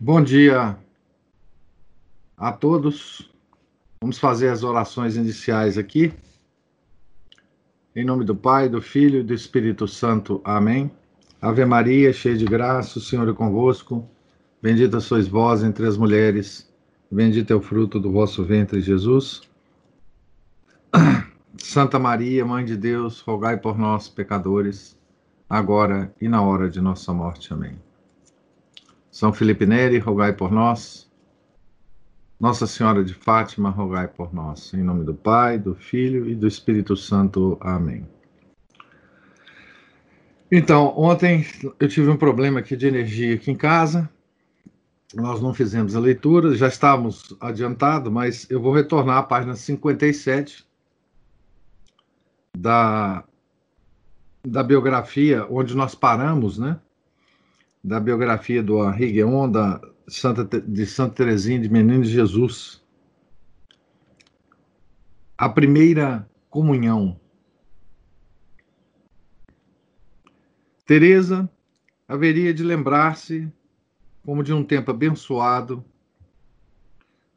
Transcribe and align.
Bom 0.00 0.22
dia 0.22 0.76
a 2.36 2.52
todos. 2.52 3.30
Vamos 4.00 4.18
fazer 4.18 4.48
as 4.48 4.62
orações 4.62 5.16
iniciais 5.16 5.76
aqui. 5.76 6.12
Em 7.94 8.04
nome 8.04 8.24
do 8.24 8.34
Pai, 8.34 8.68
do 8.68 8.80
Filho 8.80 9.20
e 9.20 9.22
do 9.22 9.34
Espírito 9.34 9.86
Santo. 9.86 10.40
Amém. 10.44 10.90
Ave 11.42 11.64
Maria, 11.64 12.12
cheia 12.12 12.36
de 12.36 12.44
graça, 12.44 12.98
o 12.98 13.02
Senhor 13.02 13.28
é 13.28 13.32
convosco. 13.32 14.08
Bendita 14.62 15.00
sois 15.00 15.26
vós 15.26 15.62
entre 15.62 15.86
as 15.86 15.96
mulheres, 15.96 16.70
bendito 17.10 17.50
é 17.50 17.56
o 17.56 17.62
fruto 17.62 17.98
do 17.98 18.12
vosso 18.12 18.44
ventre, 18.44 18.80
Jesus. 18.80 19.42
Santa 21.56 21.98
Maria, 21.98 22.44
Mãe 22.44 22.64
de 22.64 22.76
Deus, 22.76 23.20
rogai 23.20 23.56
por 23.56 23.78
nós, 23.78 24.08
pecadores, 24.08 24.98
agora 25.48 26.14
e 26.20 26.28
na 26.28 26.42
hora 26.42 26.68
de 26.68 26.80
nossa 26.80 27.12
morte. 27.12 27.52
Amém. 27.52 27.89
São 29.10 29.32
Felipe 29.32 29.66
Neri, 29.66 29.98
rogai 29.98 30.32
por 30.32 30.52
nós. 30.52 31.10
Nossa 32.38 32.66
Senhora 32.66 33.04
de 33.04 33.12
Fátima, 33.12 33.68
rogai 33.68 34.06
por 34.06 34.32
nós. 34.32 34.72
Em 34.72 34.82
nome 34.82 35.04
do 35.04 35.14
Pai, 35.14 35.58
do 35.58 35.74
Filho 35.74 36.28
e 36.28 36.34
do 36.34 36.46
Espírito 36.46 36.96
Santo. 36.96 37.58
Amém. 37.60 38.06
Então, 40.50 40.94
ontem 40.96 41.44
eu 41.78 41.88
tive 41.88 42.08
um 42.08 42.16
problema 42.16 42.60
aqui 42.60 42.76
de 42.76 42.86
energia 42.86 43.34
aqui 43.34 43.50
em 43.50 43.56
casa. 43.56 44.08
Nós 45.14 45.40
não 45.40 45.52
fizemos 45.52 45.96
a 45.96 46.00
leitura, 46.00 46.54
já 46.54 46.68
estávamos 46.68 47.36
adiantados, 47.40 48.12
mas 48.12 48.48
eu 48.48 48.60
vou 48.60 48.72
retornar 48.72 49.18
à 49.18 49.22
página 49.24 49.54
57 49.54 50.64
da, 52.56 53.24
da 54.46 54.62
biografia 54.62 55.46
onde 55.50 55.76
nós 55.76 55.94
paramos, 55.94 56.58
né? 56.58 56.78
Da 57.82 57.98
biografia 57.98 58.62
do 58.62 58.84
Henri 58.84 59.12
Guéon, 59.12 59.50
da 59.50 59.80
Santa, 60.06 60.60
de 60.60 60.86
Santa 60.86 61.14
Teresinha 61.14 61.58
de 61.58 61.68
Menino 61.68 62.02
de 62.02 62.10
Jesus. 62.10 62.82
A 65.38 65.48
primeira 65.48 66.28
comunhão. 66.50 67.18
Teresa 70.84 71.48
haveria 72.06 72.52
de 72.52 72.64
lembrar-se, 72.64 73.50
como 74.24 74.42
de 74.42 74.52
um 74.52 74.64
tempo 74.64 74.90
abençoado, 74.90 75.84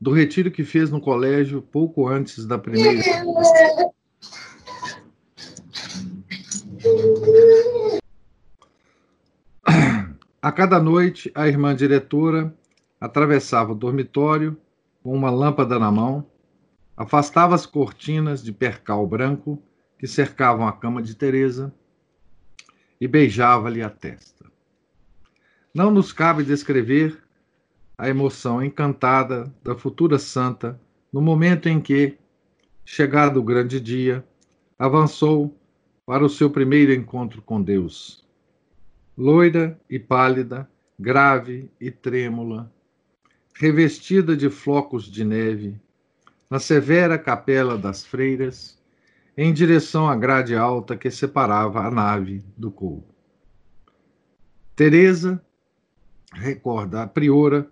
do 0.01 0.11
retiro 0.11 0.51
que 0.51 0.65
fez 0.65 0.89
no 0.89 0.99
colégio 0.99 1.61
pouco 1.61 2.07
antes 2.07 2.45
da 2.45 2.57
primeira. 2.57 3.03
A 10.43 10.51
cada 10.51 10.77
noite, 10.77 11.31
a 11.33 11.47
irmã 11.47 11.73
diretora 11.73 12.53
atravessava 12.99 13.71
o 13.71 13.75
dormitório 13.75 14.57
com 15.01 15.13
uma 15.13 15.31
lâmpada 15.31 15.79
na 15.79 15.89
mão, 15.89 16.27
afastava 16.97 17.55
as 17.55 17.65
cortinas 17.65 18.43
de 18.43 18.51
percal 18.51 19.07
branco 19.07 19.57
que 19.97 20.05
cercavam 20.05 20.67
a 20.67 20.73
cama 20.73 21.01
de 21.01 21.15
Teresa 21.15 21.73
e 22.99 23.07
beijava-lhe 23.07 23.81
a 23.81 23.89
testa. 23.89 24.51
Não 25.73 25.89
nos 25.89 26.11
cabe 26.11 26.43
descrever 26.43 27.23
a 27.97 28.09
emoção 28.09 28.61
encantada 28.61 29.49
da 29.63 29.75
futura 29.75 30.19
santa 30.19 30.77
no 31.09 31.21
momento 31.21 31.69
em 31.69 31.79
que, 31.79 32.17
chegado 32.83 33.39
o 33.39 33.43
grande 33.43 33.79
dia, 33.79 34.27
avançou 34.77 35.57
para 36.05 36.25
o 36.25 36.29
seu 36.29 36.49
primeiro 36.49 36.91
encontro 36.91 37.41
com 37.41 37.61
Deus. 37.61 38.22
Loira 39.15 39.79
e 39.87 39.99
pálida, 39.99 40.67
grave 40.99 41.71
e 41.79 41.91
trêmula, 41.91 42.71
revestida 43.53 44.35
de 44.35 44.49
flocos 44.49 45.05
de 45.05 45.23
neve, 45.23 45.79
na 46.49 46.59
severa 46.59 47.17
capela 47.19 47.77
das 47.77 48.03
freiras, 48.03 48.81
em 49.37 49.53
direção 49.53 50.09
à 50.09 50.15
grade 50.15 50.55
alta 50.55 50.97
que 50.97 51.11
separava 51.11 51.81
a 51.81 51.91
nave 51.91 52.43
do 52.57 52.71
coro. 52.71 53.05
Teresa, 54.75 55.39
recorda 56.33 57.03
a 57.03 57.07
priora, 57.07 57.69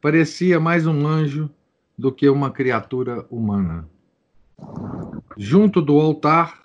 parecia 0.00 0.58
mais 0.58 0.88
um 0.88 1.06
anjo 1.06 1.48
do 1.96 2.10
que 2.10 2.28
uma 2.28 2.50
criatura 2.50 3.24
humana. 3.30 3.88
Junto 5.36 5.80
do 5.80 6.00
altar, 6.00 6.64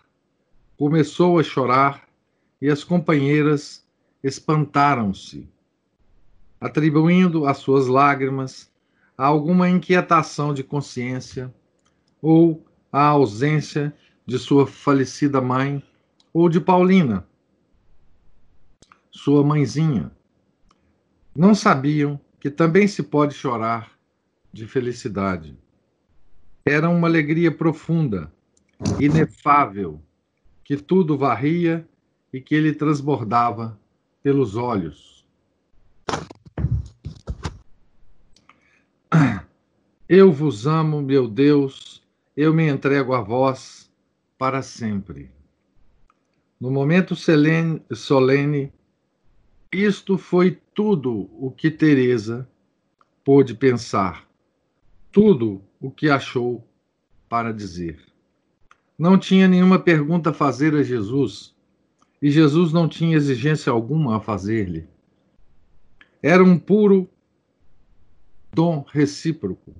começou 0.76 1.38
a 1.38 1.44
chorar 1.44 2.08
e 2.60 2.70
as 2.70 2.84
companheiras 2.84 3.88
espantaram-se, 4.24 5.50
atribuindo 6.60 7.46
as 7.46 7.58
suas 7.58 7.88
lágrimas 7.88 8.70
a 9.18 9.26
alguma 9.26 9.70
inquietação 9.70 10.54
de 10.54 10.64
consciência 10.64 11.54
ou 12.22 12.66
à 12.92 13.08
ausência 13.08 13.94
de 14.26 14.38
sua 14.38 14.68
falecida 14.68 15.42
mãe 15.42 15.84
ou 16.34 16.50
de 16.50 16.60
Paulina, 16.60 17.28
sua 19.12 19.44
mãezinha. 19.44 20.12
Não 21.36 21.56
sabiam 21.56 22.20
que 22.40 22.50
também 22.50 22.88
se 22.88 23.04
pode 23.04 23.34
chorar 23.34 23.92
de 24.52 24.68
felicidade. 24.68 25.58
Era 26.66 26.90
uma 26.90 27.08
alegria 27.08 27.52
profunda, 27.52 28.32
inefável, 29.00 30.02
que 30.64 30.78
tudo 30.78 31.18
varria 31.18 31.88
e 32.32 32.40
que 32.40 32.54
ele 32.54 32.74
transbordava 32.74 33.80
pelos 34.30 34.56
olhos. 34.56 35.26
Eu 40.08 40.32
vos 40.32 40.68
amo, 40.68 41.02
meu 41.02 41.28
Deus, 41.28 42.08
eu 42.38 42.54
me 42.54 42.70
entrego 42.70 43.16
a 43.16 43.22
vós 43.22 43.92
para 44.38 44.62
sempre. 44.62 45.32
No 46.62 46.70
momento 46.70 47.16
solene, 47.16 47.82
solene 47.92 48.72
isto 49.72 50.16
foi 50.16 50.62
tudo 50.76 51.28
o 51.34 51.50
que 51.50 51.72
Teresa 51.72 52.48
pôde 53.24 53.56
pensar, 53.56 54.28
tudo 55.12 55.60
o 55.82 55.90
que 55.90 56.08
achou 56.08 56.64
para 57.28 57.52
dizer 57.52 58.00
não 58.96 59.18
tinha 59.18 59.48
nenhuma 59.48 59.80
pergunta 59.80 60.32
a 60.32 60.34
fazer 60.34 60.76
a 60.76 60.84
Jesus 60.84 61.56
e 62.22 62.30
Jesus 62.30 62.74
não 62.74 62.88
tinha 62.88 63.16
exigência 63.16 63.72
alguma 63.72 64.18
a 64.18 64.20
fazer-lhe. 64.20 64.88
Era 66.22 66.44
um 66.44 66.60
puro 66.60 67.10
dom 68.54 68.86
recíproco, 68.92 69.74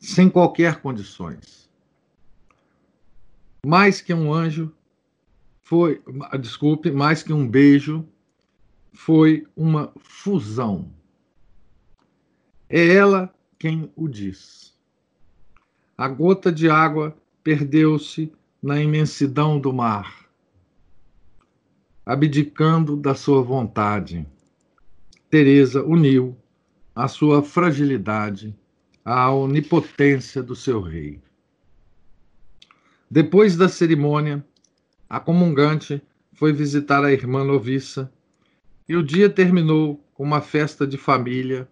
sem 0.00 0.28
qualquer 0.28 0.80
condições. 0.80 1.68
Mais 3.64 4.00
que 4.00 4.12
um 4.12 4.32
anjo, 4.32 4.72
foi, 5.62 6.02
desculpe, 6.40 6.90
mais 6.90 7.22
que 7.22 7.32
um 7.32 7.48
beijo, 7.48 8.06
foi 8.92 9.46
uma 9.56 9.92
fusão. 10.00 10.92
É 12.68 12.94
ela 12.94 13.34
quem 13.58 13.90
o 13.96 14.08
diz. 14.08 14.76
A 15.96 16.08
gota 16.08 16.52
de 16.52 16.68
água 16.68 17.16
perdeu-se 17.42 18.32
na 18.62 18.80
imensidão 18.80 19.58
do 19.58 19.72
mar, 19.72 20.21
abdicando 22.04 22.96
da 22.96 23.14
sua 23.14 23.42
vontade. 23.42 24.26
Teresa 25.30 25.84
uniu 25.84 26.36
a 26.94 27.08
sua 27.08 27.42
fragilidade 27.42 28.54
à 29.04 29.32
onipotência 29.32 30.42
do 30.42 30.54
seu 30.54 30.80
rei. 30.80 31.20
Depois 33.10 33.56
da 33.56 33.68
cerimônia, 33.68 34.44
a 35.08 35.18
comungante 35.20 36.02
foi 36.32 36.52
visitar 36.52 37.04
a 37.04 37.12
irmã 37.12 37.44
noviça 37.44 38.12
e 38.88 38.96
o 38.96 39.02
dia 39.02 39.30
terminou 39.30 40.02
com 40.14 40.24
uma 40.24 40.40
festa 40.40 40.86
de 40.86 40.96
família 40.96 41.68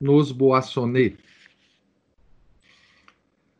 nos 0.00 0.30
Boissonnet. 0.30 1.16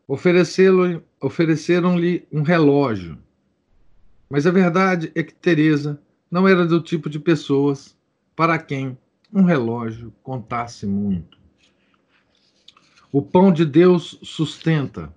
Ofereceram-lhe 0.07 2.29
um 2.31 2.43
relógio. 2.43 3.19
Mas 4.29 4.47
a 4.47 4.51
verdade 4.51 5.13
é 5.15 5.23
que 5.23 5.35
Teresa 5.35 6.01
não 6.31 6.49
era 6.49 6.67
do 6.67 6.81
tipo 6.81 7.09
de 7.09 7.19
pessoas 7.19 7.97
para 8.35 8.59
quem 8.59 8.99
um 9.33 9.43
relógio 9.43 10.13
contasse 10.23 10.87
muito. 10.87 11.39
O 13.13 13.23
pão 13.23 13.53
de 13.53 13.65
Deus 13.65 14.19
sustenta, 14.23 15.15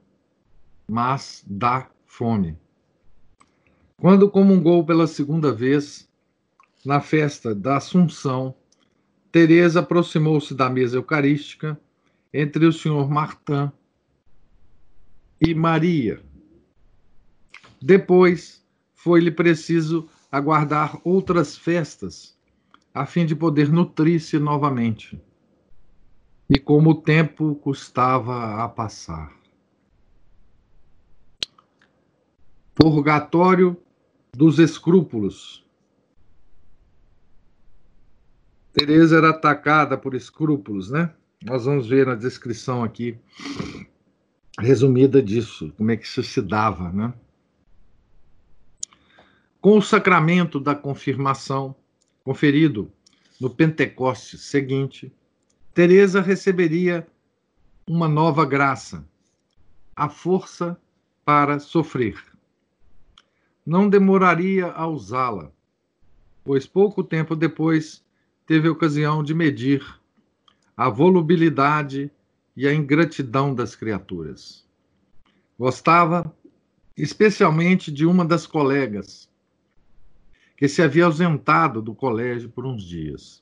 mas 0.88 1.44
dá 1.48 1.90
fome. 2.06 2.58
Quando 4.00 4.30
comungou 4.30 4.86
pela 4.86 5.08
segunda 5.08 5.52
vez, 5.52 6.08
na 6.86 7.02
festa 7.02 7.56
da 7.56 7.78
Assunção, 7.78 8.54
Teresa 9.32 9.80
aproximou-se 9.80 10.54
da 10.54 10.70
mesa 10.70 10.98
eucarística 10.98 11.80
entre 12.32 12.66
o 12.66 12.74
senhor 12.74 13.10
Martin 13.10 13.72
e 15.42 15.54
Maria. 15.56 16.22
Depois 17.82 18.57
foi-lhe 19.08 19.32
preciso 19.32 20.10
aguardar 20.30 21.00
outras 21.02 21.56
festas 21.58 22.38
a 22.94 23.06
fim 23.06 23.26
de 23.26 23.34
poder 23.38 23.72
nutrir-se 23.72 24.38
novamente. 24.38 25.18
E 26.50 26.60
como 26.60 26.90
o 26.90 27.02
tempo 27.02 27.56
custava 27.56 28.62
a 28.62 28.68
passar. 28.68 29.32
Purgatório 32.76 33.78
dos 34.34 34.60
escrúpulos. 34.60 35.66
Teresa 38.74 39.20
era 39.20 39.30
atacada 39.30 39.98
por 39.98 40.14
escrúpulos, 40.16 40.92
né? 40.92 41.14
Nós 41.46 41.64
vamos 41.64 41.88
ver 41.88 42.08
na 42.08 42.16
descrição 42.16 42.84
aqui 42.84 43.18
resumida 44.60 45.24
disso, 45.24 45.74
como 45.78 45.92
é 45.92 45.96
que 45.96 46.06
isso 46.06 46.22
se 46.24 46.42
dava, 46.42 46.92
né? 46.92 47.14
Com 49.68 49.80
o 49.80 49.82
sacramento 49.82 50.62
da 50.62 50.74
confirmação 50.74 51.76
conferido 52.24 52.90
no 53.38 53.50
Pentecostes 53.50 54.40
seguinte, 54.44 55.12
Teresa 55.74 56.22
receberia 56.22 57.06
uma 57.86 58.08
nova 58.08 58.46
graça, 58.46 59.06
a 59.94 60.08
força 60.08 60.80
para 61.26 61.60
sofrer. 61.60 62.16
Não 63.66 63.90
demoraria 63.90 64.68
a 64.68 64.88
usá-la, 64.88 65.52
pois 66.46 66.66
pouco 66.66 67.04
tempo 67.04 67.36
depois 67.36 68.02
teve 68.46 68.70
ocasião 68.70 69.22
de 69.22 69.34
medir 69.34 69.86
a 70.78 70.90
volubilidade 70.90 72.10
e 72.56 72.66
a 72.66 72.74
ingratidão 72.74 73.54
das 73.54 73.76
criaturas. 73.76 74.66
Gostava 75.60 76.34
especialmente 76.96 77.92
de 77.92 78.06
uma 78.06 78.24
das 78.24 78.48
colegas, 78.48 79.27
que 80.58 80.68
se 80.68 80.82
havia 80.82 81.06
ausentado 81.06 81.82
do 81.82 81.96
colégio 81.96 82.50
por 82.50 82.66
uns 82.66 82.84
dias. 82.84 83.42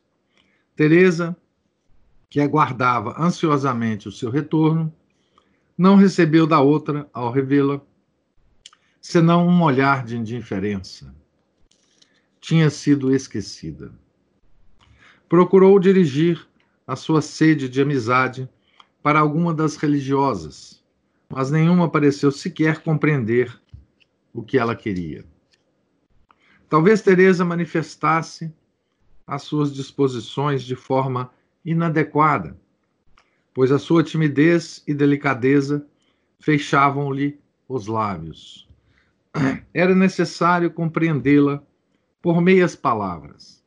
Teresa, 0.76 1.36
que 2.30 2.40
aguardava 2.40 3.16
ansiosamente 3.18 4.08
o 4.08 4.12
seu 4.12 4.30
retorno, 4.30 4.94
não 5.76 5.96
recebeu 5.96 6.46
da 6.46 6.60
outra, 6.60 7.10
ao 7.12 7.32
revê-la, 7.32 7.82
senão 9.02 9.48
um 9.48 9.64
olhar 9.64 10.06
de 10.06 10.16
indiferença. 10.16 11.16
Tinha 12.40 12.70
sido 12.70 13.12
esquecida 13.16 13.92
procurou 15.28 15.80
dirigir 15.80 16.48
a 16.86 16.96
sua 16.96 17.22
sede 17.22 17.68
de 17.68 17.82
amizade 17.82 18.48
para 19.02 19.20
alguma 19.20 19.54
das 19.54 19.76
religiosas, 19.76 20.84
mas 21.30 21.52
nenhuma 21.52 21.90
pareceu 21.90 22.32
sequer 22.32 22.82
compreender 22.82 23.60
o 24.34 24.44
que 24.44 24.58
ela 24.58 24.76
queria. 24.76 25.26
Talvez 26.70 27.02
Teresa 27.02 27.46
manifestasse 27.46 28.54
as 29.26 29.44
suas 29.44 29.74
disposições 29.74 30.64
de 30.64 30.76
forma 30.76 31.32
inadequada, 31.64 32.58
pois 33.54 33.72
a 33.72 33.80
sua 33.80 34.04
timidez 34.04 34.84
e 34.88 34.94
delicadeza 34.94 35.86
fechavam-lhe 36.40 37.40
os 37.68 37.88
lábios. 37.88 38.68
Era 39.74 39.96
necessário 39.96 40.72
compreendê-la 40.72 41.64
por 42.22 42.42
meias 42.42 42.76
palavras. 42.76 43.64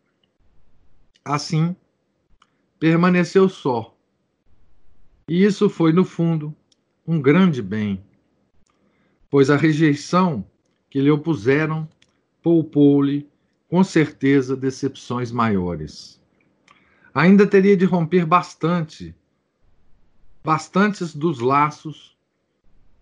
Assim, 1.25 1.77
permaneceu 2.79 3.49
só. 3.49 3.95
E 5.29 5.45
isso 5.45 5.69
foi, 5.69 5.93
no 5.93 6.05
fundo, 6.05 6.55
um 7.07 7.21
grande 7.21 7.63
bem, 7.63 8.03
pois 9.29 9.51
a 9.51 9.57
rejeição 9.57 10.45
que 10.89 11.01
lhe 11.01 11.11
opuseram 11.11 11.89
poupou-lhe, 12.43 13.29
com 13.69 13.83
certeza, 13.85 14.57
decepções 14.57 15.31
maiores. 15.31 16.21
Ainda 17.15 17.47
teria 17.47 17.77
de 17.77 17.85
romper 17.85 18.25
bastante, 18.25 19.15
bastantes 20.45 21.15
dos 21.15 21.41
laços 21.41 22.17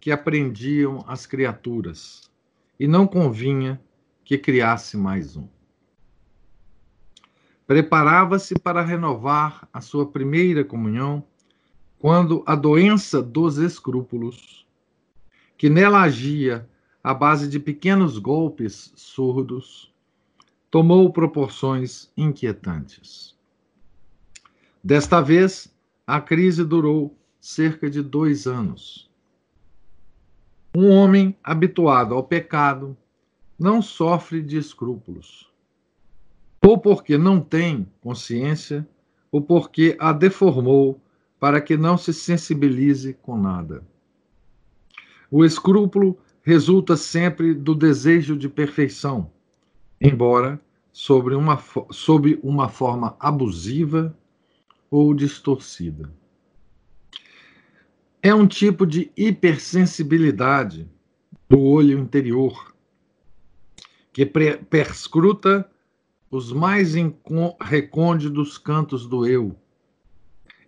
que 0.00 0.10
aprendiam 0.10 1.04
as 1.06 1.26
criaturas, 1.26 2.30
e 2.78 2.86
não 2.86 3.06
convinha 3.06 3.80
que 4.24 4.38
criasse 4.38 4.96
mais 4.96 5.36
um 5.36 5.48
preparava-se 7.66 8.58
para 8.58 8.82
renovar 8.82 9.68
a 9.72 9.80
sua 9.80 10.06
primeira 10.06 10.64
comunhão 10.64 11.24
quando 11.98 12.44
a 12.46 12.54
doença 12.54 13.20
dos 13.20 13.58
escrúpulos, 13.58 14.66
que 15.58 15.68
nela 15.68 16.02
agia 16.02 16.68
à 17.06 17.14
base 17.14 17.48
de 17.48 17.60
pequenos 17.60 18.18
golpes 18.18 18.92
surdos, 18.96 19.94
tomou 20.68 21.12
proporções 21.12 22.10
inquietantes. 22.16 23.38
Desta 24.82 25.20
vez, 25.20 25.72
a 26.04 26.20
crise 26.20 26.64
durou 26.64 27.16
cerca 27.40 27.88
de 27.88 28.02
dois 28.02 28.48
anos. 28.48 29.08
Um 30.74 30.90
homem 30.90 31.36
habituado 31.44 32.12
ao 32.12 32.24
pecado 32.24 32.96
não 33.56 33.80
sofre 33.80 34.42
de 34.42 34.58
escrúpulos 34.58 35.48
ou 36.60 36.76
porque 36.76 37.16
não 37.16 37.40
tem 37.40 37.86
consciência, 38.00 38.84
ou 39.30 39.40
porque 39.40 39.96
a 40.00 40.12
deformou 40.12 41.00
para 41.38 41.60
que 41.60 41.76
não 41.76 41.96
se 41.96 42.12
sensibilize 42.12 43.14
com 43.22 43.38
nada. 43.38 43.84
O 45.30 45.44
escrúpulo 45.44 46.18
resulta 46.46 46.96
sempre 46.96 47.52
do 47.52 47.74
desejo 47.74 48.36
de 48.36 48.48
perfeição, 48.48 49.32
embora 50.00 50.60
sobre 50.92 51.34
uma, 51.34 51.60
sob 51.90 52.38
uma 52.40 52.68
forma 52.68 53.16
abusiva 53.18 54.16
ou 54.88 55.12
distorcida. 55.12 56.08
É 58.22 58.32
um 58.32 58.46
tipo 58.46 58.86
de 58.86 59.10
hipersensibilidade 59.16 60.88
do 61.48 61.58
olho 61.58 61.98
interior 61.98 62.72
que 64.12 64.24
perscruta 64.24 65.68
os 66.30 66.52
mais 66.52 66.94
recônditos 67.60 68.56
cantos 68.56 69.04
do 69.04 69.26
eu. 69.26 69.56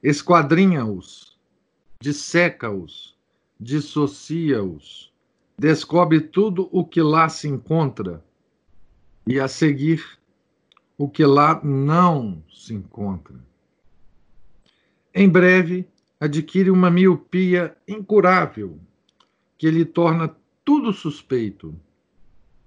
Esquadrinha-os, 0.03 1.39
disseca-os, 2.01 3.17
dissocia-os, 3.61 5.08
descobre 5.59 6.21
tudo 6.21 6.69
o 6.71 6.85
que 6.85 7.03
lá 7.03 7.29
se 7.29 7.49
encontra 7.49 8.25
e, 9.27 9.41
a 9.41 9.49
seguir, 9.49 10.05
o 10.97 11.09
que 11.09 11.25
lá 11.25 11.61
não 11.63 12.43
se 12.53 12.75
encontra. 12.75 13.37
Em 15.15 15.29
breve, 15.29 15.89
adquire 16.21 16.71
uma 16.71 16.91
miopia 16.91 17.77
incurável 17.87 18.79
que 19.57 19.71
lhe 19.71 19.85
torna 19.85 20.35
tudo 20.65 20.93
suspeito, 20.93 21.75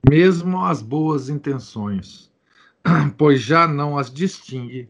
mesmo 0.10 0.63
as 0.63 0.81
boas 0.81 1.29
intenções 1.29 2.31
pois 3.17 3.41
já 3.41 3.67
não 3.67 3.98
as 3.98 4.12
distingue 4.12 4.89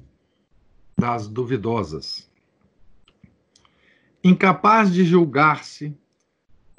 das 0.98 1.28
duvidosas. 1.28 2.30
Incapaz 4.24 4.94
de 4.94 5.04
julgar-se, 5.04 5.98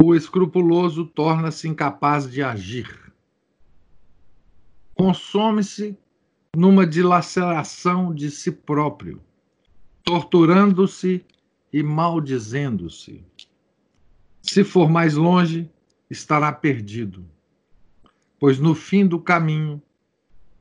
o 0.04 0.16
escrupuloso 0.16 1.06
torna-se 1.06 1.68
incapaz 1.68 2.28
de 2.28 2.42
agir. 2.42 3.12
Consome-se 4.94 5.96
numa 6.56 6.84
dilaceração 6.84 8.12
de 8.12 8.28
si 8.28 8.50
próprio, 8.50 9.22
torturando-se 10.02 11.24
e 11.72 11.84
maldizendo-se. 11.84 13.24
Se 14.42 14.64
for 14.64 14.90
mais 14.90 15.14
longe, 15.14 15.70
estará 16.10 16.52
perdido, 16.52 17.24
pois 18.40 18.58
no 18.58 18.74
fim 18.74 19.06
do 19.06 19.20
caminho 19.20 19.80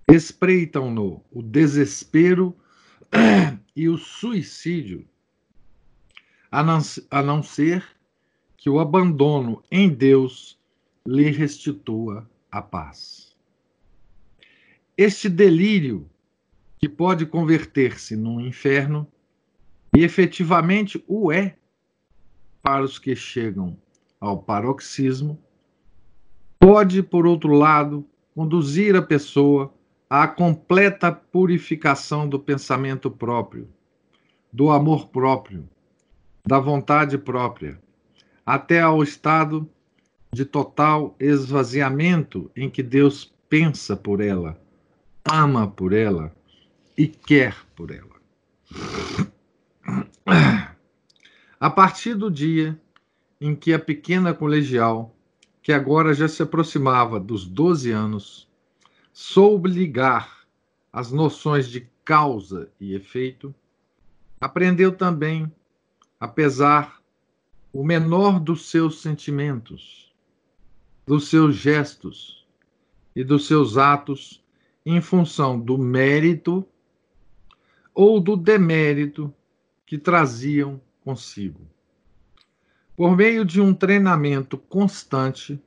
espreitam-no 0.07 1.25
o 1.31 1.41
desespero 1.41 2.55
e 3.75 3.89
o 3.89 3.97
suicídio, 3.97 5.03
a 6.51 6.61
não, 6.61 6.79
a 7.09 7.23
não 7.23 7.41
ser 7.41 7.83
que 8.61 8.69
o 8.69 8.79
abandono 8.79 9.63
em 9.71 9.89
Deus 9.89 10.55
lhe 11.03 11.31
restitua 11.31 12.29
a 12.51 12.61
paz. 12.61 13.35
Este 14.95 15.27
delírio, 15.27 16.07
que 16.77 16.87
pode 16.87 17.25
converter-se 17.25 18.15
num 18.15 18.39
inferno, 18.39 19.07
e 19.97 20.03
efetivamente 20.03 21.03
o 21.07 21.31
é 21.31 21.57
para 22.61 22.83
os 22.83 22.99
que 22.99 23.15
chegam 23.15 23.75
ao 24.19 24.37
paroxismo, 24.43 25.41
pode, 26.59 27.01
por 27.01 27.25
outro 27.25 27.53
lado, 27.53 28.05
conduzir 28.35 28.95
a 28.95 29.01
pessoa 29.01 29.73
à 30.07 30.27
completa 30.27 31.11
purificação 31.11 32.29
do 32.29 32.39
pensamento 32.39 33.09
próprio, 33.09 33.67
do 34.53 34.69
amor 34.69 35.07
próprio, 35.07 35.67
da 36.45 36.59
vontade 36.59 37.17
própria, 37.17 37.80
até 38.51 38.81
ao 38.81 39.01
estado 39.01 39.65
de 40.29 40.43
total 40.43 41.15
esvaziamento 41.17 42.51
em 42.53 42.69
que 42.69 42.83
Deus 42.83 43.33
pensa 43.47 43.95
por 43.95 44.19
ela, 44.19 44.61
ama 45.23 45.71
por 45.71 45.93
ela 45.93 46.35
e 46.97 47.07
quer 47.07 47.55
por 47.73 47.91
ela. 47.91 48.11
A 51.57 51.69
partir 51.69 52.13
do 52.13 52.29
dia 52.29 52.77
em 53.39 53.55
que 53.55 53.73
a 53.73 53.79
pequena 53.79 54.33
colegial, 54.33 55.15
que 55.61 55.71
agora 55.71 56.13
já 56.13 56.27
se 56.27 56.43
aproximava 56.43 57.21
dos 57.21 57.47
12 57.47 57.89
anos, 57.89 58.49
soube 59.13 59.69
ligar 59.69 60.45
as 60.91 61.09
noções 61.09 61.69
de 61.69 61.87
causa 62.03 62.69
e 62.81 62.95
efeito, 62.95 63.55
aprendeu 64.41 64.91
também, 64.91 65.49
apesar 66.19 67.00
o 67.73 67.83
menor 67.83 68.39
dos 68.39 68.69
seus 68.69 69.01
sentimentos, 69.01 70.13
dos 71.05 71.29
seus 71.29 71.55
gestos 71.55 72.45
e 73.15 73.23
dos 73.23 73.47
seus 73.47 73.77
atos 73.77 74.43
em 74.85 74.99
função 74.99 75.59
do 75.59 75.77
mérito 75.77 76.65
ou 77.93 78.19
do 78.19 78.35
demérito 78.35 79.33
que 79.85 79.97
traziam 79.97 80.81
consigo. 81.03 81.61
Por 82.95 83.15
meio 83.15 83.45
de 83.45 83.61
um 83.61 83.73
treinamento 83.73 84.57
constante, 84.57 85.61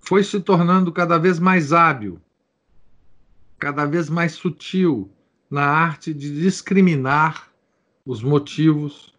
foi 0.00 0.22
se 0.22 0.40
tornando 0.40 0.92
cada 0.92 1.18
vez 1.18 1.38
mais 1.38 1.72
hábil, 1.72 2.20
cada 3.58 3.86
vez 3.86 4.10
mais 4.10 4.32
sutil 4.32 5.10
na 5.50 5.64
arte 5.64 6.12
de 6.12 6.40
discriminar 6.40 7.50
os 8.04 8.22
motivos 8.22 9.13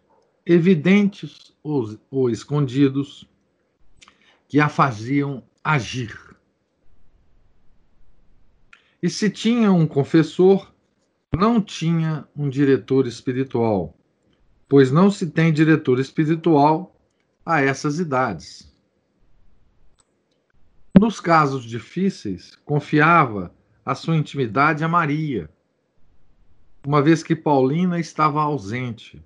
evidentes 0.46 1.52
ou, 1.62 1.98
ou 2.08 2.30
escondidos 2.30 3.28
que 4.48 4.60
a 4.60 4.68
faziam 4.68 5.42
agir. 5.62 6.16
E 9.02 9.10
se 9.10 9.28
tinha 9.28 9.72
um 9.72 9.86
confessor, 9.86 10.72
não 11.36 11.60
tinha 11.60 12.26
um 12.34 12.48
diretor 12.48 13.06
espiritual, 13.06 13.98
pois 14.68 14.92
não 14.92 15.10
se 15.10 15.30
tem 15.30 15.52
diretor 15.52 15.98
espiritual 15.98 16.96
a 17.44 17.60
essas 17.60 17.98
idades. 17.98 18.72
Nos 20.98 21.20
casos 21.20 21.64
difíceis, 21.64 22.56
confiava 22.64 23.54
a 23.84 23.94
sua 23.94 24.16
intimidade 24.16 24.82
a 24.82 24.88
Maria, 24.88 25.50
uma 26.86 27.02
vez 27.02 27.22
que 27.22 27.36
Paulina 27.36 27.98
estava 27.98 28.40
ausente, 28.40 29.22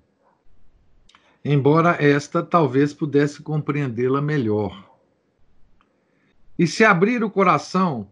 embora 1.43 1.97
esta 1.99 2.43
talvez 2.43 2.93
pudesse 2.93 3.41
compreendê-la 3.41 4.21
melhor. 4.21 4.89
E 6.57 6.67
se 6.67 6.83
abrir 6.83 7.23
o 7.23 7.29
coração, 7.29 8.09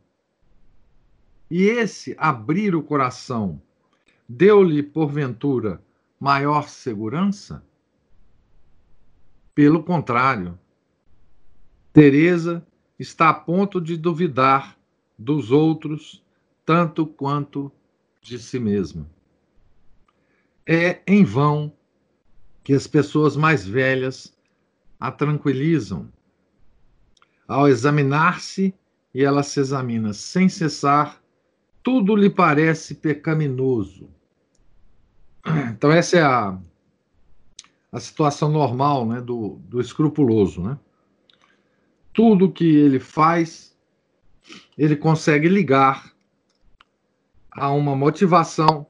e 1.50 1.64
esse 1.64 2.16
abrir 2.18 2.76
o 2.76 2.84
coração 2.84 3.62
deu-lhe, 4.28 4.84
porventura, 4.84 5.82
maior 6.20 6.68
segurança? 6.68 7.64
Pelo 9.56 9.84
contrário, 9.84 10.58
Teresa 11.92 12.66
está 12.98 13.30
a 13.30 13.34
ponto 13.34 13.82
de 13.82 13.98
duvidar 13.98 14.78
dos 15.18 15.52
outros 15.52 16.24
tanto 16.66 17.06
quanto 17.06 17.72
de 18.22 18.38
si 18.38 18.60
mesma. 18.60 19.10
É 20.66 21.02
em 21.08 21.24
vão 21.24 21.74
que 22.70 22.74
as 22.76 22.86
pessoas 22.86 23.36
mais 23.36 23.66
velhas 23.66 24.32
a 25.00 25.12
tranquilizam. 25.12 26.08
Ao 27.48 27.68
examinar-se, 27.68 28.76
e 29.12 29.24
ela 29.24 29.42
se 29.42 29.60
examina 29.60 30.14
sem 30.14 30.48
cessar, 30.48 31.20
tudo 31.82 32.16
lhe 32.16 32.30
parece 32.30 32.94
pecaminoso. 32.94 34.08
Então, 35.72 35.92
essa 35.92 36.18
é 36.18 36.22
a, 36.22 36.60
a 37.92 38.00
situação 38.00 38.52
normal 38.52 39.04
né, 39.04 39.20
do, 39.20 39.60
do 39.68 39.82
escrupuloso. 39.82 40.62
Né? 40.62 40.78
Tudo 42.14 42.52
que 42.52 42.68
ele 42.68 43.00
faz, 43.00 43.76
ele 44.78 44.96
consegue 44.96 45.50
ligar 45.50 46.14
a 47.50 47.72
uma 47.72 47.96
motivação 47.96 48.86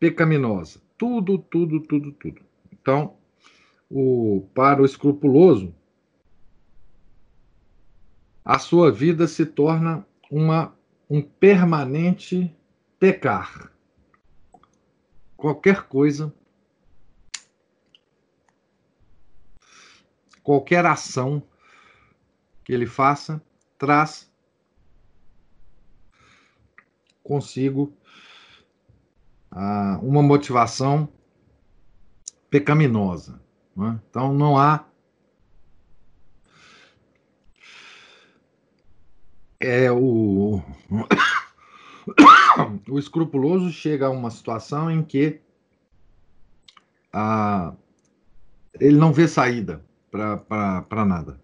pecaminosa. 0.00 0.85
Tudo, 0.98 1.38
tudo, 1.38 1.80
tudo, 1.80 2.12
tudo. 2.12 2.42
Então, 2.72 3.16
o, 3.90 4.48
para 4.54 4.82
o 4.82 4.84
escrupuloso, 4.84 5.74
a 8.44 8.58
sua 8.58 8.90
vida 8.92 9.26
se 9.26 9.44
torna 9.44 10.06
uma, 10.30 10.76
um 11.10 11.20
permanente 11.20 12.54
pecar. 12.98 13.72
Qualquer 15.36 15.82
coisa, 15.82 16.34
qualquer 20.42 20.86
ação 20.86 21.42
que 22.64 22.72
ele 22.72 22.86
faça, 22.86 23.42
traz 23.78 24.32
consigo 27.22 27.92
ah, 29.56 29.98
uma 30.02 30.22
motivação 30.22 31.08
pecaminosa. 32.50 33.40
Né? 33.74 33.98
Então 34.10 34.34
não 34.34 34.58
há 34.58 34.84
é 39.58 39.90
o 39.90 40.60
o 42.88 42.98
escrupuloso 42.98 43.72
chega 43.72 44.06
a 44.06 44.10
uma 44.10 44.30
situação 44.30 44.90
em 44.90 45.02
que 45.02 45.40
ah, 47.12 47.74
ele 48.78 48.98
não 48.98 49.10
vê 49.10 49.26
saída 49.26 49.82
para 50.10 51.04
nada. 51.06 51.40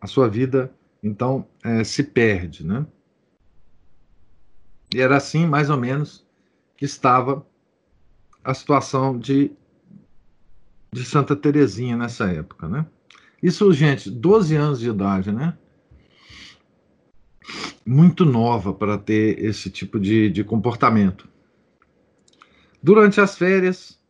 A 0.00 0.06
sua 0.06 0.28
vida, 0.28 0.72
então, 1.02 1.48
é, 1.64 1.82
se 1.82 2.02
perde, 2.02 2.64
né? 2.64 2.86
E 4.94 5.00
era 5.00 5.16
assim, 5.16 5.44
mais 5.44 5.70
ou 5.70 5.76
menos, 5.76 6.24
que 6.76 6.84
estava 6.84 7.44
a 8.44 8.54
situação 8.54 9.18
de, 9.18 9.50
de 10.92 11.04
Santa 11.04 11.34
Terezinha 11.34 11.96
nessa 11.96 12.26
época, 12.26 12.68
né? 12.68 12.86
Isso, 13.42 13.72
gente, 13.72 14.08
12 14.10 14.54
anos 14.54 14.80
de 14.80 14.88
idade, 14.88 15.32
né? 15.32 15.58
Muito 17.84 18.24
nova 18.24 18.72
para 18.72 18.96
ter 18.96 19.42
esse 19.44 19.68
tipo 19.68 19.98
de, 19.98 20.30
de 20.30 20.44
comportamento. 20.44 21.28
Durante 22.82 23.20
as 23.20 23.36
férias, 23.36 24.00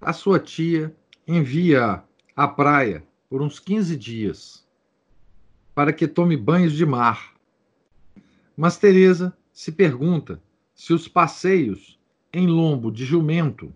a 0.00 0.12
sua 0.12 0.38
tia 0.38 0.94
envia 1.26 2.02
à 2.36 2.46
praia 2.46 3.02
por 3.30 3.40
uns 3.40 3.58
15 3.58 3.96
dias 3.96 4.66
para 5.74 5.92
que 5.92 6.06
tome 6.06 6.36
banhos 6.36 6.72
de 6.72 6.84
mar. 6.84 7.32
Mas 8.56 8.76
Teresa 8.76 9.34
se 9.52 9.70
pergunta 9.70 10.42
se 10.74 10.92
os 10.92 11.06
passeios 11.06 12.00
em 12.32 12.46
lombo 12.46 12.90
de 12.90 13.04
jumento 13.04 13.72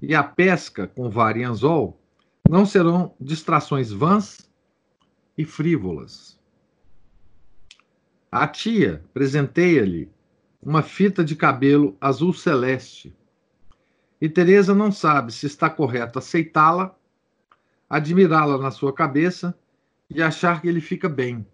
e 0.00 0.14
a 0.14 0.22
pesca 0.22 0.86
com 0.86 1.08
varianzol 1.08 2.00
não 2.48 2.66
serão 2.66 3.14
distrações 3.20 3.90
vãs 3.90 4.50
e 5.36 5.44
frívolas. 5.44 6.38
A 8.30 8.46
tia 8.46 9.04
presenteia-lhe 9.12 10.10
uma 10.62 10.82
fita 10.82 11.24
de 11.24 11.34
cabelo 11.34 11.96
azul 12.00 12.32
celeste 12.32 13.16
e 14.20 14.28
Teresa 14.28 14.74
não 14.74 14.92
sabe 14.92 15.32
se 15.32 15.46
está 15.46 15.70
correto 15.70 16.18
aceitá-la, 16.18 16.94
admirá-la 17.88 18.58
na 18.58 18.70
sua 18.70 18.92
cabeça 18.92 19.58
e 20.10 20.22
achar 20.22 20.60
que 20.60 20.68
ele 20.68 20.80
fica 20.80 21.08
bem. 21.08 21.46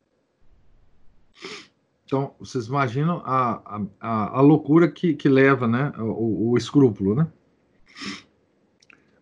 Então, 2.06 2.36
vocês 2.38 2.68
imaginam 2.68 3.20
a, 3.26 3.80
a, 4.00 4.38
a 4.38 4.40
loucura 4.40 4.88
que, 4.88 5.12
que 5.12 5.28
leva 5.28 5.66
né, 5.66 5.92
o, 5.98 6.52
o 6.52 6.56
escrúpulo, 6.56 7.16
né? 7.16 7.26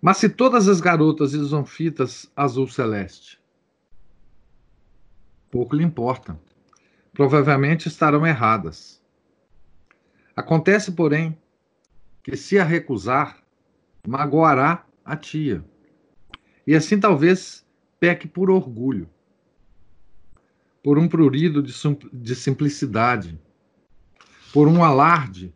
Mas 0.03 0.19
se 0.19 0.29
todas 0.29 0.69
as 0.69 0.83
garotas 0.83 1.33
usam 1.33 1.65
fitas 1.65 2.31
azul 2.37 2.69
celeste, 2.69 3.41
pouco 5.51 5.75
lhe 5.75 5.83
importa. 5.83 6.39
Provavelmente 7.15 7.89
estarão 7.89 8.27
erradas. 8.27 9.03
Acontece, 10.37 10.93
porém, 10.93 11.39
que 12.23 12.37
se 12.37 12.59
a 12.59 12.65
recusar, 12.65 13.43
magoará 14.07 14.85
a 15.03 15.17
tia. 15.17 15.65
E 16.67 16.75
assim 16.75 17.01
talvez 17.01 17.65
peque 17.99 18.29
por 18.29 18.51
orgulho 18.51 19.09
por 20.85 20.99
um 20.99 21.09
prurido 21.09 21.63
de, 21.63 21.73
de 22.13 22.37
simplicidade, 22.37 23.41
por 24.53 24.69
um 24.69 24.85
alarde 24.85 25.51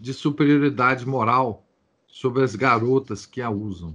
de 0.00 0.12
superioridade 0.12 1.06
moral 1.06 1.64
sobre 2.08 2.42
as 2.42 2.56
garotas 2.56 3.24
que 3.24 3.40
a 3.40 3.48
usam. 3.48 3.94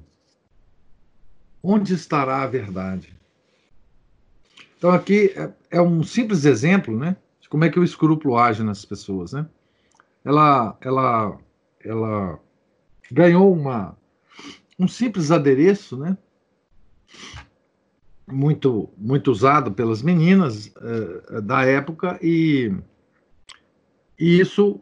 Onde 1.61 1.93
estará 1.93 2.41
a 2.41 2.47
verdade? 2.47 3.13
Então, 4.77 4.91
aqui 4.91 5.33
é, 5.35 5.51
é 5.69 5.81
um 5.81 6.01
simples 6.01 6.45
exemplo, 6.45 6.97
né? 6.97 7.17
como 7.49 7.65
é 7.65 7.69
que 7.69 7.79
o 7.79 7.83
escrúpulo 7.83 8.37
age 8.37 8.63
nas 8.63 8.85
pessoas, 8.85 9.33
né? 9.33 9.45
Ela, 10.23 10.77
ela, 10.79 11.37
ela 11.83 12.39
ganhou 13.11 13.51
uma, 13.51 13.97
um 14.77 14.87
simples 14.87 15.31
adereço, 15.31 15.97
né? 15.97 16.17
Muito, 18.31 18.89
muito 18.97 19.31
usado 19.31 19.71
pelas 19.71 20.01
meninas 20.01 20.67
uh, 20.67 21.41
da 21.41 21.63
época 21.65 22.19
e, 22.21 22.71
e 24.19 24.39
isso 24.39 24.79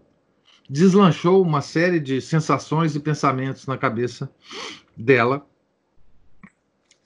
deslanchou 0.69 1.41
uma 1.41 1.61
série 1.61 1.99
de 1.99 2.19
sensações 2.19 2.95
e 2.95 2.99
pensamentos 2.99 3.65
na 3.65 3.77
cabeça 3.77 4.29
dela 4.95 5.47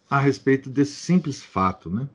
a 0.09 0.19
respeito 0.19 0.69
desse 0.69 0.95
simples 0.95 1.43
fato, 1.43 1.89
né? 1.89 2.09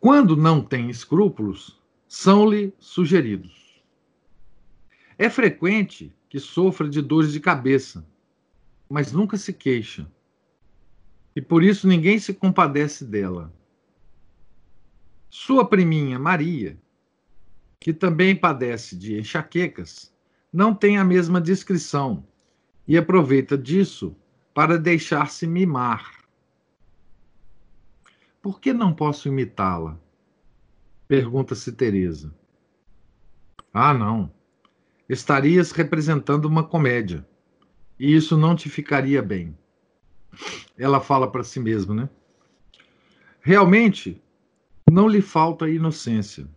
Quando 0.00 0.36
não 0.36 0.62
tem 0.62 0.88
escrúpulos, 0.88 1.78
são-lhe 2.06 2.72
sugeridos. 2.78 3.82
É 5.18 5.28
frequente 5.28 6.14
que 6.28 6.38
sofra 6.38 6.88
de 6.88 7.02
dores 7.02 7.32
de 7.32 7.40
cabeça, 7.40 8.06
mas 8.88 9.12
nunca 9.12 9.36
se 9.36 9.52
queixa. 9.52 10.10
E 11.38 11.40
por 11.40 11.62
isso 11.62 11.86
ninguém 11.86 12.18
se 12.18 12.34
compadece 12.34 13.04
dela. 13.04 13.54
Sua 15.30 15.64
priminha 15.64 16.18
Maria, 16.18 16.76
que 17.78 17.92
também 17.92 18.34
padece 18.34 18.96
de 18.96 19.20
enxaquecas, 19.20 20.12
não 20.52 20.74
tem 20.74 20.98
a 20.98 21.04
mesma 21.04 21.40
descrição 21.40 22.26
e 22.88 22.98
aproveita 22.98 23.56
disso 23.56 24.16
para 24.52 24.76
deixar-se 24.76 25.46
mimar. 25.46 26.10
Por 28.42 28.60
que 28.60 28.72
não 28.72 28.92
posso 28.92 29.28
imitá-la? 29.28 29.96
Pergunta-se 31.06 31.70
Teresa. 31.70 32.34
Ah, 33.72 33.94
não. 33.94 34.28
Estarias 35.08 35.70
representando 35.70 36.46
uma 36.46 36.64
comédia. 36.64 37.24
E 37.96 38.12
isso 38.12 38.36
não 38.36 38.56
te 38.56 38.68
ficaria 38.68 39.22
bem. 39.22 39.56
Ela 40.78 41.00
fala 41.00 41.30
para 41.30 41.44
si 41.44 41.60
mesma, 41.60 41.94
né? 41.94 42.08
Realmente, 43.40 44.22
não 44.90 45.08
lhe 45.08 45.22
falta 45.22 45.68
inocência. 45.68 46.48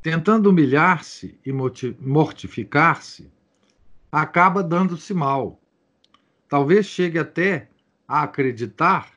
Tentando 0.00 0.50
humilhar-se 0.50 1.38
e 1.44 1.52
mortificar-se, 1.52 3.30
acaba 4.10 4.62
dando-se 4.62 5.14
mal 5.14 5.62
Talvez 6.52 6.84
chegue 6.84 7.18
até 7.18 7.70
a 8.06 8.24
acreditar 8.24 9.10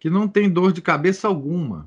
que 0.00 0.08
não 0.08 0.26
tem 0.26 0.48
dor 0.48 0.72
de 0.72 0.80
cabeça 0.80 1.28
alguma. 1.28 1.86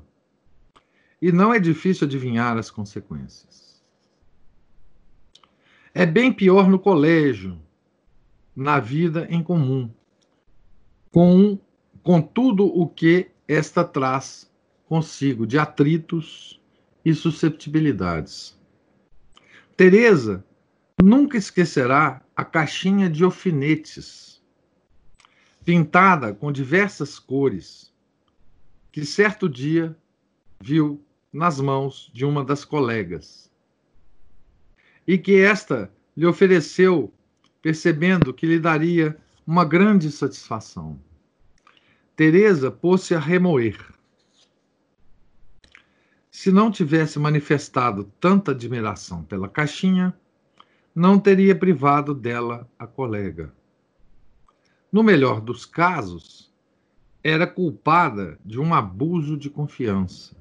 E 1.20 1.32
não 1.32 1.52
é 1.52 1.58
difícil 1.58 2.06
adivinhar 2.06 2.56
as 2.56 2.70
consequências. 2.70 3.82
É 5.92 6.06
bem 6.06 6.32
pior 6.32 6.68
no 6.68 6.78
colégio, 6.78 7.60
na 8.54 8.78
vida 8.78 9.26
em 9.28 9.42
comum, 9.42 9.92
com, 11.12 11.56
com 12.02 12.20
tudo 12.20 12.66
o 12.66 12.88
que 12.88 13.30
esta 13.46 13.84
traz 13.84 14.50
consigo 14.86 15.46
de 15.46 15.58
atritos 15.58 16.60
e 17.04 17.14
susceptibilidades. 17.14 18.58
Teresa 19.76 20.44
nunca 21.00 21.38
esquecerá 21.38 22.20
a 22.34 22.44
caixinha 22.44 23.08
de 23.08 23.22
alfinetes 23.22 24.32
pintada 25.64 26.34
com 26.34 26.50
diversas 26.50 27.18
cores, 27.18 27.92
que 28.90 29.04
certo 29.04 29.48
dia 29.48 29.96
viu 30.60 31.02
nas 31.32 31.60
mãos 31.60 32.10
de 32.12 32.24
uma 32.24 32.44
das 32.44 32.64
colegas. 32.64 33.50
E 35.06 35.16
que 35.16 35.40
esta 35.40 35.90
lhe 36.16 36.26
ofereceu, 36.26 37.12
percebendo 37.60 38.34
que 38.34 38.46
lhe 38.46 38.58
daria 38.58 39.16
uma 39.46 39.64
grande 39.64 40.10
satisfação. 40.10 40.98
Teresa 42.14 42.70
pôs-se 42.70 43.14
a 43.14 43.18
remoer. 43.18 43.78
Se 46.30 46.50
não 46.50 46.70
tivesse 46.70 47.18
manifestado 47.18 48.04
tanta 48.20 48.52
admiração 48.52 49.22
pela 49.22 49.48
caixinha, 49.48 50.14
não 50.94 51.18
teria 51.18 51.54
privado 51.54 52.14
dela 52.14 52.68
a 52.78 52.86
colega 52.86 53.52
no 54.92 55.02
melhor 55.02 55.40
dos 55.40 55.64
casos, 55.64 56.52
era 57.24 57.46
culpada 57.46 58.38
de 58.44 58.60
um 58.60 58.74
abuso 58.74 59.38
de 59.38 59.48
confiança. 59.48 60.36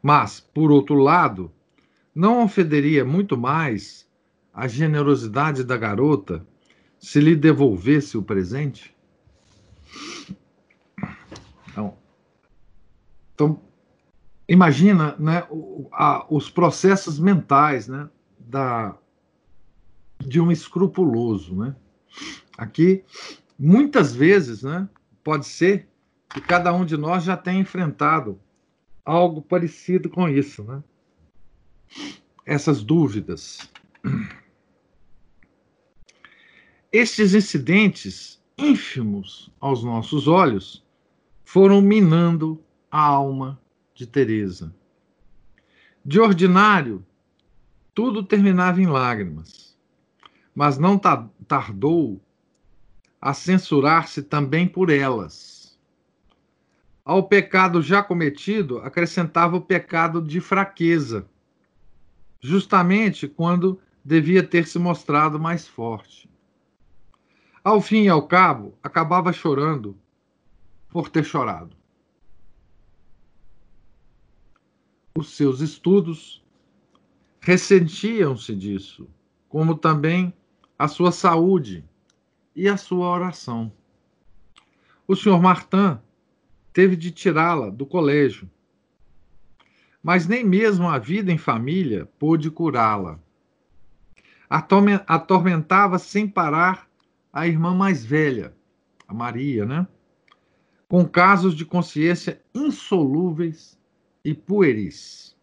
Mas, 0.00 0.38
por 0.38 0.70
outro 0.70 0.94
lado, 0.94 1.50
não 2.14 2.44
ofenderia 2.44 3.04
muito 3.04 3.36
mais 3.36 4.08
a 4.54 4.68
generosidade 4.68 5.64
da 5.64 5.76
garota 5.76 6.46
se 6.98 7.20
lhe 7.20 7.36
devolvesse 7.36 8.16
o 8.16 8.22
presente? 8.22 8.94
Então, 11.70 11.96
então 13.34 13.62
imagina 14.48 15.14
né, 15.18 15.46
a, 15.92 16.26
os 16.28 16.50
processos 16.50 17.18
mentais 17.18 17.88
né, 17.88 18.08
da, 18.38 18.96
de 20.18 20.40
um 20.40 20.50
escrupuloso. 20.50 21.54
Né? 21.54 21.76
Aqui 22.56 23.04
muitas 23.58 24.14
vezes, 24.14 24.62
né, 24.62 24.88
pode 25.22 25.46
ser 25.46 25.88
que 26.28 26.40
cada 26.40 26.72
um 26.72 26.84
de 26.84 26.96
nós 26.96 27.24
já 27.24 27.36
tenha 27.36 27.60
enfrentado 27.60 28.38
algo 29.04 29.40
parecido 29.40 30.10
com 30.10 30.28
isso, 30.28 30.62
né? 30.62 30.82
Essas 32.44 32.82
dúvidas. 32.82 33.70
Estes 36.90 37.34
incidentes 37.34 38.42
ínfimos 38.56 39.52
aos 39.60 39.84
nossos 39.84 40.26
olhos 40.26 40.82
foram 41.44 41.82
minando 41.82 42.64
a 42.90 42.98
alma 42.98 43.60
de 43.94 44.06
Teresa. 44.06 44.74
De 46.02 46.18
ordinário, 46.18 47.04
tudo 47.94 48.22
terminava 48.22 48.80
em 48.80 48.86
lágrimas, 48.86 49.76
mas 50.54 50.78
não 50.78 50.98
tardou 51.46 52.22
a 53.20 53.34
censurar-se 53.34 54.22
também 54.22 54.66
por 54.66 54.88
elas. 54.88 55.78
Ao 57.04 57.22
pecado 57.22 57.82
já 57.82 58.02
cometido, 58.02 58.78
acrescentava 58.78 59.56
o 59.56 59.60
pecado 59.60 60.22
de 60.22 60.40
fraqueza, 60.40 61.28
justamente 62.40 63.28
quando 63.28 63.78
devia 64.02 64.42
ter 64.42 64.66
se 64.66 64.78
mostrado 64.78 65.38
mais 65.38 65.68
forte. 65.68 66.27
Ao 67.68 67.82
fim 67.82 68.04
e 68.04 68.08
ao 68.08 68.26
cabo, 68.26 68.78
acabava 68.82 69.30
chorando 69.30 69.94
por 70.88 71.10
ter 71.10 71.22
chorado. 71.22 71.76
Os 75.14 75.36
seus 75.36 75.60
estudos 75.60 76.42
ressentiam-se 77.38 78.56
disso, 78.56 79.06
como 79.50 79.76
também 79.76 80.32
a 80.78 80.88
sua 80.88 81.12
saúde 81.12 81.84
e 82.56 82.66
a 82.66 82.78
sua 82.78 83.06
oração. 83.06 83.70
O 85.06 85.14
senhor 85.14 85.38
Martin 85.38 85.98
teve 86.72 86.96
de 86.96 87.10
tirá-la 87.10 87.68
do 87.68 87.84
colégio, 87.84 88.50
mas 90.02 90.26
nem 90.26 90.42
mesmo 90.42 90.88
a 90.88 90.98
vida 90.98 91.30
em 91.30 91.36
família 91.36 92.06
pôde 92.18 92.50
curá-la. 92.50 93.20
Atormentava 95.06 95.98
sem 95.98 96.26
parar 96.26 96.87
a 97.32 97.46
irmã 97.46 97.74
mais 97.74 98.04
velha, 98.04 98.54
a 99.06 99.14
Maria, 99.14 99.64
né? 99.64 99.86
Com 100.88 101.06
casos 101.06 101.54
de 101.54 101.64
consciência 101.64 102.40
insolúveis 102.54 103.78
e 104.24 104.34
pueris. 104.34 105.36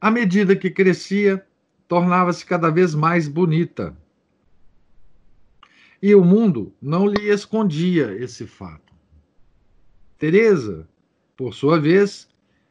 À 0.00 0.10
medida 0.10 0.56
que 0.56 0.70
crescia, 0.70 1.46
tornava-se 1.86 2.44
cada 2.44 2.70
vez 2.70 2.94
mais 2.94 3.28
bonita 3.28 3.96
e 6.02 6.14
o 6.14 6.24
mundo 6.24 6.74
não 6.80 7.06
lhe 7.06 7.28
escondia 7.28 8.12
esse 8.12 8.46
fato. 8.46 8.94
Teresa, 10.18 10.88
por 11.36 11.54
sua 11.54 11.78
vez, 11.78 12.28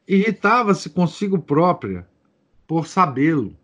irritava-se 0.07 0.89
consigo 0.89 1.37
própria 1.39 2.07
por 2.65 2.87
sabê-lo. 2.87 3.55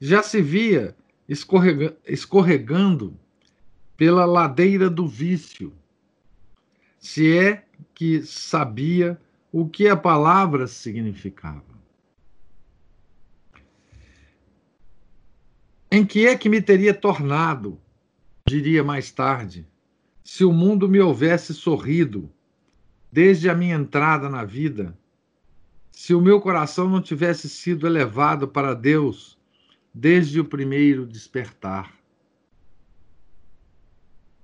Já 0.00 0.22
se 0.22 0.42
via 0.42 0.96
escorrega 1.28 1.96
escorregando 2.06 3.18
pela 3.96 4.24
ladeira 4.24 4.90
do 4.90 5.06
vício, 5.06 5.72
se 6.98 7.36
é 7.36 7.64
que 7.94 8.22
sabia 8.22 9.20
o 9.52 9.68
que 9.68 9.88
a 9.88 9.96
palavra 9.96 10.66
significava. 10.66 11.74
Em 15.90 16.04
que 16.04 16.26
é 16.26 16.36
que 16.36 16.48
me 16.48 16.60
teria 16.60 16.92
tornado 16.92 17.80
diria 18.46 18.84
mais 18.84 19.10
tarde, 19.10 19.66
se 20.22 20.44
o 20.44 20.52
mundo 20.52 20.88
me 20.88 21.00
houvesse 21.00 21.54
sorrido 21.54 22.30
desde 23.10 23.48
a 23.48 23.54
minha 23.54 23.74
entrada 23.74 24.28
na 24.28 24.44
vida, 24.44 24.96
se 25.90 26.14
o 26.14 26.20
meu 26.20 26.40
coração 26.40 26.88
não 26.88 27.00
tivesse 27.00 27.48
sido 27.48 27.86
elevado 27.86 28.46
para 28.46 28.74
Deus 28.74 29.38
desde 29.94 30.40
o 30.40 30.44
primeiro 30.44 31.06
despertar. 31.06 31.94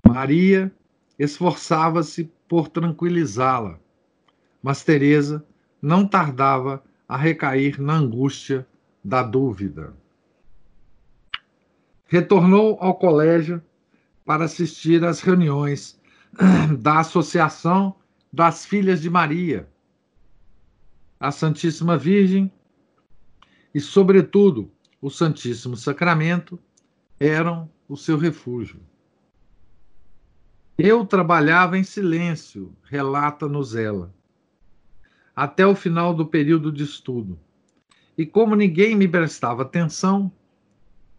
Maria 0.06 0.72
esforçava-se 1.18 2.30
por 2.48 2.68
tranquilizá-la, 2.68 3.78
mas 4.62 4.84
Teresa 4.84 5.44
não 5.82 6.06
tardava 6.06 6.82
a 7.08 7.16
recair 7.16 7.80
na 7.80 7.94
angústia 7.94 8.66
da 9.02 9.22
dúvida. 9.22 9.94
Retornou 12.06 12.78
ao 12.80 12.94
colégio 12.94 13.62
para 14.24 14.44
assistir 14.44 15.04
às 15.04 15.20
reuniões 15.20 16.00
da 16.78 17.00
Associação 17.00 17.96
das 18.32 18.64
Filhas 18.64 19.00
de 19.00 19.10
Maria, 19.10 19.68
a 21.18 21.30
Santíssima 21.30 21.98
Virgem 21.98 22.50
e, 23.74 23.80
sobretudo, 23.80 24.70
o 25.00 25.08
Santíssimo 25.08 25.76
Sacramento 25.76 26.58
eram 27.18 27.70
o 27.88 27.96
seu 27.96 28.18
refúgio. 28.18 28.80
Eu 30.76 31.04
trabalhava 31.04 31.76
em 31.76 31.84
silêncio, 31.84 32.74
relata-nos 32.82 33.74
ela, 33.74 34.14
até 35.34 35.66
o 35.66 35.74
final 35.74 36.14
do 36.14 36.26
período 36.26 36.70
de 36.72 36.84
estudo. 36.84 37.38
E 38.16 38.26
como 38.26 38.54
ninguém 38.54 38.94
me 38.94 39.08
prestava 39.08 39.62
atenção, 39.62 40.30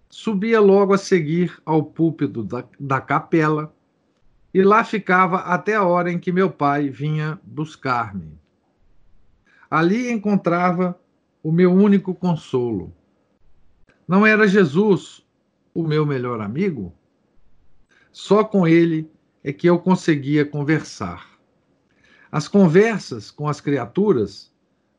subia 0.10 0.60
logo 0.60 0.94
a 0.94 0.98
seguir 0.98 1.60
ao 1.66 1.84
púlpito 1.84 2.44
da, 2.44 2.64
da 2.80 3.02
capela 3.02 3.74
e 4.54 4.62
lá 4.62 4.84
ficava 4.84 5.38
até 5.38 5.76
a 5.76 5.84
hora 5.84 6.12
em 6.12 6.20
que 6.20 6.32
meu 6.32 6.52
pai 6.52 6.90
vinha 6.90 7.40
buscar-me. 7.44 8.38
Ali 9.70 10.12
encontrava 10.12 11.00
o 11.42 11.52
meu 11.52 11.72
único 11.72 12.14
consolo. 12.14 12.94
Não 14.08 14.26
era 14.26 14.48
Jesus 14.48 15.26
o 15.74 15.84
meu 15.84 16.06
melhor 16.06 16.42
amigo? 16.42 16.94
Só 18.12 18.44
com 18.44 18.68
ele 18.68 19.10
é 19.44 19.54
que 19.54 19.68
eu 19.68 19.80
conseguia 19.80 20.46
conversar. 20.46 21.30
As 22.32 22.48
conversas 22.48 23.32
com 23.32 23.48
as 23.48 23.60
criaturas, 23.60 24.52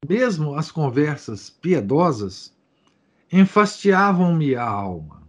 mesmo 0.08 0.54
as 0.54 0.70
conversas 0.70 1.50
piedosas, 1.50 2.56
enfastiavam-me 3.30 4.54
a 4.54 4.66
alma. 4.68 5.22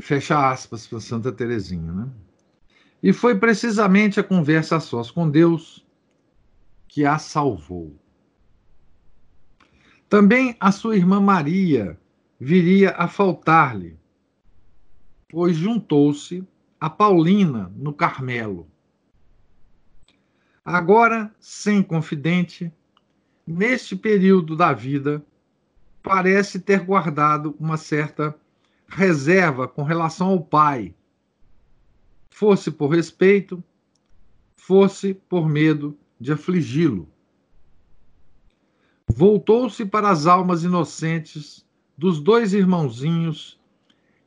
Fecha 0.00 0.50
aspas 0.50 0.86
para 0.86 1.00
Santa 1.00 1.30
Teresinha, 1.30 1.92
né? 1.92 2.10
E 3.00 3.12
foi 3.12 3.38
precisamente 3.38 4.18
a 4.18 4.24
conversa 4.24 4.76
a 4.76 4.80
sós 4.80 5.10
com 5.10 5.30
Deus 5.30 5.86
que 6.88 7.04
a 7.04 7.18
salvou. 7.18 7.94
Também 10.08 10.56
a 10.60 10.70
sua 10.70 10.96
irmã 10.96 11.20
Maria 11.20 11.98
viria 12.38 12.90
a 12.90 13.08
faltar-lhe, 13.08 13.98
pois 15.28 15.56
juntou-se 15.56 16.46
a 16.78 16.90
Paulina 16.90 17.72
no 17.76 17.92
Carmelo. 17.92 18.68
Agora, 20.64 21.34
sem 21.40 21.82
confidente, 21.82 22.72
neste 23.46 23.96
período 23.96 24.56
da 24.56 24.72
vida, 24.72 25.24
parece 26.02 26.60
ter 26.60 26.80
guardado 26.80 27.56
uma 27.58 27.76
certa 27.76 28.38
reserva 28.86 29.66
com 29.66 29.82
relação 29.82 30.28
ao 30.28 30.40
pai, 30.40 30.94
fosse 32.30 32.70
por 32.70 32.88
respeito, 32.88 33.62
fosse 34.54 35.14
por 35.14 35.48
medo 35.48 35.96
de 36.20 36.32
afligi-lo. 36.32 37.08
Voltou-se 39.08 39.84
para 39.84 40.10
as 40.10 40.26
almas 40.26 40.64
inocentes 40.64 41.64
dos 41.96 42.20
dois 42.20 42.52
irmãozinhos 42.54 43.60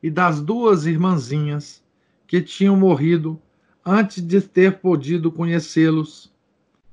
e 0.02 0.10
das 0.10 0.40
duas 0.40 0.86
irmãzinhas 0.86 1.82
que 2.26 2.40
tinham 2.40 2.76
morrido 2.76 3.40
antes 3.84 4.22
de 4.22 4.40
ter 4.40 4.78
podido 4.78 5.32
conhecê-los 5.32 6.32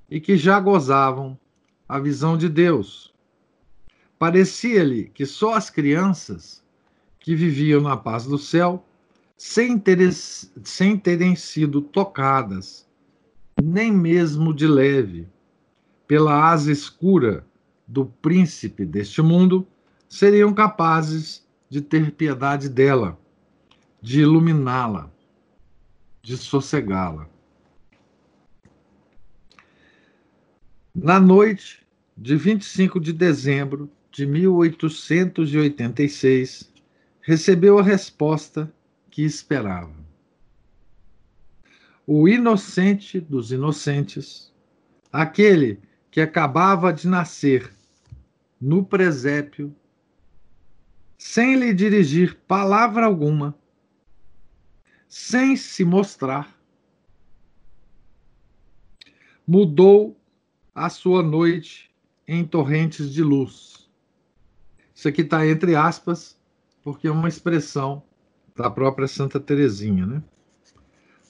e 0.09 0.19
que 0.19 0.35
já 0.35 0.59
gozavam 0.59 1.37
a 1.87 1.99
visão 1.99 2.37
de 2.37 2.49
Deus. 2.49 3.13
Parecia-lhe 4.17 5.09
que 5.13 5.25
só 5.25 5.53
as 5.53 5.69
crianças 5.69 6.63
que 7.19 7.35
viviam 7.35 7.81
na 7.81 7.95
paz 7.97 8.25
do 8.25 8.37
céu, 8.37 8.85
sem, 9.37 9.77
ter, 9.77 10.11
sem 10.11 10.97
terem 10.97 11.35
sido 11.35 11.81
tocadas, 11.81 12.87
nem 13.61 13.91
mesmo 13.91 14.53
de 14.53 14.67
leve, 14.67 15.27
pela 16.07 16.49
asa 16.49 16.71
escura 16.71 17.45
do 17.87 18.05
príncipe 18.05 18.85
deste 18.85 19.21
mundo, 19.21 19.67
seriam 20.07 20.53
capazes 20.53 21.45
de 21.69 21.81
ter 21.81 22.11
piedade 22.11 22.69
dela, 22.69 23.19
de 24.01 24.21
iluminá-la, 24.21 25.11
de 26.21 26.37
sossegá-la. 26.37 27.27
Na 30.93 31.19
noite 31.19 31.85
de 32.15 32.37
25 32.37 32.99
de 32.99 33.11
dezembro 33.11 33.89
de 34.11 34.25
1886, 34.25 36.71
recebeu 37.21 37.77
a 37.77 37.83
resposta 37.83 38.73
que 39.11 39.21
esperava. 39.23 39.93
O 42.07 42.29
inocente 42.29 43.19
dos 43.19 43.51
inocentes, 43.51 44.53
aquele 45.11 45.81
que 46.09 46.21
acabava 46.21 46.93
de 46.93 47.09
nascer 47.09 47.74
no 48.59 48.85
presépio, 48.85 49.75
sem 51.17 51.55
lhe 51.55 51.73
dirigir 51.73 52.37
palavra 52.47 53.05
alguma, 53.05 53.57
sem 55.07 55.55
se 55.55 55.85
mostrar, 55.85 56.55
mudou 59.47 60.19
a 60.73 60.89
sua 60.89 61.21
noite 61.21 61.91
em 62.27 62.45
torrentes 62.45 63.13
de 63.13 63.23
luz. 63.23 63.89
Isso 64.93 65.07
aqui 65.07 65.21
está 65.21 65.45
entre 65.45 65.75
aspas, 65.75 66.39
porque 66.81 67.07
é 67.07 67.11
uma 67.11 67.27
expressão 67.27 68.03
da 68.55 68.69
própria 68.69 69.07
Santa 69.07 69.39
Teresinha, 69.39 70.05
né? 70.05 70.23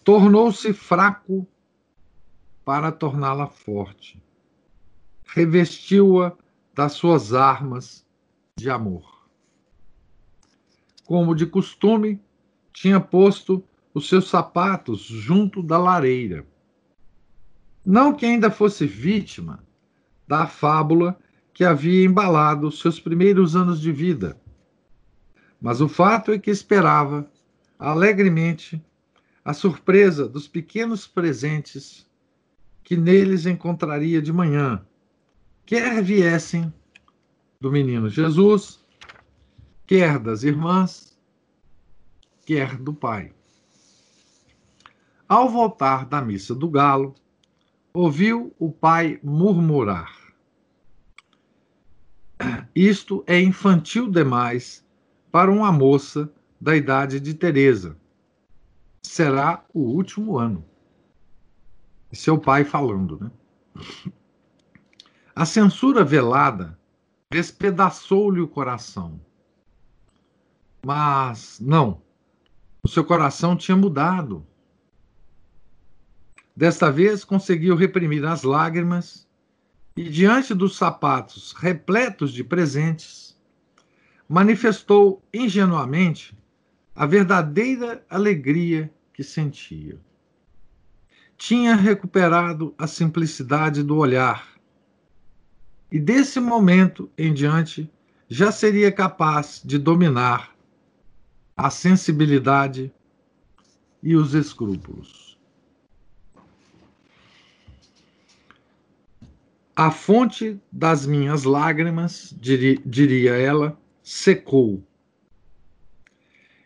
Tornou-se 0.04 0.72
fraco 0.72 1.48
para 2.64 2.92
torná-la 2.92 3.48
forte. 3.48 4.22
Revestiu-a 5.26 6.36
das 6.76 6.92
suas 6.92 7.34
armas 7.34 8.06
de 8.58 8.70
amor. 8.70 9.26
Como 11.06 11.34
de 11.34 11.46
costume, 11.46 12.22
tinha 12.74 13.00
posto 13.00 13.64
os 13.94 14.10
seus 14.10 14.28
sapatos 14.28 15.00
junto 15.00 15.64
da 15.64 15.78
lareira. 15.78 16.46
Não 17.86 18.14
que 18.14 18.26
ainda 18.26 18.52
fosse 18.52 18.86
vítima 18.86 19.64
da 20.28 20.48
fábula 20.48 21.18
que 21.54 21.64
havia 21.64 22.04
embalado 22.04 22.70
seus 22.70 23.00
primeiros 23.00 23.56
anos 23.56 23.80
de 23.80 23.92
vida, 23.92 24.38
mas 25.62 25.80
o 25.80 25.88
fato 25.88 26.32
é 26.32 26.40
que 26.40 26.52
esperava 26.52 27.32
alegremente 27.80 28.84
a 29.46 29.54
surpresa 29.54 30.28
dos 30.28 30.48
pequenos 30.48 31.08
presentes 31.08 32.06
que 32.84 32.98
neles 32.98 33.46
encontraria 33.46 34.22
de 34.22 34.34
manhã, 34.34 34.86
quer 35.66 36.02
viessem 36.02 36.72
do 37.60 37.72
menino 37.72 38.10
Jesus, 38.10 38.86
quer 39.88 40.20
das 40.20 40.44
irmãs, 40.44 41.18
quer 42.46 42.78
do 42.78 42.94
pai. 42.94 43.34
Ao 45.28 45.50
voltar 45.50 46.06
da 46.06 46.22
missa 46.22 46.54
do 46.54 46.70
galo, 46.70 47.16
ouviu 47.92 48.54
o 48.60 48.72
pai 48.72 49.20
murmurar. 49.24 50.14
Isto 52.76 53.24
é 53.26 53.40
infantil 53.40 54.12
demais 54.12 54.86
para 55.32 55.52
uma 55.52 55.72
moça 55.72 56.32
da 56.62 56.76
idade 56.76 57.20
de 57.20 57.34
Teresa. 57.34 57.98
Será 59.02 59.66
o 59.74 59.80
último 59.80 60.38
ano. 60.38 60.64
Seu 62.12 62.38
pai 62.38 62.64
falando, 62.64 63.20
né? 63.20 63.32
A 65.36 65.46
censura 65.46 66.04
velada 66.04 66.80
despedaçou-lhe 67.30 68.40
o 68.40 68.48
coração. 68.48 69.20
Mas 70.86 71.60
não, 71.60 72.02
o 72.84 72.88
seu 72.88 73.04
coração 73.04 73.56
tinha 73.58 73.76
mudado. 73.76 74.48
Desta 76.56 76.90
vez 76.90 77.26
conseguiu 77.26 77.76
reprimir 77.76 78.26
as 78.26 78.44
lágrimas 78.44 79.28
e, 79.98 80.10
diante 80.10 80.54
dos 80.54 80.78
sapatos 80.78 81.52
repletos 81.52 82.32
de 82.32 82.44
presentes, 82.44 83.38
manifestou 84.30 85.22
ingenuamente 85.34 86.38
a 86.96 87.06
verdadeira 87.06 88.06
alegria 88.10 88.90
que 89.12 89.24
sentia. 89.24 90.00
tinha 91.38 91.76
recuperado 91.76 92.74
a 92.78 92.88
simplicidade 92.88 93.84
do 93.84 93.98
olhar. 93.98 94.55
E 95.92 96.00
desse 96.00 96.40
momento 96.40 97.10
em 97.18 97.34
diante 97.34 97.90
já 98.28 98.52
seria 98.52 98.92
capaz 98.92 99.62
de 99.64 99.78
dominar 99.78 100.56
a 101.56 101.70
sensibilidade 101.70 102.92
e 104.02 104.16
os 104.16 104.34
escrúpulos. 104.34 105.38
A 109.76 109.92
fonte 109.92 110.60
das 110.72 111.06
minhas 111.06 111.44
lágrimas, 111.44 112.34
diria 112.40 113.36
ela, 113.36 113.78
secou. 114.02 114.82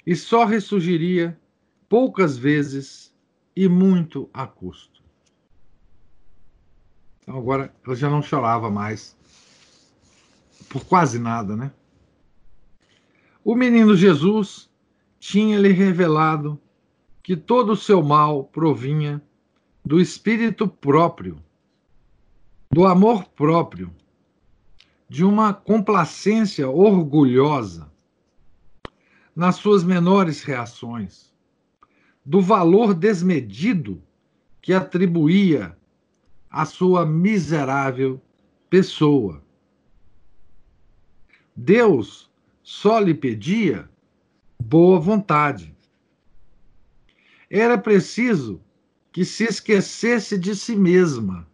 E 0.05 0.15
só 0.15 0.45
ressurgiria 0.45 1.39
poucas 1.87 2.37
vezes 2.37 3.13
e 3.55 3.67
muito 3.67 4.29
a 4.31 4.45
custo. 4.45 4.98
Então 7.29 7.37
agora 7.39 7.71
ela 7.85 7.95
já 7.95 8.09
não 8.09 8.23
chorava 8.23 8.71
mais 8.71 9.15
por 10.67 10.83
quase 10.83 11.19
nada, 11.19 11.55
né? 11.55 11.71
O 13.45 13.53
menino 13.53 13.95
Jesus 13.95 14.67
tinha-lhe 15.19 15.71
revelado 15.71 16.59
que 17.21 17.37
todo 17.37 17.73
o 17.73 17.77
seu 17.77 18.01
mal 18.01 18.45
provinha 18.45 19.21
do 19.85 20.01
espírito 20.01 20.67
próprio, 20.67 21.37
do 22.71 22.87
amor 22.87 23.29
próprio, 23.29 23.93
de 25.07 25.23
uma 25.23 25.53
complacência 25.53 26.67
orgulhosa 26.67 27.91
nas 29.35 29.57
suas 29.57 29.83
menores 29.83 30.41
reações, 30.41 31.31
do 32.25 32.41
valor 32.41 32.95
desmedido 32.95 34.01
que 34.59 34.73
atribuía 34.73 35.77
à 36.49 36.65
sua 36.65 37.05
miserável 37.05 38.21
pessoa. 38.69 39.43
Deus 41.55 42.29
só 42.63 42.99
lhe 42.99 43.13
pedia 43.13 43.89
boa 44.61 44.99
vontade. 44.99 45.75
Era 47.49 47.77
preciso 47.77 48.61
que 49.11 49.25
se 49.25 49.43
esquecesse 49.43 50.37
de 50.37 50.55
si 50.55 50.75
mesma, 50.75 51.47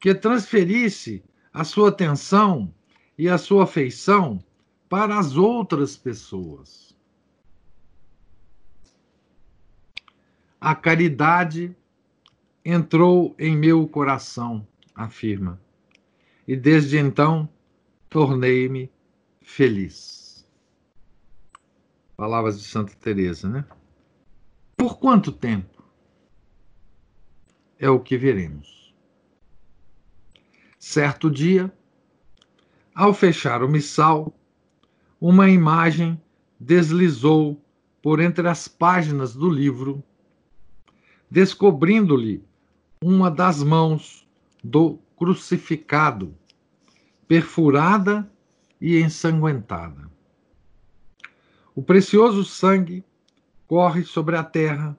que 0.00 0.14
transferisse 0.14 1.24
a 1.52 1.64
sua 1.64 1.88
atenção 1.90 2.74
e 3.16 3.28
a 3.28 3.38
sua 3.38 3.64
afeição 3.64 4.44
para 4.88 5.18
as 5.18 5.36
outras 5.36 5.96
pessoas. 5.96 6.94
A 10.60 10.74
caridade 10.74 11.76
entrou 12.64 13.34
em 13.38 13.56
meu 13.56 13.86
coração, 13.86 14.66
afirma, 14.94 15.60
e 16.48 16.56
desde 16.56 16.98
então 16.98 17.48
tornei-me 18.08 18.90
feliz. 19.42 20.48
Palavras 22.16 22.58
de 22.58 22.64
Santa 22.64 22.94
Teresa, 22.94 23.48
né? 23.48 23.64
Por 24.76 24.98
quanto 24.98 25.30
tempo? 25.30 25.82
É 27.78 27.90
o 27.90 28.00
que 28.00 28.16
veremos. 28.16 28.94
Certo 30.78 31.30
dia, 31.30 31.72
ao 32.94 33.12
fechar 33.12 33.62
o 33.62 33.68
missal, 33.68 34.32
uma 35.20 35.50
imagem 35.50 36.20
deslizou 36.58 37.60
por 38.00 38.20
entre 38.20 38.46
as 38.48 38.68
páginas 38.68 39.34
do 39.34 39.50
livro, 39.50 40.02
descobrindo-lhe 41.30 42.44
uma 43.02 43.30
das 43.30 43.62
mãos 43.62 44.26
do 44.62 44.98
crucificado, 45.16 46.34
perfurada 47.26 48.30
e 48.80 49.00
ensanguentada. 49.00 50.10
O 51.74 51.82
precioso 51.82 52.44
sangue 52.44 53.04
corre 53.66 54.04
sobre 54.04 54.36
a 54.36 54.44
terra 54.44 54.96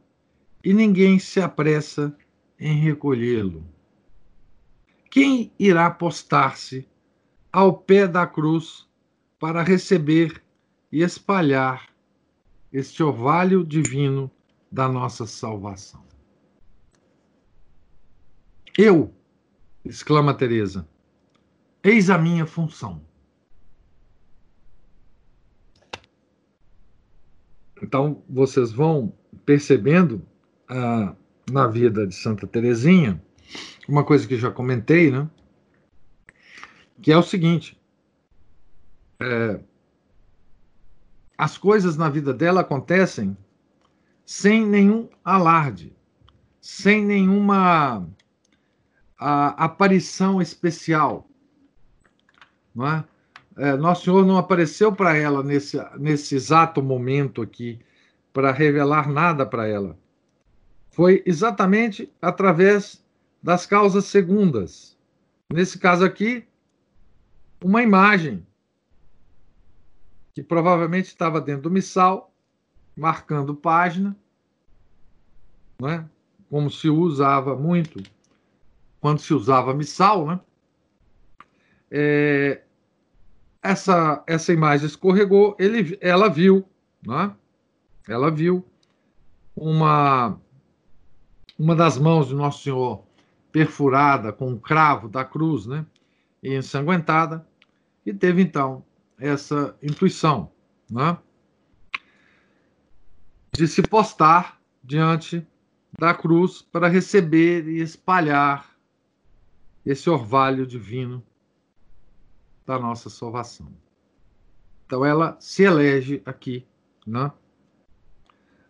e 0.63 0.73
ninguém 0.73 1.19
se 1.19 1.39
apressa 1.39 2.15
em 2.59 2.77
recolhê-lo. 2.79 3.65
Quem 5.09 5.51
irá 5.57 5.89
postar-se 5.89 6.87
ao 7.51 7.73
pé 7.73 8.07
da 8.07 8.27
cruz 8.27 8.87
para 9.39 9.63
receber 9.63 10.43
e 10.91 11.01
espalhar 11.01 11.89
este 12.73 13.01
orvalho 13.01 13.63
divino 13.63 14.29
da 14.69 14.89
nossa 14.89 15.25
salvação? 15.25 16.04
Eu, 18.77 19.13
exclama 19.85 20.33
Teresa, 20.33 20.87
eis 21.83 22.09
a 22.09 22.17
minha 22.17 22.45
função. 22.45 23.01
Então, 27.81 28.23
vocês 28.27 28.71
vão 28.71 29.13
percebendo 29.45 30.25
ah, 30.67 31.15
na 31.49 31.67
vida 31.67 32.05
de 32.05 32.15
Santa 32.15 32.47
Teresinha 32.47 33.21
uma 33.87 34.03
coisa 34.03 34.27
que 34.27 34.37
já 34.37 34.51
comentei, 34.51 35.11
né? 35.11 35.29
Que 37.01 37.11
é 37.11 37.17
o 37.17 37.23
seguinte: 37.23 37.79
é, 39.21 39.59
as 41.37 41.57
coisas 41.57 41.95
na 41.95 42.09
vida 42.09 42.33
dela 42.33 42.61
acontecem 42.61 43.37
sem 44.25 44.65
nenhum 44.65 45.07
alarde, 45.23 45.95
sem 46.59 47.05
nenhuma 47.05 48.07
a, 49.17 49.65
aparição 49.65 50.41
especial. 50.41 51.27
Não 52.73 52.87
é? 52.87 53.03
É, 53.57 53.77
Nosso 53.77 54.05
Senhor 54.05 54.25
não 54.25 54.37
apareceu 54.37 54.91
para 54.91 55.15
ela 55.15 55.41
nesse, 55.41 55.77
nesse 55.97 56.35
exato 56.35 56.83
momento 56.83 57.41
aqui 57.41 57.79
para 58.33 58.51
revelar 58.51 59.09
nada 59.09 59.45
para 59.45 59.65
ela. 59.67 59.97
Foi 60.91 61.23
exatamente 61.25 62.11
através 62.21 63.03
das 63.41 63.65
causas 63.65 64.05
segundas. 64.05 64.97
Nesse 65.49 65.77
caso 65.77 66.03
aqui, 66.03 66.45
uma 67.63 67.81
imagem 67.81 68.45
que 70.33 70.43
provavelmente 70.43 71.05
estava 71.05 71.39
dentro 71.39 71.63
do 71.63 71.71
missal, 71.71 72.33
marcando 72.95 73.55
página, 73.55 74.15
não 75.79 75.87
é? 75.87 76.05
como 76.49 76.69
se 76.69 76.89
usava 76.89 77.55
muito 77.55 78.01
quando 79.05 79.19
se 79.19 79.35
usava 79.35 79.71
missal, 79.71 80.25
né? 80.25 80.39
É, 81.91 82.63
essa, 83.61 84.23
essa 84.25 84.51
imagem 84.51 84.87
escorregou, 84.87 85.55
ele, 85.59 85.95
ela 86.01 86.27
viu, 86.27 86.67
né? 87.05 87.31
ela 88.07 88.31
viu 88.31 88.65
uma, 89.55 90.41
uma 91.55 91.75
das 91.75 91.99
mãos 91.99 92.29
de 92.29 92.33
Nosso 92.33 92.63
Senhor 92.63 93.05
perfurada 93.51 94.33
com 94.33 94.49
um 94.49 94.57
cravo 94.57 95.07
da 95.07 95.23
cruz, 95.23 95.67
né? 95.67 95.85
E 96.41 96.55
ensanguentada, 96.55 97.47
e 98.03 98.11
teve 98.11 98.41
então 98.41 98.83
essa 99.19 99.77
intuição, 99.83 100.51
né? 100.89 101.15
De 103.55 103.67
se 103.67 103.83
postar 103.83 104.59
diante 104.83 105.45
da 105.95 106.11
cruz 106.11 106.63
para 106.63 106.87
receber 106.87 107.67
e 107.67 107.81
espalhar 107.81 108.73
esse 109.85 110.09
orvalho 110.09 110.65
divino 110.65 111.23
da 112.65 112.79
nossa 112.79 113.09
salvação. 113.09 113.71
Então 114.85 115.05
ela 115.05 115.37
se 115.39 115.63
elege 115.63 116.21
aqui, 116.25 116.65
né, 117.05 117.31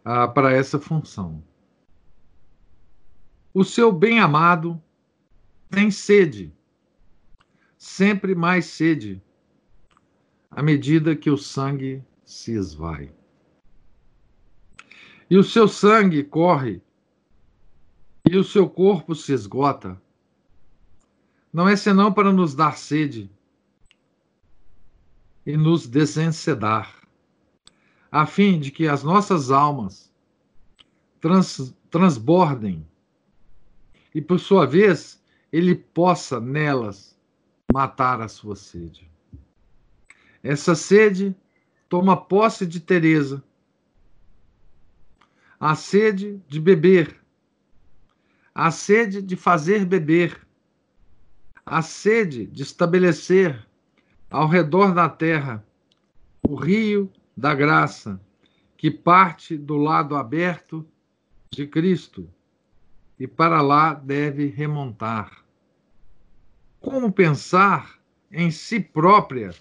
ah, 0.04 0.28
para 0.28 0.52
essa 0.52 0.80
função. 0.80 1.44
O 3.54 3.64
seu 3.64 3.92
bem-amado 3.92 4.82
tem 5.70 5.90
sede, 5.90 6.54
sempre 7.78 8.36
mais 8.36 8.66
sede, 8.66 9.22
à 10.52 10.62
medida 10.62 11.16
que 11.16 11.30
o 11.30 11.38
sangue 11.38 12.04
se 12.26 12.54
esvai. 12.54 13.14
E 15.30 15.38
o 15.38 15.44
seu 15.44 15.68
sangue 15.68 16.24
corre, 16.24 16.82
e 18.30 18.38
o 18.38 18.44
seu 18.44 18.70
corpo 18.70 19.16
se 19.16 19.34
esgota. 19.34 20.02
Não 21.56 21.70
é 21.70 21.78
senão 21.78 22.12
para 22.12 22.34
nos 22.34 22.54
dar 22.54 22.78
sede 22.78 23.32
e 25.46 25.56
nos 25.56 25.88
desencedar, 25.88 26.94
a 28.12 28.26
fim 28.26 28.60
de 28.60 28.72
que 28.72 28.90
as 28.90 29.04
nossas 29.04 29.52
almas 29.52 30.12
trans, 31.22 31.74
transbordem 31.90 32.86
e, 34.14 34.22
por 34.22 34.38
sua 34.38 34.66
vez, 34.68 35.24
ele 35.50 35.76
possa 35.76 36.42
nelas 36.42 37.18
matar 37.72 38.20
a 38.20 38.28
sua 38.28 38.58
sede. 38.58 39.10
Essa 40.44 40.76
sede 40.76 41.34
toma 41.88 42.18
posse 42.18 42.66
de 42.66 42.82
Teresa. 42.82 43.42
A 45.58 45.74
sede 45.74 46.44
de 46.50 46.60
beber 46.60 47.18
a 48.56 48.72
sede 48.72 49.22
de 49.22 49.36
fazer 49.36 49.86
beber, 49.86 50.45
a 51.66 51.82
sede 51.82 52.46
de 52.46 52.62
estabelecer 52.62 53.66
ao 54.30 54.48
redor 54.48 54.94
da 54.94 55.10
terra 55.10 55.66
o 56.48 56.56
rio 56.56 57.12
da 57.36 57.56
graça, 57.56 58.22
que 58.78 58.92
parte 58.92 59.58
do 59.58 59.76
lado 59.78 60.16
aberto 60.16 60.86
de 61.52 61.66
Cristo 61.66 62.30
e 63.20 63.26
para 63.28 63.62
lá 63.62 63.94
deve 63.94 64.48
remontar. 64.48 65.44
Como 66.80 67.12
pensar 67.12 68.00
em 68.32 68.52
si 68.52 68.80
própria 68.80 69.56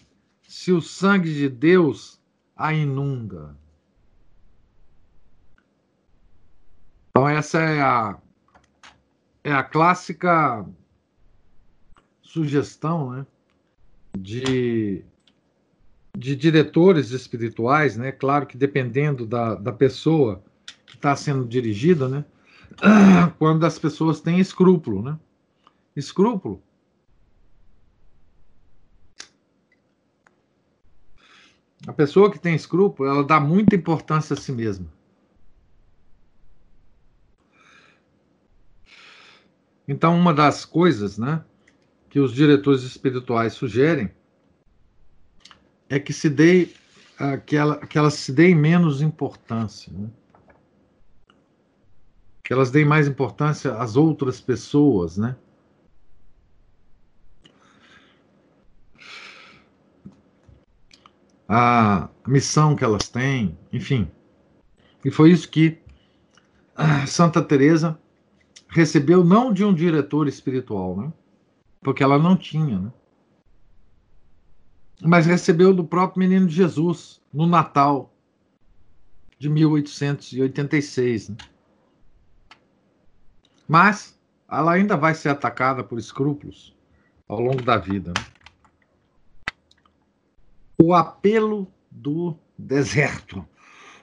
se 0.46 0.72
o 0.72 0.82
sangue 0.82 1.32
de 1.32 1.48
Deus 1.48 2.20
a 2.54 2.74
inunda? 2.74 3.56
Então, 7.10 7.28
essa 7.28 7.60
é 7.60 7.80
a, 7.80 8.18
é 9.42 9.52
a 9.52 9.62
clássica 9.62 10.66
sugestão 12.34 13.10
né, 13.12 13.26
de, 14.18 15.04
de 16.18 16.34
diretores 16.34 17.12
espirituais, 17.12 17.96
né? 17.96 18.10
Claro 18.10 18.44
que 18.44 18.56
dependendo 18.56 19.24
da, 19.24 19.54
da 19.54 19.72
pessoa 19.72 20.42
que 20.84 20.96
está 20.96 21.14
sendo 21.14 21.46
dirigida, 21.46 22.08
né? 22.08 22.24
Quando 23.38 23.64
as 23.64 23.78
pessoas 23.78 24.20
têm 24.20 24.40
escrúpulo, 24.40 25.00
né? 25.00 25.16
Escrúpulo. 25.94 26.60
A 31.86 31.92
pessoa 31.92 32.32
que 32.32 32.38
tem 32.40 32.56
escrúpulo, 32.56 33.08
ela 33.08 33.22
dá 33.22 33.38
muita 33.38 33.76
importância 33.76 34.34
a 34.34 34.36
si 34.36 34.50
mesma. 34.50 34.92
Então, 39.86 40.18
uma 40.18 40.32
das 40.32 40.64
coisas, 40.64 41.18
né, 41.18 41.44
que 42.14 42.20
os 42.20 42.32
diretores 42.32 42.84
espirituais 42.84 43.54
sugerem 43.54 44.08
é 45.88 45.98
que 45.98 46.12
se 46.12 46.30
dê 46.30 46.68
uh, 47.18 47.40
que, 47.44 47.56
ela, 47.56 47.84
que 47.84 47.98
elas 47.98 48.14
se 48.14 48.30
deem 48.30 48.54
menos 48.54 49.02
importância, 49.02 49.92
né? 49.92 50.08
que 52.44 52.52
elas 52.52 52.70
deem 52.70 52.84
mais 52.84 53.08
importância 53.08 53.74
às 53.78 53.96
outras 53.96 54.40
pessoas, 54.40 55.16
né? 55.16 55.34
A 61.48 62.08
missão 62.28 62.76
que 62.76 62.84
elas 62.84 63.08
têm, 63.08 63.58
enfim. 63.72 64.08
E 65.04 65.10
foi 65.10 65.32
isso 65.32 65.50
que 65.50 65.82
Santa 67.08 67.42
Teresa 67.42 67.98
recebeu 68.68 69.24
não 69.24 69.52
de 69.52 69.64
um 69.64 69.74
diretor 69.74 70.28
espiritual, 70.28 70.96
né? 70.96 71.12
Porque 71.84 72.02
ela 72.02 72.18
não 72.18 72.34
tinha, 72.34 72.78
né? 72.78 72.92
Mas 75.02 75.26
recebeu 75.26 75.74
do 75.74 75.84
próprio 75.84 76.20
menino 76.20 76.48
Jesus 76.48 77.20
no 77.30 77.46
Natal 77.46 78.10
de 79.38 79.50
1886. 79.50 81.28
Né? 81.28 81.36
Mas 83.68 84.18
ela 84.50 84.72
ainda 84.72 84.96
vai 84.96 85.14
ser 85.14 85.28
atacada 85.28 85.84
por 85.84 85.98
escrúpulos 85.98 86.74
ao 87.28 87.38
longo 87.38 87.62
da 87.62 87.76
vida. 87.76 88.14
Né? 88.16 88.24
O 90.82 90.94
apelo 90.94 91.70
do 91.90 92.34
deserto. 92.56 93.46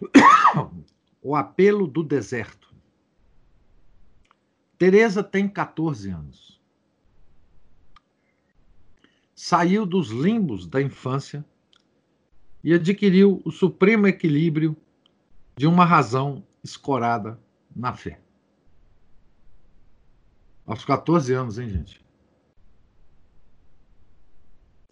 o 1.20 1.36
apelo 1.36 1.88
do 1.88 2.04
deserto. 2.04 2.72
Teresa 4.78 5.24
tem 5.24 5.48
14 5.48 6.12
anos. 6.12 6.51
Saiu 9.44 9.88
dos 9.88 10.12
limbos 10.12 10.68
da 10.68 10.80
infância 10.80 11.44
e 12.64 12.76
adquiriu 12.76 13.42
o 13.44 13.50
supremo 13.50 14.06
equilíbrio 14.06 14.78
de 15.58 15.66
uma 15.66 15.84
razão 15.84 16.46
escorada 16.64 17.40
na 17.76 17.92
fé. 17.92 18.22
Aos 20.64 20.86
14 20.86 21.34
anos, 21.34 21.58
hein, 21.58 21.70
gente? 21.70 22.06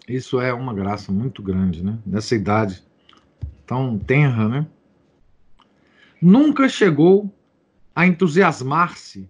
Isso 0.08 0.42
é 0.42 0.52
uma 0.52 0.74
graça 0.74 1.12
muito 1.12 1.44
grande, 1.44 1.84
né? 1.84 2.00
Nessa 2.04 2.34
idade 2.34 2.84
tão 3.68 4.00
tenra, 4.00 4.50
né? 4.50 4.68
Nunca 6.20 6.68
chegou 6.68 7.32
a 7.94 8.08
entusiasmar-se 8.08 9.30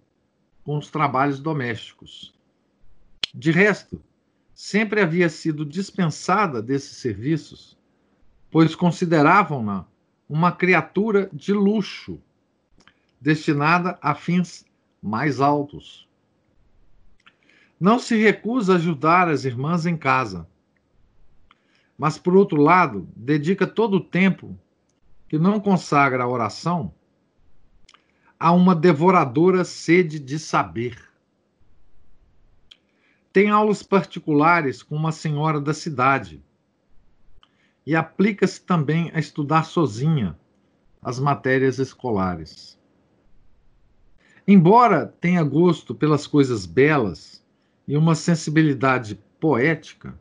com 0.64 0.78
os 0.78 0.90
trabalhos 0.90 1.40
domésticos. 1.40 2.32
De 3.34 3.50
resto, 3.50 4.02
sempre 4.62 5.00
havia 5.00 5.30
sido 5.30 5.64
dispensada 5.64 6.60
desses 6.60 6.98
serviços, 6.98 7.78
pois 8.50 8.74
consideravam-na 8.74 9.86
uma 10.28 10.52
criatura 10.52 11.30
de 11.32 11.54
luxo, 11.54 12.20
destinada 13.18 13.98
a 14.02 14.14
fins 14.14 14.66
mais 15.02 15.40
altos. 15.40 16.06
Não 17.80 17.98
se 17.98 18.14
recusa 18.16 18.74
a 18.74 18.76
ajudar 18.76 19.28
as 19.30 19.46
irmãs 19.46 19.86
em 19.86 19.96
casa, 19.96 20.46
mas, 21.96 22.18
por 22.18 22.36
outro 22.36 22.60
lado, 22.60 23.08
dedica 23.16 23.66
todo 23.66 23.94
o 23.94 24.04
tempo 24.04 24.58
que 25.26 25.38
não 25.38 25.58
consagra 25.58 26.24
a 26.24 26.28
oração 26.28 26.92
a 28.38 28.52
uma 28.52 28.76
devoradora 28.76 29.64
sede 29.64 30.18
de 30.18 30.38
saber. 30.38 31.09
Tem 33.32 33.50
aulas 33.50 33.82
particulares 33.82 34.82
com 34.82 34.96
uma 34.96 35.12
senhora 35.12 35.60
da 35.60 35.72
cidade 35.72 36.42
e 37.86 37.94
aplica-se 37.94 38.60
também 38.60 39.10
a 39.14 39.18
estudar 39.18 39.64
sozinha 39.64 40.38
as 41.02 41.18
matérias 41.18 41.78
escolares. 41.78 42.78
Embora 44.46 45.06
tenha 45.20 45.42
gosto 45.42 45.94
pelas 45.94 46.26
coisas 46.26 46.66
belas, 46.66 47.40
e 47.90 47.96
uma 47.96 48.14
sensibilidade 48.14 49.20
poética, 49.40 50.16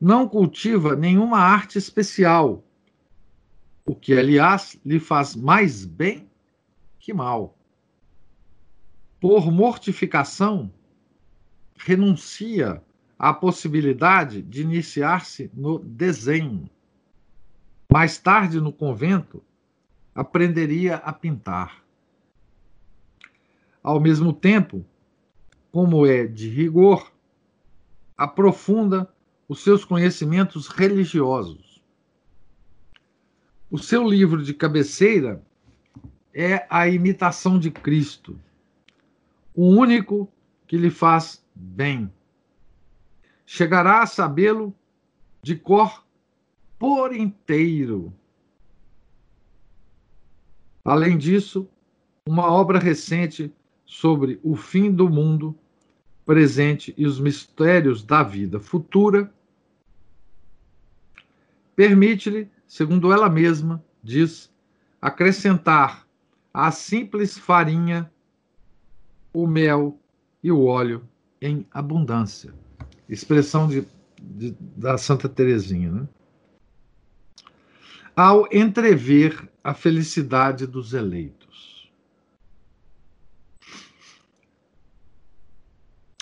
não 0.00 0.28
cultiva 0.28 0.94
nenhuma 0.94 1.38
arte 1.38 1.78
especial, 1.78 2.64
o 3.84 3.92
que, 3.92 4.12
aliás, 4.12 4.78
lhe 4.86 5.00
faz 5.00 5.34
mais 5.34 5.84
bem 5.84 6.30
que 7.00 7.12
mal. 7.12 7.58
Por 9.20 9.50
mortificação, 9.50 10.72
renuncia 11.84 12.82
à 13.18 13.32
possibilidade 13.32 14.42
de 14.42 14.62
iniciar-se 14.62 15.50
no 15.54 15.78
desenho. 15.78 16.68
Mais 17.90 18.18
tarde, 18.18 18.60
no 18.60 18.72
convento, 18.72 19.42
aprenderia 20.14 20.96
a 20.96 21.12
pintar. 21.12 21.82
Ao 23.82 23.98
mesmo 23.98 24.32
tempo, 24.32 24.84
como 25.72 26.06
é 26.06 26.26
de 26.26 26.48
rigor, 26.48 27.10
aprofunda 28.16 29.12
os 29.48 29.62
seus 29.62 29.84
conhecimentos 29.84 30.68
religiosos. 30.68 31.82
O 33.70 33.78
seu 33.78 34.06
livro 34.06 34.42
de 34.42 34.52
cabeceira 34.52 35.42
é 36.34 36.66
A 36.68 36.88
Imitação 36.88 37.58
de 37.58 37.70
Cristo, 37.70 38.38
o 39.54 39.66
único 39.66 40.28
que 40.66 40.76
lhe 40.76 40.90
faz 40.90 41.44
bem. 41.60 42.10
Chegará 43.44 44.02
a 44.02 44.06
sabê-lo 44.06 44.74
de 45.42 45.56
cor 45.56 46.04
por 46.78 47.14
inteiro. 47.14 48.12
Além 50.84 51.18
disso, 51.18 51.68
uma 52.26 52.50
obra 52.50 52.78
recente 52.78 53.52
sobre 53.84 54.40
o 54.42 54.56
fim 54.56 54.90
do 54.90 55.10
mundo 55.10 55.54
presente 56.24 56.94
e 56.96 57.06
os 57.06 57.20
mistérios 57.20 58.02
da 58.02 58.22
vida 58.22 58.60
futura, 58.60 59.32
permite-lhe, 61.74 62.48
segundo 62.66 63.12
ela 63.12 63.28
mesma 63.28 63.84
diz, 64.02 64.50
acrescentar 65.02 66.06
à 66.54 66.70
simples 66.70 67.36
farinha 67.36 68.10
o 69.32 69.46
mel 69.46 69.98
e 70.42 70.50
o 70.50 70.64
óleo 70.64 71.06
em 71.40 71.66
abundância. 71.70 72.52
Expressão 73.08 73.66
de, 73.66 73.86
de, 74.20 74.52
da 74.76 74.98
Santa 74.98 75.28
Teresinha. 75.28 75.90
Né? 75.90 76.08
Ao 78.14 78.46
entrever 78.52 79.48
a 79.62 79.74
felicidade 79.74 80.66
dos 80.66 80.92
eleitos. 80.92 81.90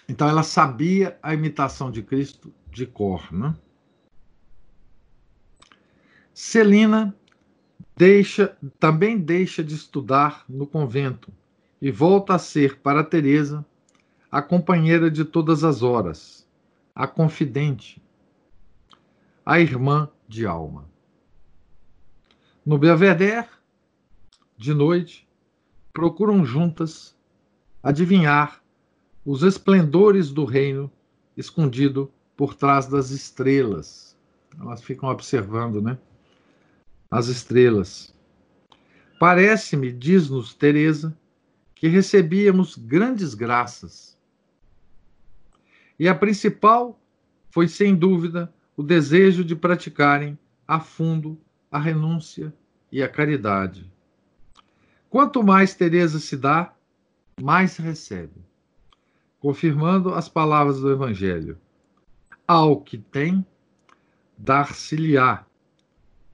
Então 0.09 0.29
ela 0.29 0.43
sabia 0.43 1.19
a 1.23 1.35
imitação 1.35 1.91
de 1.91 2.03
Cristo 2.03 2.53
de 2.71 2.87
cor, 2.87 3.33
né? 3.33 3.55
Celina 6.33 7.14
deixa, 7.97 8.57
também 8.79 9.19
deixa 9.19 9.62
de 9.62 9.75
estudar 9.75 10.45
no 10.49 10.66
convento 10.66 11.33
e 11.83 11.91
volta 11.91 12.35
a 12.35 12.39
ser 12.39 12.79
para 12.79 13.03
Teresa 13.05 13.66
a 14.31 14.43
companheira 14.43 15.11
de 15.11 15.24
todas 15.24 15.64
as 15.64 15.83
horas, 15.83 16.47
a 16.95 17.07
confidente, 17.07 18.03
a 19.45 19.59
irmã 19.59 20.11
de 20.29 20.47
alma. 20.47 20.85
No 22.64 22.76
Belvedere, 22.76 23.49
de 24.57 24.74
noite, 24.74 25.26
procuram 25.93 26.45
juntas 26.45 27.16
adivinhar 27.83 28.62
os 29.24 29.43
esplendores 29.43 30.31
do 30.31 30.45
reino 30.45 30.91
escondido 31.37 32.12
por 32.37 32.55
trás 32.55 32.87
das 32.87 33.11
estrelas. 33.11 34.16
Elas 34.61 34.83
ficam 34.83 35.09
observando, 35.09 35.81
né? 35.81 35.97
As 37.11 37.29
estrelas. 37.29 38.14
Parece-me, 39.18 39.91
diz-nos 39.91 40.53
Teresa, 40.53 41.16
que 41.74 41.89
recebíamos 41.89 42.76
grandes 42.76 43.33
graças. 43.33 44.18
E 45.99 46.09
a 46.09 46.15
principal 46.15 47.01
foi, 47.51 47.67
sem 47.67 47.95
dúvida, 47.95 48.53
o 48.77 48.83
desejo 48.83 49.45
de 49.45 49.57
praticarem 49.57 50.39
a 50.67 50.79
fundo 50.79 51.39
a 51.71 51.79
renúncia 51.79 52.55
e 52.91 53.03
a 53.03 53.09
caridade. 53.09 53.91
Quanto 55.11 55.43
mais 55.43 55.75
Teresa 55.75 56.19
se 56.19 56.37
dá, 56.37 56.75
mais 57.41 57.77
recebe, 57.77 58.41
confirmando 59.41 60.15
as 60.15 60.29
palavras 60.29 60.81
do 60.81 60.91
Evangelho. 60.91 61.59
Ao 62.47 62.81
que 62.81 62.99
tem, 62.99 63.45
dar-se-lhe-á 64.37 65.45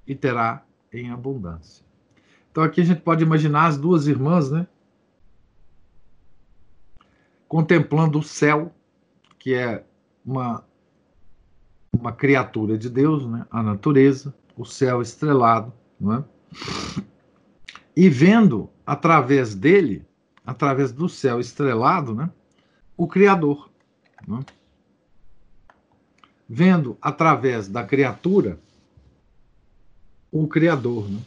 e 0.07 0.15
terá 0.15 0.65
em 0.93 1.11
abundância. 1.11 1.85
Então 2.51 2.62
aqui 2.62 2.81
a 2.81 2.85
gente 2.85 3.01
pode 3.01 3.25
imaginar 3.25 3.67
as 3.67 3.79
duas 3.79 4.07
irmãs, 4.07 4.51
né? 4.51 4.67
Contemplando 7.49 8.19
o 8.19 8.23
céu, 8.23 8.73
que 9.45 9.53
é 9.53 9.84
uma, 10.24 10.64
uma 11.92 12.12
criatura 12.12 12.78
de 12.78 12.88
Deus, 12.88 13.26
né? 13.26 13.47
A 13.51 13.62
natureza, 13.62 14.34
o 14.57 14.64
céu 14.64 15.03
estrelado, 15.03 15.70
não 16.01 16.14
é? 16.14 16.24
E 17.95 18.09
vendo 18.09 18.70
através 18.86 19.55
dele, 19.55 20.03
através 20.47 20.92
do 20.92 21.11
céu 21.11 21.40
estrelado, 21.40 22.14
né? 22.14 22.30
O 22.97 23.07
Criador. 23.07 23.70
Né? 24.26 24.40
Vendo 26.49 26.97
através 27.03 27.68
da 27.68 27.84
criatura 27.84 28.59
o 30.32 30.49
Criador, 30.49 31.07
né? 31.11 31.20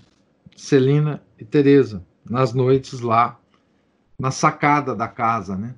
Celina 0.55 1.21
e 1.37 1.45
Teresa, 1.45 2.03
nas 2.27 2.51
noites 2.51 2.99
lá, 2.99 3.39
na 4.17 4.31
sacada 4.31 4.95
da 4.95 5.07
casa, 5.07 5.55
né? 5.55 5.75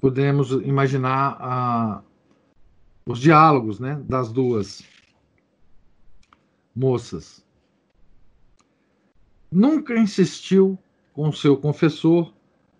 Podemos 0.00 0.50
imaginar 0.50 1.36
ah, 1.40 2.02
os 3.06 3.18
diálogos, 3.18 3.80
né, 3.80 4.00
das 4.04 4.30
duas 4.30 4.82
moças. 6.74 7.44
Nunca 9.50 9.96
insistiu 9.96 10.78
com 11.14 11.32
seu 11.32 11.56
confessor 11.56 12.34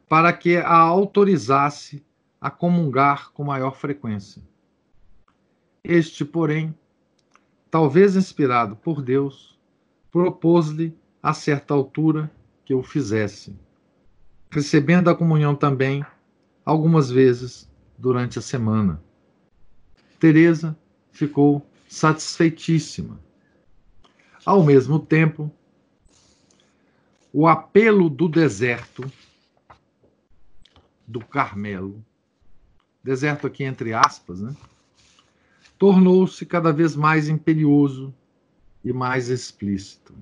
para 0.08 0.32
que 0.32 0.56
a 0.56 0.76
autorizasse 0.76 2.04
a 2.40 2.50
comungar 2.50 3.30
com 3.32 3.44
maior 3.44 3.76
frequência. 3.76 4.42
Este, 5.82 6.24
porém, 6.24 6.76
talvez 7.70 8.16
inspirado 8.16 8.76
por 8.76 9.00
Deus, 9.00 9.58
propôs-lhe 10.10 10.96
a 11.22 11.32
certa 11.32 11.72
altura 11.72 12.30
que 12.64 12.74
o 12.74 12.82
fizesse, 12.82 13.58
recebendo 14.50 15.08
a 15.08 15.14
comunhão 15.14 15.54
também 15.54 16.04
algumas 16.66 17.08
vezes 17.08 17.70
durante 17.96 18.40
a 18.40 18.42
semana. 18.42 19.00
Teresa 20.18 20.76
ficou 21.12 21.64
satisfeitíssima. 21.88 23.20
Ao 24.44 24.64
mesmo 24.64 24.98
tempo, 24.98 25.50
o 27.32 27.46
apelo 27.46 28.10
do 28.10 28.28
deserto 28.28 29.10
do 31.06 31.20
Carmelo, 31.20 32.04
deserto 33.02 33.46
aqui 33.46 33.62
entre 33.62 33.94
aspas, 33.94 34.40
né? 34.40 34.54
tornou-se 35.78 36.44
cada 36.44 36.72
vez 36.72 36.96
mais 36.96 37.28
imperioso 37.28 38.12
e 38.82 38.92
mais 38.92 39.28
explícito. 39.28 40.14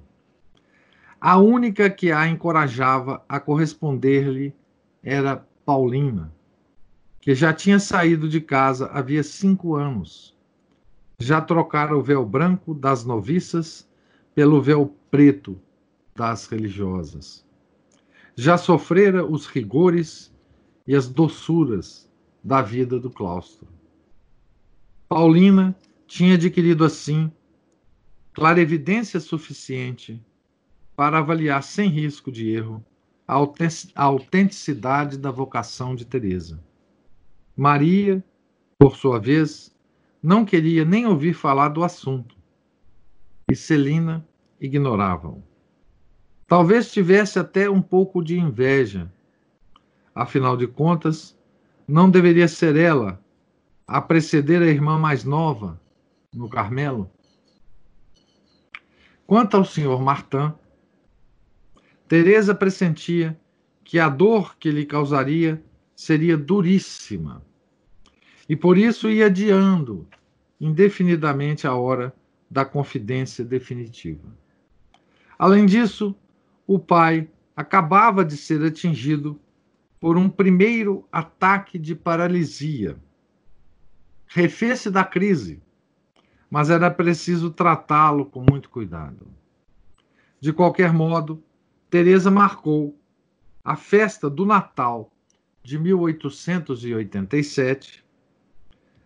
A 1.21 1.39
única 1.39 1.89
que 1.89 2.13
a 2.13 2.29
encorajava 2.29 3.25
a 3.27 3.41
corresponder-lhe 3.41 4.55
era 5.03 5.47
Paulina, 5.65 6.33
que 7.21 7.35
já 7.35 7.53
tinha 7.53 7.79
saído 7.79 8.29
de 8.29 8.41
casa 8.41 8.87
havia 8.89 9.23
cinco 9.23 9.75
anos. 9.75 10.37
Já 11.19 11.41
trocara 11.41 11.97
o 11.97 12.03
véu 12.03 12.25
branco 12.27 12.75
das 12.75 13.05
noviças 13.05 13.89
pelo 14.35 14.61
véu 14.61 14.95
preto 15.11 15.59
das 16.15 16.47
religiosas. 16.47 17.47
Já 18.37 18.59
sofrera 18.59 19.25
os 19.25 19.47
rigores 19.47 20.35
e 20.87 20.95
as 20.95 21.09
doçuras 21.09 22.11
da 22.43 22.61
vida 22.61 23.01
do 23.01 23.09
claustro. 23.09 23.69
Paulina 25.09 25.75
tinha 26.07 26.35
adquirido 26.35 26.85
assim 26.85 27.33
clarevidência 28.35 29.19
suficiente 29.19 30.21
para 30.95 31.19
avaliar 31.19 31.63
sem 31.63 31.89
risco 31.89 32.31
de 32.31 32.51
erro 32.51 32.85
a 33.27 34.05
autenticidade 34.05 35.17
da 35.17 35.31
vocação 35.31 35.95
de 35.95 36.05
Teresa. 36.05 36.63
Maria, 37.57 38.23
por 38.79 38.97
sua 38.97 39.19
vez, 39.19 39.75
não 40.23 40.45
queria 40.45 40.85
nem 40.85 41.07
ouvir 41.07 41.35
falar 41.35 41.69
do 41.69 41.83
assunto, 41.83 42.37
e 43.51 43.55
Celina 43.55 44.27
ignorava-o. 44.61 45.43
Talvez 46.47 46.93
tivesse 46.93 47.39
até 47.39 47.69
um 47.69 47.81
pouco 47.81 48.23
de 48.23 48.39
inveja. 48.39 49.11
Afinal 50.15 50.57
de 50.57 50.67
contas, 50.67 51.37
não 51.87 52.11
deveria 52.11 52.49
ser 52.49 52.77
ela 52.77 53.21
a 53.87 54.01
preceder 54.01 54.63
a 54.63 54.67
irmã 54.67 54.99
mais 54.99 55.25
nova 55.25 55.81
no 56.33 56.49
Carmelo? 56.49 57.11
Quanto 59.27 59.57
ao 59.57 59.65
senhor 59.65 60.01
Martin, 60.03 60.53
Teresa 62.07 62.55
pressentia 62.55 63.39
que 63.83 63.99
a 63.99 64.09
dor 64.09 64.57
que 64.59 64.71
lhe 64.71 64.85
causaria 64.85 65.63
seria 65.97 66.37
duríssima. 66.37 67.43
E 68.49 68.55
por 68.55 68.77
isso 68.77 69.09
ia 69.09 69.27
adiando 69.27 70.07
indefinidamente 70.61 71.67
a 71.67 71.75
hora 71.75 72.15
da 72.51 72.65
confidência 72.65 73.45
definitiva. 73.45 74.29
Além 75.39 75.67
disso, 75.67 76.15
o 76.67 76.79
pai 76.79 77.29
acabava 77.57 78.25
de 78.25 78.37
ser 78.37 78.63
atingido 78.63 79.41
por 79.99 80.17
um 80.17 80.29
primeiro 80.29 81.09
ataque 81.11 81.79
de 81.79 81.95
paralisia. 81.95 82.97
Refez-se 84.27 84.91
da 84.91 85.05
crise, 85.05 85.63
mas 86.51 86.69
era 86.69 86.91
preciso 86.91 87.51
tratá-lo 87.51 88.27
com 88.27 88.45
muito 88.49 88.69
cuidado. 88.69 89.27
De 90.41 90.53
qualquer 90.53 90.93
modo, 90.93 91.43
Teresa 91.95 92.29
marcou 92.29 92.99
a 93.63 93.77
festa 93.77 94.29
do 94.29 94.45
Natal 94.45 95.13
de 95.63 95.79
1887, 95.79 98.05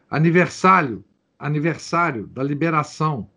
aniversário, 0.08 1.04
aniversário 1.38 2.26
da 2.28 2.42
liberação, 2.42 3.28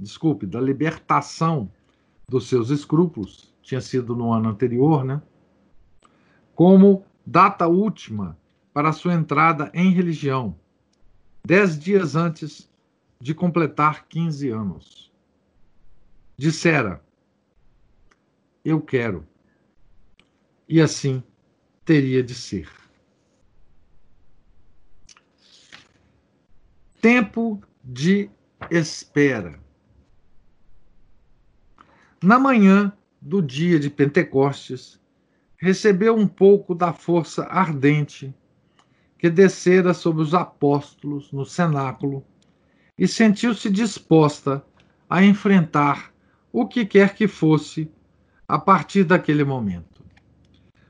desculpe, 0.00 0.46
da 0.46 0.58
libertação 0.58 1.70
dos 2.26 2.48
seus 2.48 2.70
escrúpulos, 2.70 3.54
tinha 3.60 3.82
sido 3.82 4.16
no 4.16 4.32
ano 4.32 4.48
anterior, 4.48 5.04
né? 5.04 5.20
Como 6.54 7.04
data 7.26 7.66
última 7.66 8.34
para 8.72 8.92
sua 8.92 9.12
entrada 9.12 9.70
em 9.74 9.90
religião, 9.90 10.58
dez 11.46 11.78
dias 11.78 12.16
antes 12.16 12.66
de 13.20 13.34
completar 13.34 14.06
15 14.08 14.48
anos. 14.48 15.12
Dissera: 16.38 17.04
Eu 18.66 18.80
quero. 18.80 19.24
E 20.68 20.80
assim 20.80 21.22
teria 21.84 22.20
de 22.20 22.34
ser. 22.34 22.68
Tempo 27.00 27.62
de 27.84 28.28
espera. 28.68 29.60
Na 32.20 32.40
manhã 32.40 32.92
do 33.22 33.40
dia 33.40 33.78
de 33.78 33.88
Pentecostes, 33.88 35.00
recebeu 35.56 36.16
um 36.16 36.26
pouco 36.26 36.74
da 36.74 36.92
força 36.92 37.44
ardente 37.44 38.34
que 39.16 39.30
descera 39.30 39.94
sobre 39.94 40.22
os 40.22 40.34
apóstolos 40.34 41.30
no 41.30 41.46
cenáculo 41.46 42.26
e 42.98 43.06
sentiu-se 43.06 43.70
disposta 43.70 44.66
a 45.08 45.22
enfrentar 45.22 46.12
o 46.52 46.66
que 46.66 46.84
quer 46.84 47.14
que 47.14 47.28
fosse 47.28 47.88
a 48.48 48.58
partir 48.58 49.04
daquele 49.04 49.44
momento. 49.44 50.04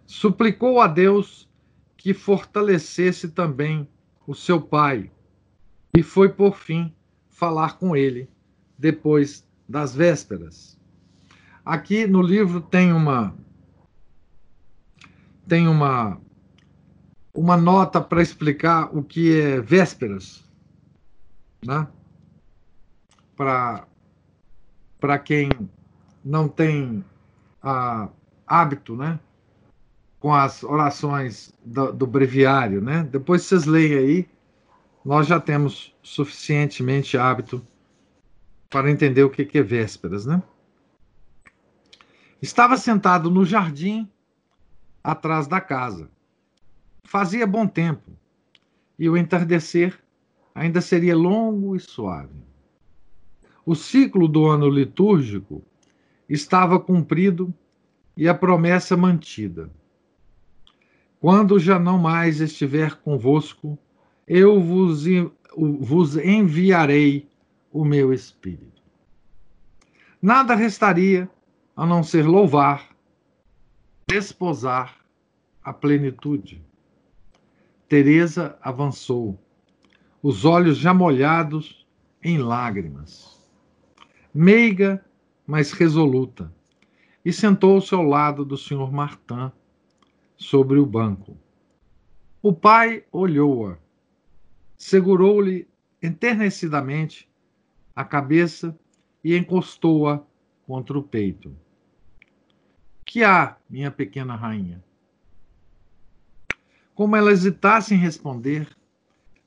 suplicou 0.06 0.80
a 0.80 0.86
Deus 0.86 1.48
que 1.96 2.14
fortalecesse 2.14 3.30
também 3.30 3.88
o 4.26 4.34
seu 4.34 4.60
pai 4.60 5.10
e 5.96 6.02
foi 6.02 6.28
por 6.28 6.56
fim 6.56 6.94
falar 7.28 7.76
com 7.78 7.96
ele 7.96 8.30
depois 8.78 9.44
das 9.68 9.94
vésperas. 9.94 10.78
Aqui 11.64 12.06
no 12.06 12.22
livro 12.22 12.60
tem 12.60 12.92
uma 12.92 13.34
tem 15.48 15.66
uma 15.66 16.20
uma 17.34 17.56
nota 17.56 18.00
para 18.00 18.22
explicar 18.22 18.96
o 18.96 19.02
que 19.02 19.40
é 19.40 19.60
vésperas, 19.60 20.44
né? 21.64 21.88
Para 23.36 23.86
para 25.00 25.18
quem 25.18 25.48
não 26.24 26.48
tem 26.48 27.04
ah, 27.66 28.08
hábito, 28.46 28.94
né? 28.96 29.18
Com 30.20 30.32
as 30.32 30.62
orações 30.62 31.52
do, 31.64 31.92
do 31.92 32.06
breviário, 32.06 32.80
né? 32.80 33.02
Depois 33.10 33.42
vocês 33.42 33.64
leem 33.64 33.94
aí, 33.94 34.28
nós 35.04 35.26
já 35.26 35.40
temos 35.40 35.92
suficientemente 36.00 37.18
hábito 37.18 37.60
para 38.70 38.90
entender 38.90 39.24
o 39.24 39.30
que 39.30 39.58
é 39.58 39.62
vésperas, 39.62 40.24
né? 40.24 40.40
Estava 42.40 42.76
sentado 42.76 43.30
no 43.30 43.44
jardim 43.44 44.08
atrás 45.02 45.48
da 45.48 45.60
casa. 45.60 46.08
Fazia 47.02 47.46
bom 47.46 47.66
tempo 47.66 48.12
e 48.98 49.08
o 49.08 49.16
entardecer 49.16 49.98
ainda 50.54 50.80
seria 50.80 51.16
longo 51.16 51.74
e 51.74 51.80
suave. 51.80 52.44
O 53.64 53.74
ciclo 53.74 54.28
do 54.28 54.46
ano 54.46 54.68
litúrgico 54.68 55.64
estava 56.28 56.78
cumprido 56.78 57.52
e 58.16 58.28
a 58.28 58.34
promessa 58.34 58.96
mantida. 58.96 59.70
Quando 61.20 61.58
já 61.58 61.78
não 61.78 61.98
mais 61.98 62.40
estiver 62.40 62.96
convosco, 62.96 63.78
eu 64.26 64.60
vos, 64.60 65.04
vos 65.56 66.16
enviarei 66.16 67.28
o 67.72 67.84
meu 67.84 68.12
espírito. 68.12 68.82
Nada 70.20 70.54
restaria 70.54 71.28
a 71.76 71.86
não 71.86 72.02
ser 72.02 72.26
louvar, 72.26 72.88
desposar 74.08 74.96
a 75.62 75.72
plenitude. 75.72 76.64
Teresa 77.88 78.58
avançou, 78.62 79.38
os 80.22 80.44
olhos 80.44 80.78
já 80.78 80.92
molhados 80.92 81.86
em 82.22 82.38
lágrimas. 82.38 83.40
Meiga, 84.34 85.04
mas 85.46 85.72
resoluta, 85.72 86.52
e 87.24 87.32
sentou-se 87.32 87.94
ao 87.94 88.02
lado 88.02 88.44
do 88.44 88.56
senhor 88.56 88.92
Martin, 88.92 89.50
sobre 90.36 90.78
o 90.78 90.84
banco. 90.84 91.36
O 92.42 92.52
pai 92.52 93.04
olhou-a, 93.10 93.78
segurou-lhe 94.76 95.66
enternecidamente 96.02 97.28
a 97.94 98.04
cabeça 98.04 98.78
e 99.24 99.36
encostou-a 99.36 100.22
contra 100.66 100.98
o 100.98 101.02
peito. 101.02 101.56
Que 103.04 103.24
há, 103.24 103.56
minha 103.68 103.90
pequena 103.90 104.36
rainha? 104.36 104.84
Como 106.94 107.16
ela 107.16 107.32
hesitasse 107.32 107.94
em 107.94 107.98
responder, 107.98 108.68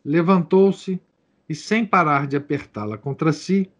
levantou-se 0.03 0.99
e, 1.47 1.53
sem 1.53 1.85
parar 1.85 2.25
de 2.25 2.35
apertá-la 2.35 2.97
contra 2.97 3.31
si, 3.31 3.71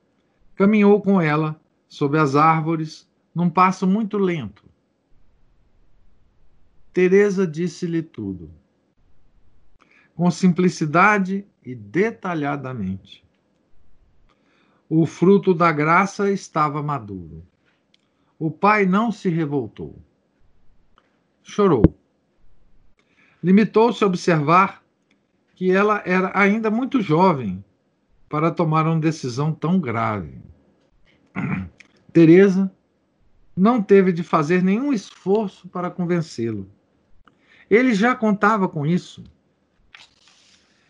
caminhou 0.56 1.02
com 1.02 1.20
ela 1.22 1.60
sob 1.90 2.18
as 2.18 2.36
árvores 2.36 3.10
num 3.34 3.50
passo 3.50 3.88
muito 3.88 4.18
lento. 4.18 4.64
Teresa 6.94 7.46
disse-lhe 7.46 8.04
tudo, 8.04 8.52
com 10.16 10.30
simplicidade 10.30 11.46
e 11.66 11.74
detalhadamente. 11.74 13.26
O 14.88 15.06
fruto 15.06 15.54
da 15.54 15.72
graça 15.72 16.32
estava 16.32 16.82
maduro. 16.82 17.46
O 18.38 18.50
pai 18.50 18.86
não 18.86 19.12
se 19.12 19.30
revoltou. 19.30 20.02
Chorou. 21.44 21.84
Limitou-se 23.44 24.04
a 24.04 24.08
observar 24.08 24.84
que 25.56 25.72
ela 25.72 26.02
era 26.06 26.32
ainda 26.34 26.72
muito 26.72 27.02
jovem 27.02 27.64
para 28.28 28.52
tomar 28.52 28.86
uma 28.88 29.00
decisão 29.00 29.54
tão 29.54 29.80
grave. 29.80 30.42
Teresa 32.12 32.72
não 33.56 33.82
teve 33.82 34.12
de 34.12 34.24
fazer 34.24 34.64
nenhum 34.64 34.94
esforço 34.94 35.68
para 35.68 35.92
convencê-lo. 35.92 36.70
Ele 37.70 37.94
já 37.94 38.16
contava 38.16 38.68
com 38.68 38.86
isso 38.86 39.24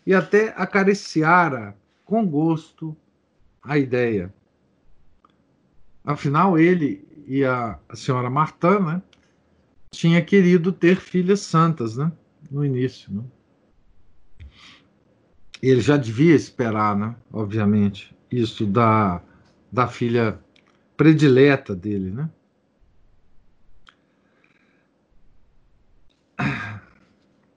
e 0.06 0.14
até 0.14 0.54
acariciara 0.56 1.76
com 2.06 2.26
gosto 2.26 2.96
a 3.62 3.78
ideia. 3.78 4.34
Afinal, 6.04 6.58
ele 6.58 7.08
e 7.28 7.46
a, 7.46 7.78
senhora 7.94 8.28
Martã, 8.28 8.80
né, 8.80 9.02
tinha 9.92 10.20
querido 10.20 10.72
ter 10.72 11.00
filhas 11.00 11.42
santas, 11.42 11.96
né, 11.96 12.12
no 12.50 12.66
início, 12.66 13.14
né? 13.14 13.24
Ele 15.62 15.82
já 15.82 15.96
devia 15.96 16.34
esperar, 16.34 16.96
né, 16.96 17.16
obviamente, 17.32 18.16
isso 18.32 18.66
da, 18.66 19.22
da 19.72 19.88
filha 19.88 20.40
predileta 20.98 21.76
dele, 21.76 22.12
né? 22.12 22.30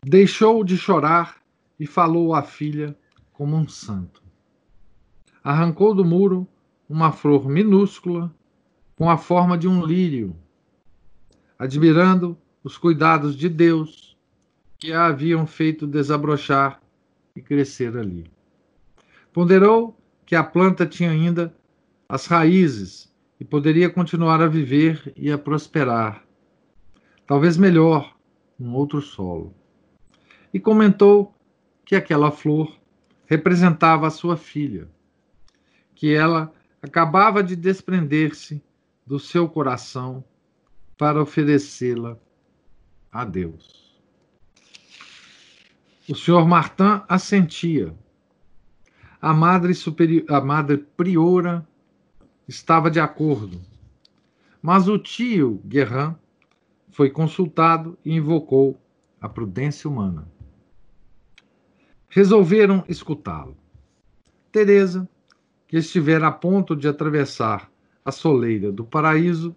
Deixou 0.04 0.64
de 0.64 0.76
chorar 0.76 1.40
e 1.78 1.86
falou 1.86 2.34
à 2.34 2.42
filha 2.42 2.96
como 3.32 3.56
um 3.56 3.68
santo. 3.68 4.22
Arrancou 5.42 5.94
do 5.94 6.04
muro 6.04 6.46
uma 6.88 7.12
flor 7.12 7.48
minúscula 7.48 8.34
com 8.96 9.08
a 9.08 9.16
forma 9.16 9.56
de 9.56 9.66
um 9.66 9.84
lírio, 9.84 10.36
admirando 11.58 12.36
os 12.62 12.76
cuidados 12.76 13.34
de 13.36 13.48
Deus 13.48 14.16
que 14.78 14.92
a 14.92 15.06
haviam 15.06 15.46
feito 15.46 15.86
desabrochar 15.86 16.80
e 17.34 17.40
crescer 17.40 17.96
ali. 17.96 18.30
Ponderou 19.32 19.96
que 20.26 20.36
a 20.36 20.44
planta 20.44 20.86
tinha 20.86 21.10
ainda 21.10 21.54
as 22.12 22.26
raízes 22.26 23.10
e 23.40 23.44
poderia 23.44 23.88
continuar 23.88 24.42
a 24.42 24.46
viver 24.46 25.14
e 25.16 25.32
a 25.32 25.38
prosperar, 25.38 26.22
talvez 27.26 27.56
melhor 27.56 28.14
num 28.58 28.74
outro 28.74 29.00
solo. 29.00 29.54
E 30.52 30.60
comentou 30.60 31.34
que 31.86 31.96
aquela 31.96 32.30
flor 32.30 32.78
representava 33.24 34.06
a 34.06 34.10
sua 34.10 34.36
filha, 34.36 34.90
que 35.94 36.12
ela 36.12 36.52
acabava 36.82 37.42
de 37.42 37.56
desprender-se 37.56 38.62
do 39.06 39.18
seu 39.18 39.48
coração 39.48 40.22
para 40.98 41.22
oferecê-la 41.22 42.18
a 43.10 43.24
Deus. 43.24 43.98
O 46.06 46.14
senhor 46.14 46.46
Martin 46.46 47.00
assentia. 47.08 47.96
A 49.18 49.32
madre, 49.32 49.72
superior, 49.72 50.26
a 50.28 50.42
madre 50.42 50.76
priora 50.76 51.66
estava 52.52 52.90
de 52.90 53.00
acordo. 53.00 53.60
Mas 54.60 54.86
o 54.86 54.98
tio 54.98 55.60
Guerrin 55.64 56.14
foi 56.90 57.10
consultado 57.10 57.98
e 58.04 58.14
invocou 58.14 58.78
a 59.20 59.28
prudência 59.28 59.88
humana. 59.88 60.30
Resolveram 62.08 62.84
escutá-lo. 62.86 63.56
Teresa, 64.52 65.08
que 65.66 65.78
estivera 65.78 66.28
a 66.28 66.32
ponto 66.32 66.76
de 66.76 66.86
atravessar 66.86 67.70
a 68.04 68.12
soleira 68.12 68.70
do 68.70 68.84
paraíso, 68.84 69.56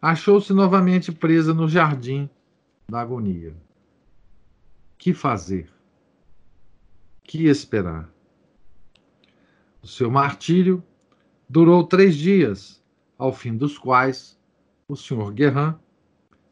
achou-se 0.00 0.52
novamente 0.54 1.12
presa 1.12 1.52
no 1.52 1.68
jardim 1.68 2.30
da 2.88 3.00
agonia. 3.00 3.54
Que 4.96 5.12
fazer? 5.12 5.70
Que 7.22 7.44
esperar? 7.48 8.08
O 9.82 9.86
seu 9.86 10.10
martírio 10.10 10.82
durou 11.48 11.84
três 11.84 12.16
dias, 12.16 12.82
ao 13.18 13.32
fim 13.32 13.56
dos 13.56 13.78
quais 13.78 14.38
o 14.88 14.96
senhor 14.96 15.32
Guerrin, 15.32 15.74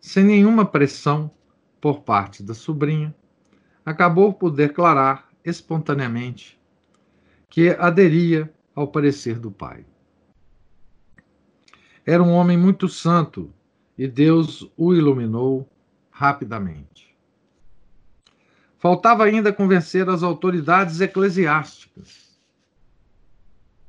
sem 0.00 0.24
nenhuma 0.24 0.64
pressão 0.64 1.30
por 1.80 2.00
parte 2.00 2.42
da 2.42 2.54
sobrinha, 2.54 3.14
acabou 3.84 4.32
por 4.32 4.50
declarar 4.50 5.28
espontaneamente 5.44 6.60
que 7.48 7.70
aderia 7.70 8.52
ao 8.74 8.88
parecer 8.88 9.38
do 9.38 9.50
pai. 9.50 9.84
Era 12.04 12.22
um 12.22 12.32
homem 12.32 12.56
muito 12.56 12.88
santo 12.88 13.52
e 13.96 14.08
Deus 14.08 14.68
o 14.76 14.94
iluminou 14.94 15.68
rapidamente. 16.10 17.16
Faltava 18.78 19.24
ainda 19.24 19.52
convencer 19.52 20.08
as 20.08 20.22
autoridades 20.22 21.00
eclesiásticas. 21.00 22.31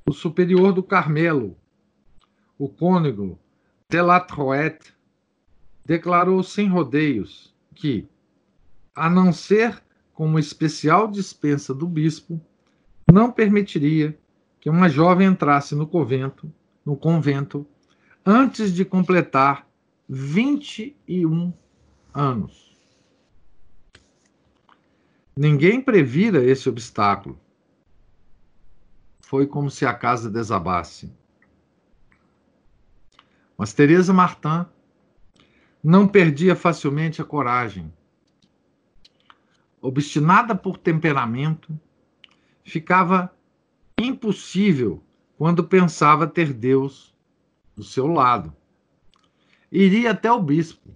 O 0.06 0.12
superior 0.12 0.74
do 0.74 0.84
Carmelo, 0.84 1.56
o 2.58 2.68
cônego 2.68 3.40
Delatroet, 3.90 4.94
declarou 5.86 6.44
sem 6.44 6.68
rodeios 6.68 7.54
que, 7.74 8.08
a 8.96 9.10
não 9.10 9.32
ser 9.32 9.82
como 10.14 10.38
especial 10.38 11.10
dispensa 11.10 11.74
do 11.74 11.88
bispo, 11.88 12.40
não 13.12 13.32
permitiria 13.32 14.18
que 14.60 14.70
uma 14.70 14.88
jovem 14.88 15.28
entrasse 15.28 15.76
no 15.76 15.88
convento, 15.88 16.52
no 16.86 16.96
convento 16.96 17.66
antes 18.26 18.74
de 18.74 18.86
completar 18.86 19.68
21 20.08 21.54
anos. 22.14 22.78
Ninguém 25.36 25.82
previra 25.82 26.44
esse 26.44 26.70
obstáculo. 26.70 27.40
Foi 29.24 29.48
como 29.48 29.72
se 29.72 29.86
a 29.86 29.94
casa 29.94 30.30
desabasse. 30.30 31.12
Mas 33.58 33.74
Teresa 33.74 34.14
Martin 34.14 34.66
não 35.84 36.08
perdia 36.08 36.56
facilmente 36.56 37.22
a 37.22 37.26
coragem. 37.26 37.92
Obstinada 39.82 40.56
por 40.56 40.78
temperamento, 40.78 41.78
ficava 42.64 43.34
impossível 43.98 45.04
quando 45.38 45.64
pensava 45.64 46.28
ter 46.28 46.54
Deus 46.54 47.16
do 47.76 47.84
seu 47.84 48.08
lado. 48.08 48.56
Iria 49.72 50.12
até 50.12 50.32
o 50.32 50.42
bispo. 50.42 50.96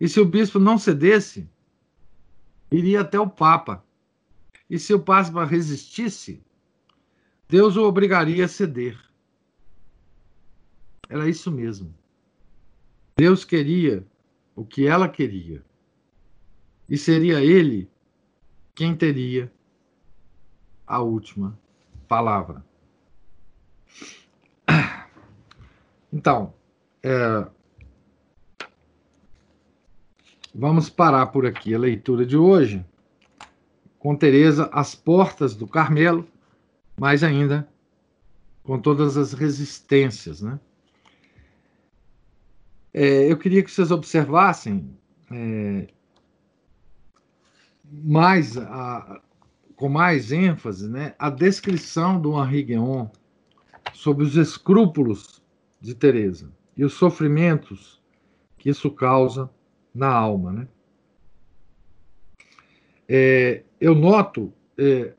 E 0.00 0.08
se 0.08 0.18
o 0.18 0.24
bispo 0.24 0.58
não 0.58 0.76
cedesse, 0.76 1.48
iria 2.70 3.02
até 3.02 3.20
o 3.20 3.28
Papa. 3.28 3.84
E 4.68 4.78
se 4.78 4.92
o 4.92 5.00
Papa 5.00 5.44
resistisse, 5.44 6.42
Deus 7.52 7.76
o 7.76 7.82
obrigaria 7.82 8.46
a 8.46 8.48
ceder. 8.48 8.98
Era 11.06 11.28
isso 11.28 11.52
mesmo. 11.52 11.94
Deus 13.14 13.44
queria 13.44 14.06
o 14.56 14.64
que 14.64 14.86
ela 14.86 15.06
queria. 15.06 15.62
E 16.88 16.96
seria 16.96 17.44
ele 17.44 17.90
quem 18.74 18.96
teria 18.96 19.52
a 20.86 21.02
última 21.02 21.58
palavra. 22.08 22.64
Então, 26.10 26.54
é, 27.02 27.46
vamos 30.54 30.88
parar 30.88 31.26
por 31.26 31.44
aqui 31.44 31.74
a 31.74 31.78
leitura 31.78 32.24
de 32.24 32.36
hoje 32.36 32.82
com 33.98 34.16
Teresa 34.16 34.70
às 34.72 34.94
portas 34.94 35.54
do 35.54 35.66
Carmelo, 35.66 36.26
mas 37.02 37.24
ainda 37.24 37.68
com 38.62 38.78
todas 38.78 39.16
as 39.16 39.32
resistências, 39.32 40.40
né? 40.40 40.60
É, 42.94 43.28
eu 43.28 43.36
queria 43.36 43.60
que 43.60 43.72
vocês 43.72 43.90
observassem 43.90 44.96
é, 45.28 45.88
mais 47.84 48.56
a, 48.56 49.20
com 49.74 49.88
mais 49.88 50.30
ênfase 50.30 50.88
né, 50.88 51.16
a 51.18 51.28
descrição 51.28 52.20
do 52.20 52.40
Henri 52.40 52.62
Guéon 52.62 53.08
sobre 53.92 54.22
os 54.24 54.36
escrúpulos 54.36 55.42
de 55.80 55.96
Teresa 55.96 56.52
e 56.76 56.84
os 56.84 56.92
sofrimentos 56.92 58.00
que 58.56 58.70
isso 58.70 58.88
causa 58.92 59.50
na 59.92 60.06
alma. 60.08 60.52
Né? 60.52 60.68
É, 63.08 63.64
eu 63.80 63.92
noto, 63.92 64.52
é, 64.78 65.14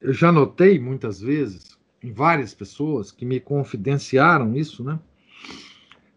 eu 0.00 0.12
já 0.12 0.32
notei 0.32 0.78
muitas 0.78 1.20
vezes 1.20 1.78
em 2.02 2.12
várias 2.12 2.54
pessoas 2.54 3.12
que 3.12 3.24
me 3.24 3.38
confidenciaram 3.38 4.56
isso, 4.56 4.82
né? 4.82 4.98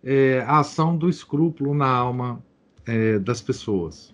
É, 0.04 0.44
a 0.48 0.60
ação 0.60 0.98
do 0.98 1.10
escrúpulo 1.10 1.74
na 1.74 1.88
alma 1.88 2.44
é, 2.86 3.20
das 3.20 3.42
pessoas. 3.42 4.14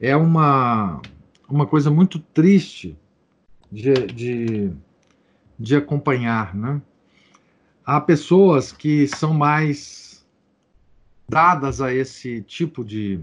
É 0.00 0.16
uma 0.16 1.00
uma 1.48 1.66
coisa 1.66 1.90
muito 1.90 2.18
triste 2.18 2.98
de, 3.70 3.92
de, 4.06 4.72
de 5.58 5.76
acompanhar, 5.76 6.54
né? 6.54 6.82
Há 7.84 8.00
pessoas 8.00 8.72
que 8.72 9.06
são 9.06 9.32
mais 9.32 10.26
dadas 11.28 11.80
a 11.80 11.94
esse 11.94 12.42
tipo 12.42 12.84
de, 12.84 13.20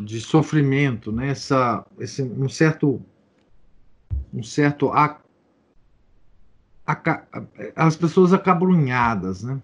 de 0.00 0.20
sofrimento, 0.20 1.12
né? 1.12 1.28
Essa, 1.28 1.86
esse, 1.98 2.22
um 2.22 2.48
certo 2.48 3.02
um 4.32 4.42
certo 4.42 4.90
a, 4.90 5.20
a, 6.86 7.22
as 7.76 7.96
pessoas 7.96 8.32
acabrunhadas, 8.32 9.42
né? 9.42 9.62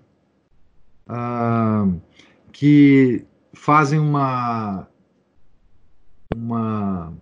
Ah, 1.07 1.87
que 2.53 3.25
fazem 3.53 3.99
uma 3.99 4.89
uma, 6.35 7.13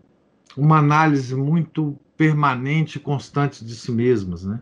uma 0.56 0.78
análise 0.78 1.34
muito 1.34 1.98
permanente 2.16 2.98
e 2.98 3.00
constante 3.00 3.64
de 3.64 3.74
si 3.74 3.92
mesmas, 3.92 4.44
né? 4.44 4.60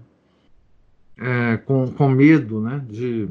É, 1.16 1.58
com, 1.58 1.86
com 1.92 2.08
medo 2.08 2.62
né? 2.62 2.82
de, 2.88 3.28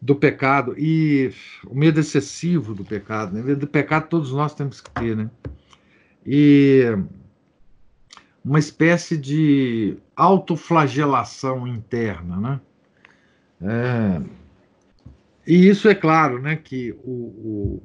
do 0.00 0.16
pecado 0.16 0.74
e 0.78 1.30
o 1.66 1.74
medo 1.74 2.00
excessivo 2.00 2.74
do 2.74 2.82
pecado. 2.82 3.34
Né? 3.34 3.42
O 3.42 3.44
medo 3.44 3.60
do 3.60 3.66
pecado 3.66 4.08
todos 4.08 4.32
nós 4.32 4.54
temos 4.54 4.80
que 4.80 4.90
ter, 4.90 5.14
né? 5.14 5.30
E 6.26 6.96
uma 8.44 8.58
espécie 8.58 9.16
de 9.16 9.96
autoflagelação 10.14 11.66
interna, 11.66 12.36
né? 12.36 12.60
É, 13.60 14.22
e 15.46 15.68
isso 15.68 15.88
é 15.88 15.94
claro, 15.94 16.40
né, 16.40 16.56
que 16.56 16.92
o, 17.04 17.10
o, 17.10 17.82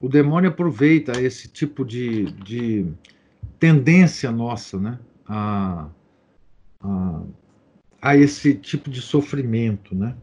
o 0.00 0.08
demônio 0.08 0.50
aproveita 0.50 1.20
esse 1.20 1.48
tipo 1.48 1.84
de, 1.84 2.24
de 2.42 2.86
tendência 3.58 4.30
nossa, 4.30 4.78
né, 4.78 4.98
a, 5.26 5.88
a, 6.80 7.22
a 8.00 8.16
esse 8.16 8.54
tipo 8.54 8.90
de 8.90 9.00
sofrimento, 9.00 9.94
né. 9.94 10.14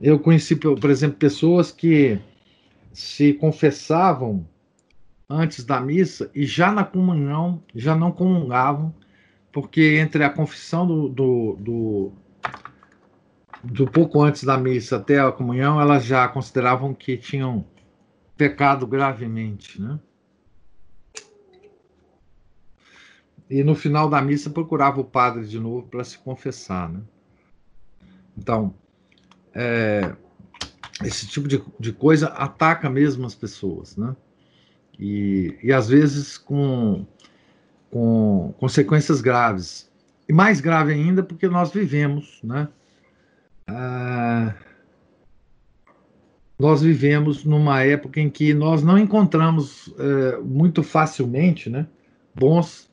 Eu 0.00 0.18
conheci, 0.18 0.54
por 0.54 0.90
exemplo, 0.90 1.16
pessoas 1.16 1.72
que 1.72 2.18
se 2.92 3.32
confessavam 3.32 4.46
antes 5.28 5.64
da 5.64 5.80
missa 5.80 6.30
e 6.34 6.46
já 6.46 6.72
na 6.72 6.84
comunhão 6.84 7.62
já 7.74 7.94
não 7.94 8.10
comungavam, 8.10 8.94
porque 9.52 9.98
entre 9.98 10.24
a 10.24 10.30
confissão 10.30 10.86
do, 10.86 11.08
do, 11.08 11.56
do 11.60 12.12
do 13.62 13.90
pouco 13.90 14.22
antes 14.22 14.44
da 14.44 14.56
missa 14.56 14.96
até 14.96 15.18
a 15.18 15.32
comunhão, 15.32 15.80
elas 15.80 16.04
já 16.04 16.26
consideravam 16.28 16.94
que 16.94 17.16
tinham 17.16 17.66
pecado 18.36 18.86
gravemente, 18.86 19.82
né? 19.82 19.98
E 23.50 23.64
no 23.64 23.74
final 23.74 24.08
da 24.08 24.20
missa 24.20 24.50
procurava 24.50 25.00
o 25.00 25.04
padre 25.04 25.46
de 25.46 25.58
novo 25.58 25.88
para 25.88 26.04
se 26.04 26.18
confessar, 26.18 26.88
né? 26.88 27.00
Então, 28.36 28.74
é, 29.52 30.14
esse 31.02 31.26
tipo 31.26 31.48
de, 31.48 31.62
de 31.80 31.92
coisa 31.92 32.28
ataca 32.28 32.88
mesmo 32.88 33.26
as 33.26 33.34
pessoas, 33.34 33.96
né? 33.96 34.14
E, 34.98 35.56
e 35.62 35.72
às 35.72 35.88
vezes 35.88 36.36
com, 36.36 37.06
com 37.90 38.54
consequências 38.58 39.20
graves. 39.20 39.88
E 40.28 40.32
mais 40.32 40.60
grave 40.60 40.92
ainda 40.92 41.22
porque 41.22 41.48
nós 41.48 41.72
vivemos, 41.72 42.40
né? 42.42 42.68
Ah, 43.66 44.54
nós 46.58 46.82
vivemos 46.82 47.44
numa 47.44 47.82
época 47.84 48.20
em 48.20 48.28
que 48.28 48.52
nós 48.52 48.82
não 48.82 48.98
encontramos 48.98 49.94
é, 49.98 50.38
muito 50.38 50.82
facilmente 50.82 51.70
né, 51.70 51.86
bons 52.34 52.90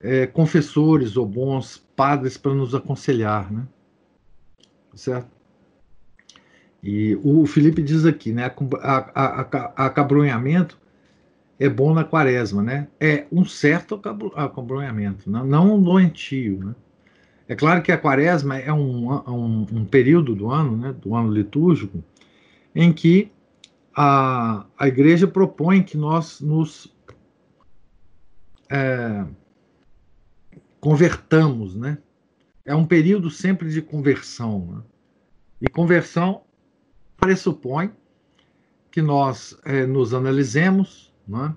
é, 0.00 0.26
confessores 0.28 1.16
ou 1.16 1.26
bons 1.26 1.78
padres 1.96 2.36
para 2.36 2.54
nos 2.54 2.74
aconselhar, 2.74 3.50
né? 3.52 3.66
certo? 4.94 5.28
E 6.80 7.18
o 7.24 7.44
Felipe 7.46 7.82
diz 7.82 8.06
aqui, 8.06 8.32
né, 8.32 8.52
acabrunhamento 9.74 10.78
é 11.58 11.68
bom 11.68 11.92
na 11.92 12.04
quaresma, 12.04 12.62
né? 12.62 12.88
É 13.00 13.26
um 13.32 13.44
certo 13.44 14.00
acabrunhamento, 14.36 15.30
não, 15.30 15.44
não 15.44 15.74
um 15.74 15.82
doentio, 15.82 16.64
né? 16.64 16.74
É 17.48 17.56
claro 17.56 17.82
que 17.82 17.90
a 17.90 17.98
quaresma 17.98 18.58
é 18.58 18.72
um, 18.72 19.10
um, 19.10 19.66
um 19.72 19.84
período 19.84 20.34
do 20.34 20.50
ano, 20.50 20.76
né, 20.76 20.92
do 20.92 21.14
ano 21.14 21.32
litúrgico, 21.32 22.04
em 22.74 22.92
que 22.92 23.32
a, 23.96 24.66
a 24.78 24.86
igreja 24.86 25.26
propõe 25.26 25.82
que 25.82 25.96
nós 25.96 26.42
nos 26.42 26.94
é, 28.70 29.24
convertamos, 30.78 31.74
né? 31.74 31.98
É 32.64 32.74
um 32.74 32.84
período 32.84 33.30
sempre 33.30 33.70
de 33.70 33.80
conversão. 33.80 34.66
Né? 34.66 34.82
E 35.62 35.68
conversão 35.68 36.42
pressupõe 37.16 37.90
que 38.90 39.00
nós 39.00 39.58
é, 39.64 39.86
nos 39.86 40.12
analisemos 40.12 41.07
né? 41.28 41.54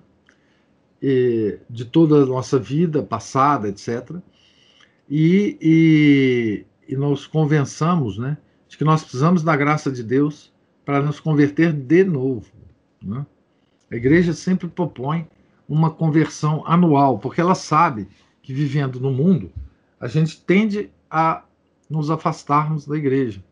e, 1.02 1.58
de 1.68 1.84
toda 1.84 2.22
a 2.22 2.26
nossa 2.26 2.58
vida 2.58 3.02
passada, 3.02 3.68
etc., 3.68 4.16
e, 5.08 5.58
e, 5.60 6.66
e 6.88 6.96
nos 6.96 7.26
convençamos 7.26 8.16
né, 8.16 8.38
de 8.68 8.78
que 8.78 8.84
nós 8.84 9.02
precisamos 9.02 9.42
da 9.42 9.54
graça 9.56 9.90
de 9.90 10.02
Deus 10.02 10.52
para 10.84 11.02
nos 11.02 11.20
converter 11.20 11.72
de 11.72 12.04
novo. 12.04 12.50
Né? 13.02 13.26
A 13.90 13.96
igreja 13.96 14.32
sempre 14.32 14.68
propõe 14.68 15.28
uma 15.68 15.90
conversão 15.90 16.62
anual, 16.66 17.18
porque 17.18 17.40
ela 17.40 17.54
sabe 17.54 18.08
que 18.42 18.54
vivendo 18.54 19.00
no 19.00 19.12
mundo, 19.12 19.52
a 20.00 20.08
gente 20.08 20.40
tende 20.40 20.90
a 21.10 21.44
nos 21.90 22.10
afastarmos 22.10 22.86
da 22.86 22.96
igreja. 22.96 23.44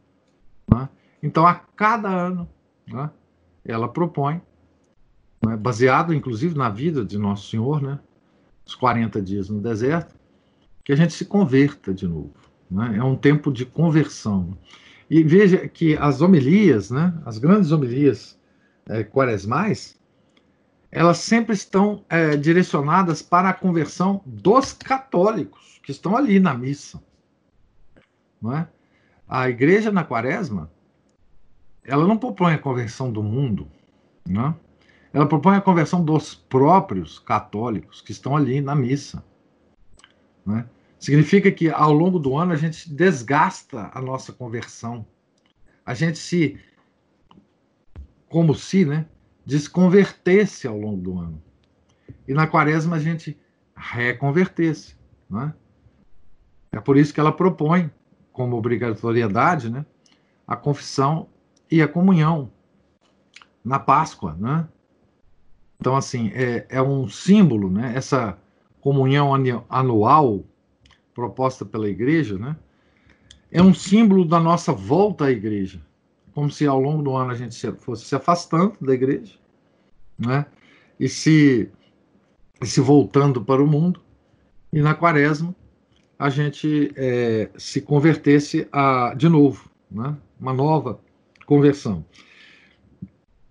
Né? 0.73 0.89
Então, 1.23 1.47
a 1.47 1.55
cada 1.55 2.09
ano, 2.09 2.49
né, 2.87 3.11
ela 3.65 3.89
propõe, 3.89 4.41
né, 5.45 5.57
baseado 5.57 6.15
inclusive 6.15 6.57
na 6.57 6.69
vida 6.69 7.05
de 7.05 7.19
Nosso 7.19 7.49
Senhor, 7.51 7.83
né, 7.83 7.99
os 8.67 8.75
40 8.75 9.21
dias 9.21 9.49
no 9.49 9.61
deserto, 9.61 10.15
que 10.85 10.93
a 10.93 10.97
gente 10.97 11.13
se 11.13 11.25
converta 11.25 11.93
de 11.93 12.07
novo. 12.07 12.35
Né? 12.71 12.97
É 12.99 13.05
um 13.05 13.17
tempo 13.17 13.53
de 13.53 13.65
conversão. 13.67 14.57
E 15.09 15.23
veja 15.23 15.69
que 15.69 15.97
as 15.97 16.21
homilias, 16.21 16.91
né, 16.91 17.13
as 17.25 17.39
grandes 17.39 17.73
homilias 17.73 18.39
é, 18.89 19.03
quaresmais, 19.03 19.99
elas 20.91 21.19
sempre 21.19 21.55
estão 21.55 22.05
é, 22.09 22.37
direcionadas 22.37 23.23
para 23.23 23.49
a 23.49 23.55
conversão 23.55 24.21
dos 24.27 24.73
católicos 24.73 25.81
que 25.83 25.93
estão 25.93 26.17
ali 26.17 26.41
na 26.41 26.55
missa. 26.55 27.03
Não 28.41 28.57
é? 28.57 28.69
A 29.29 29.49
igreja 29.49 29.93
na 29.93 30.03
quaresma, 30.03 30.71
ela 31.85 32.07
não 32.07 32.17
propõe 32.17 32.55
a 32.55 32.59
conversão 32.59 33.13
do 33.13 33.23
mundo, 33.23 33.69
não 34.27 34.47
é? 34.47 34.55
Ela 35.13 35.27
propõe 35.27 35.57
a 35.57 35.61
conversão 35.61 36.05
dos 36.05 36.35
próprios 36.35 37.19
católicos 37.19 38.01
que 38.01 38.13
estão 38.13 38.37
ali 38.37 38.61
na 38.61 38.75
missa. 38.75 39.25
Não 40.45 40.59
é? 40.59 40.67
Significa 40.99 41.51
que 41.51 41.69
ao 41.71 41.93
longo 41.93 42.19
do 42.19 42.37
ano 42.37 42.53
a 42.53 42.57
gente 42.57 42.93
desgasta 42.93 43.91
a 43.93 44.01
nossa 44.03 44.33
conversão. 44.33 45.07
A 45.85 45.95
gente 45.95 46.19
se, 46.19 46.61
como 48.29 48.55
se, 48.55 48.85
né, 48.85 49.07
desconvertesse 49.45 50.69
ao 50.69 50.79
longo 50.79 51.01
do 51.01 51.19
ano. 51.19 51.43
E 52.29 52.35
na 52.35 52.47
quaresma 52.47 52.97
a 52.97 53.01
gente 53.01 53.37
reconvertesse. 53.75 54.95
Né? 55.29 55.55
É 56.71 56.79
por 56.79 56.99
isso 56.99 57.15
que 57.15 57.19
ela 57.19 57.33
propõe, 57.33 57.91
como 58.31 58.57
obrigatoriedade, 58.57 59.71
né, 59.71 59.85
a 60.47 60.55
confissão 60.55 61.29
e 61.71 61.81
a 61.81 61.89
comunhão 61.89 62.53
na 63.65 63.79
Páscoa. 63.79 64.37
Né? 64.39 64.69
Então, 65.81 65.97
assim, 65.97 66.31
é, 66.35 66.67
é 66.69 66.83
um 66.83 67.09
símbolo, 67.09 67.71
né, 67.71 67.93
essa 67.97 68.39
comunhão 68.81 69.33
anual 69.69 70.45
proposta 71.15 71.65
pela 71.65 71.89
igreja, 71.89 72.39
né, 72.39 72.57
é 73.51 73.63
um 73.63 73.75
símbolo 73.75 74.25
da 74.25 74.39
nossa 74.39 74.73
volta 74.73 75.25
à 75.25 75.31
igreja 75.31 75.81
como 76.33 76.51
se 76.51 76.67
ao 76.67 76.81
longo 76.81 77.03
do 77.03 77.15
ano 77.15 77.31
a 77.31 77.35
gente 77.35 77.71
fosse 77.73 78.05
se 78.05 78.15
afastando 78.15 78.75
da 78.81 78.95
igreja, 78.95 79.35
né? 80.19 80.47
E 80.99 81.09
se, 81.09 81.71
e 82.63 82.67
se 82.67 82.81
voltando 82.81 83.45
para 83.45 83.63
o 83.63 83.67
mundo, 83.67 84.01
e 84.73 84.81
na 84.81 84.95
quaresma 84.95 85.55
a 86.19 86.29
gente 86.29 86.93
é, 86.97 87.51
se 87.57 87.81
convertesse 87.81 88.69
a, 88.71 89.15
de 89.15 89.29
novo, 89.29 89.71
né? 89.91 90.17
uma 90.39 90.53
nova 90.53 91.01
conversão. 91.47 92.05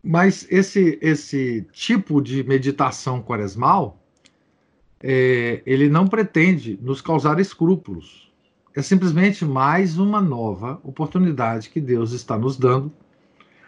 Mas 0.03 0.47
esse, 0.49 0.97
esse 1.01 1.67
tipo 1.71 2.21
de 2.21 2.43
meditação 2.43 3.21
quaresmal, 3.21 4.01
é, 5.01 5.61
ele 5.65 5.89
não 5.89 6.07
pretende 6.07 6.79
nos 6.81 7.01
causar 7.01 7.39
escrúpulos, 7.39 8.29
é 8.75 8.81
simplesmente 8.81 9.43
mais 9.43 9.97
uma 9.97 10.21
nova 10.21 10.79
oportunidade 10.83 11.69
que 11.69 11.81
Deus 11.81 12.11
está 12.11 12.37
nos 12.37 12.57
dando 12.57 12.91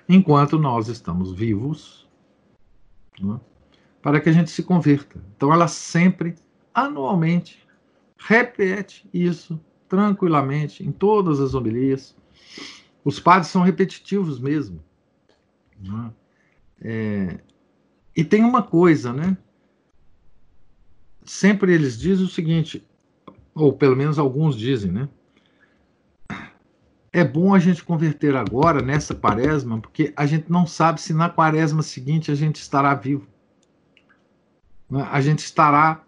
enquanto 0.08 0.58
nós 0.58 0.88
estamos 0.88 1.34
vivos, 1.34 2.08
né, 3.20 3.40
para 4.02 4.20
que 4.20 4.30
a 4.30 4.32
gente 4.32 4.52
se 4.52 4.64
converta. 4.64 5.22
Então, 5.36 5.54
ela 5.54 5.68
sempre, 5.68 6.36
anualmente, 6.74 7.66
repete 8.18 9.10
isso 9.14 9.60
tranquilamente 9.88 10.86
em 10.86 10.92
todas 10.92 11.40
as 11.40 11.54
homilias. 11.54 12.16
Os 13.04 13.20
padres 13.20 13.48
são 13.48 13.62
repetitivos 13.62 14.40
mesmo. 14.40 14.82
Né? 15.80 16.12
É, 16.82 17.40
e 18.16 18.24
tem 18.24 18.44
uma 18.44 18.64
coisa, 18.64 19.14
né? 19.14 19.38
Sempre 21.24 21.74
eles 21.74 21.98
dizem 21.98 22.26
o 22.26 22.30
seguinte: 22.30 22.86
ou 23.54 23.72
pelo 23.74 23.96
menos 23.96 24.18
alguns 24.18 24.58
dizem, 24.58 24.92
né? 24.92 25.10
É 27.14 27.26
bom 27.26 27.54
a 27.54 27.60
gente 27.60 27.84
converter 27.84 28.36
agora 28.36 28.82
nessa 28.82 29.14
quaresma, 29.14 29.80
porque 29.80 30.14
a 30.16 30.26
gente 30.26 30.50
não 30.50 30.66
sabe 30.66 31.02
se 31.02 31.14
na 31.14 31.30
quaresma 31.30 31.84
seguinte 31.84 32.32
a 32.32 32.36
gente 32.36 32.56
estará 32.56 32.96
vivo. 32.96 33.28
Né? 34.90 35.06
A 35.12 35.20
gente 35.20 35.40
estará 35.40 36.04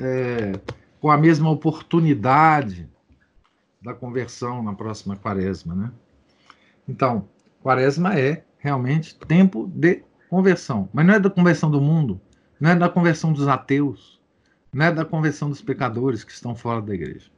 é, 0.00 0.52
com 1.00 1.08
a 1.08 1.16
mesma 1.16 1.48
oportunidade 1.48 2.90
da 3.80 3.94
conversão 3.94 4.60
na 4.62 4.74
próxima 4.74 5.16
quaresma, 5.16 5.74
né? 5.74 5.92
Então, 6.86 7.28
quaresma 7.62 8.18
é 8.18 8.44
realmente 8.58 9.16
tempo 9.16 9.70
de 9.72 10.02
conversão, 10.30 10.88
mas 10.92 11.04
não 11.04 11.14
é 11.14 11.18
da 11.18 11.28
conversão 11.28 11.68
do 11.68 11.80
mundo, 11.80 12.20
não 12.60 12.70
é 12.70 12.76
da 12.76 12.88
conversão 12.88 13.32
dos 13.32 13.48
ateus, 13.48 14.20
não 14.72 14.86
é 14.86 14.92
da 14.92 15.04
conversão 15.04 15.50
dos 15.50 15.60
pecadores 15.60 16.22
que 16.22 16.30
estão 16.30 16.54
fora 16.54 16.80
da 16.80 16.94
igreja. 16.94 17.28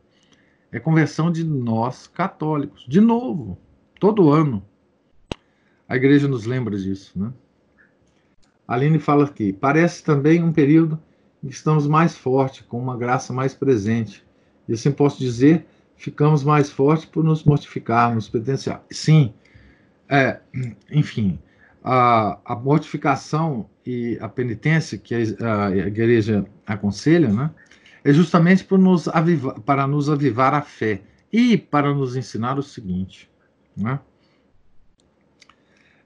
É 0.70 0.78
conversão 0.78 1.32
de 1.32 1.42
nós 1.42 2.06
católicos. 2.06 2.84
De 2.86 3.00
novo, 3.00 3.58
todo 3.98 4.30
ano. 4.30 4.62
A 5.88 5.96
igreja 5.96 6.28
nos 6.28 6.44
lembra 6.44 6.76
disso, 6.76 7.18
né? 7.18 7.32
Aline 8.68 8.98
fala 8.98 9.24
aqui: 9.24 9.52
parece 9.54 10.04
também 10.04 10.42
um 10.42 10.52
período 10.52 11.00
em 11.42 11.48
que 11.48 11.54
estamos 11.54 11.86
mais 11.86 12.16
fortes, 12.16 12.60
com 12.66 12.78
uma 12.78 12.96
graça 12.96 13.32
mais 13.32 13.54
presente. 13.54 14.24
E 14.68 14.74
assim 14.74 14.92
posso 14.92 15.18
dizer, 15.18 15.66
ficamos 15.96 16.44
mais 16.44 16.70
fortes 16.70 17.06
por 17.06 17.24
nos 17.24 17.44
mortificarmos, 17.44 18.28
penitenciar. 18.28 18.82
Sim, 18.90 19.32
é, 20.08 20.40
enfim, 20.90 21.38
a, 21.82 22.38
a 22.44 22.56
mortificação 22.56 23.68
e 23.84 24.16
a 24.20 24.28
penitência 24.28 24.96
que 24.96 25.14
a, 25.14 25.66
a 25.66 25.76
igreja 25.76 26.46
aconselha, 26.66 27.28
né, 27.28 27.50
é 28.04 28.12
justamente 28.12 28.64
para 28.64 28.78
nos, 28.78 29.08
avivar, 29.08 29.60
para 29.60 29.86
nos 29.86 30.08
avivar 30.08 30.54
a 30.54 30.62
fé 30.62 31.02
e 31.32 31.56
para 31.56 31.92
nos 31.94 32.16
ensinar 32.16 32.58
o 32.58 32.62
seguinte, 32.62 33.30
né? 33.76 33.98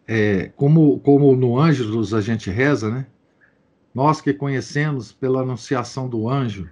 É, 0.09 0.53
como, 0.55 1.01
como 1.01 1.35
no 1.35 1.59
Ângelus 1.59 2.15
a 2.15 2.21
gente 2.21 2.49
reza, 2.49 2.89
né? 2.89 3.07
Nós 3.93 4.21
que 4.21 4.33
conhecemos 4.33 5.11
pela 5.11 5.41
anunciação 5.41 6.09
do 6.09 6.29
anjo 6.29 6.71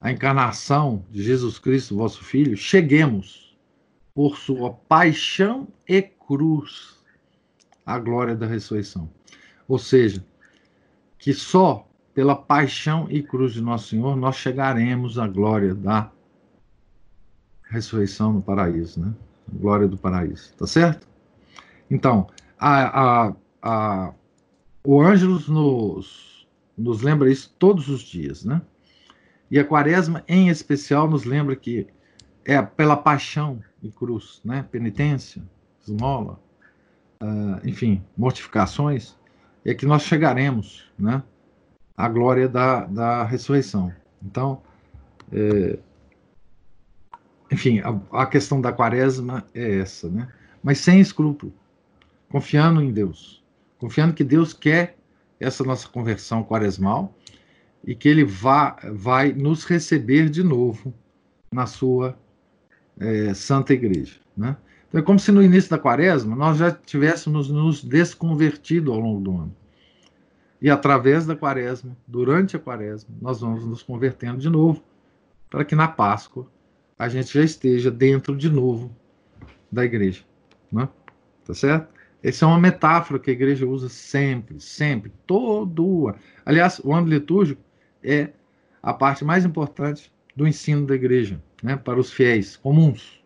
a 0.00 0.12
encarnação 0.12 1.04
de 1.10 1.22
Jesus 1.22 1.58
Cristo, 1.58 1.96
vosso 1.96 2.24
Filho, 2.24 2.56
cheguemos 2.56 3.56
por 4.14 4.38
sua 4.38 4.72
paixão 4.72 5.68
e 5.86 6.00
cruz 6.00 6.95
a 7.86 7.98
glória 8.00 8.34
da 8.34 8.46
ressurreição. 8.46 9.08
Ou 9.68 9.78
seja, 9.78 10.26
que 11.16 11.32
só 11.32 11.88
pela 12.12 12.34
paixão 12.34 13.06
e 13.08 13.22
cruz 13.22 13.52
de 13.52 13.62
Nosso 13.62 13.88
Senhor 13.88 14.16
nós 14.16 14.36
chegaremos 14.36 15.18
à 15.18 15.28
glória 15.28 15.74
da 15.74 16.10
ressurreição 17.70 18.32
no 18.32 18.42
paraíso, 18.42 19.00
né? 19.00 19.14
A 19.48 19.56
glória 19.56 19.86
do 19.86 19.96
paraíso, 19.96 20.52
tá 20.54 20.66
certo? 20.66 21.06
Então, 21.90 22.26
a, 22.58 23.28
a, 23.28 23.36
a, 23.62 24.14
o 24.82 25.00
Ângelus 25.00 25.48
nos, 25.48 26.48
nos 26.76 27.02
lembra 27.02 27.30
isso 27.30 27.54
todos 27.58 27.88
os 27.88 28.00
dias, 28.00 28.44
né? 28.44 28.60
E 29.50 29.58
a 29.58 29.64
Quaresma, 29.64 30.24
em 30.26 30.48
especial, 30.48 31.08
nos 31.08 31.24
lembra 31.24 31.54
que 31.54 31.86
é 32.44 32.60
pela 32.62 32.96
paixão 32.96 33.62
e 33.82 33.90
cruz, 33.90 34.40
né? 34.44 34.66
Penitência, 34.70 35.42
esmola, 35.80 36.40
uh, 37.22 37.66
enfim, 37.66 38.02
mortificações, 38.16 39.16
é 39.64 39.74
que 39.74 39.86
nós 39.86 40.02
chegaremos 40.02 40.90
né, 40.98 41.22
à 41.96 42.08
glória 42.08 42.48
da, 42.48 42.84
da 42.84 43.24
ressurreição. 43.24 43.92
Então, 44.22 44.62
é, 45.32 45.78
enfim, 47.50 47.80
a, 47.80 48.22
a, 48.22 48.26
questão 48.26 48.60
da 48.60 48.72
quaresma 48.72 49.44
é 49.54 49.78
essa, 49.78 50.08
né? 50.08 50.28
mas 50.62 50.78
sem 50.78 51.00
escrúpulo, 51.00 51.52
confiando 52.30 52.80
em 52.82 52.92
Deus, 52.92 53.42
confiando 53.78 54.14
que 54.14 54.24
Deus 54.24 54.52
quer 54.52 54.96
essa 55.38 55.64
nossa 55.64 55.88
conversão 55.88 56.42
quaresmal 56.44 57.14
e 57.84 57.94
que 57.94 58.08
Ele 58.08 58.24
vá, 58.24 58.76
vai 58.92 59.32
nos 59.32 59.64
receber 59.64 60.28
de 60.28 60.42
novo 60.42 60.94
na 61.52 61.66
sua 61.66 62.16
é, 62.98 63.34
Santa 63.34 63.74
Igreja. 63.74 64.16
Né? 64.36 64.56
É 64.96 65.02
como 65.02 65.18
se 65.18 65.30
no 65.30 65.42
início 65.42 65.68
da 65.68 65.78
quaresma 65.78 66.34
nós 66.34 66.56
já 66.56 66.72
tivéssemos 66.72 67.50
nos 67.50 67.84
desconvertido 67.84 68.90
ao 68.90 68.98
longo 68.98 69.20
do 69.20 69.30
ano. 69.32 69.56
E 70.58 70.70
através 70.70 71.26
da 71.26 71.36
quaresma, 71.36 71.94
durante 72.06 72.56
a 72.56 72.58
quaresma, 72.58 73.14
nós 73.20 73.42
vamos 73.42 73.66
nos 73.66 73.82
convertendo 73.82 74.38
de 74.38 74.48
novo, 74.48 74.82
para 75.50 75.66
que 75.66 75.74
na 75.74 75.86
Páscoa 75.86 76.50
a 76.98 77.10
gente 77.10 77.34
já 77.34 77.44
esteja 77.44 77.90
dentro 77.90 78.34
de 78.34 78.48
novo 78.48 78.90
da 79.70 79.84
igreja. 79.84 80.24
Né? 80.72 80.88
Tá 81.44 81.52
certo? 81.52 81.92
Essa 82.22 82.46
é 82.46 82.48
uma 82.48 82.58
metáfora 82.58 83.20
que 83.20 83.28
a 83.28 83.34
igreja 83.34 83.66
usa 83.66 83.90
sempre, 83.90 84.58
sempre, 84.58 85.12
todo 85.26 86.08
ano. 86.08 86.18
Aliás, 86.42 86.80
o 86.82 86.94
ano 86.94 87.06
litúrgico 87.06 87.60
é 88.02 88.30
a 88.82 88.94
parte 88.94 89.26
mais 89.26 89.44
importante 89.44 90.10
do 90.34 90.48
ensino 90.48 90.86
da 90.86 90.94
igreja, 90.94 91.38
né, 91.62 91.76
para 91.76 92.00
os 92.00 92.10
fiéis 92.10 92.56
comuns. 92.56 93.22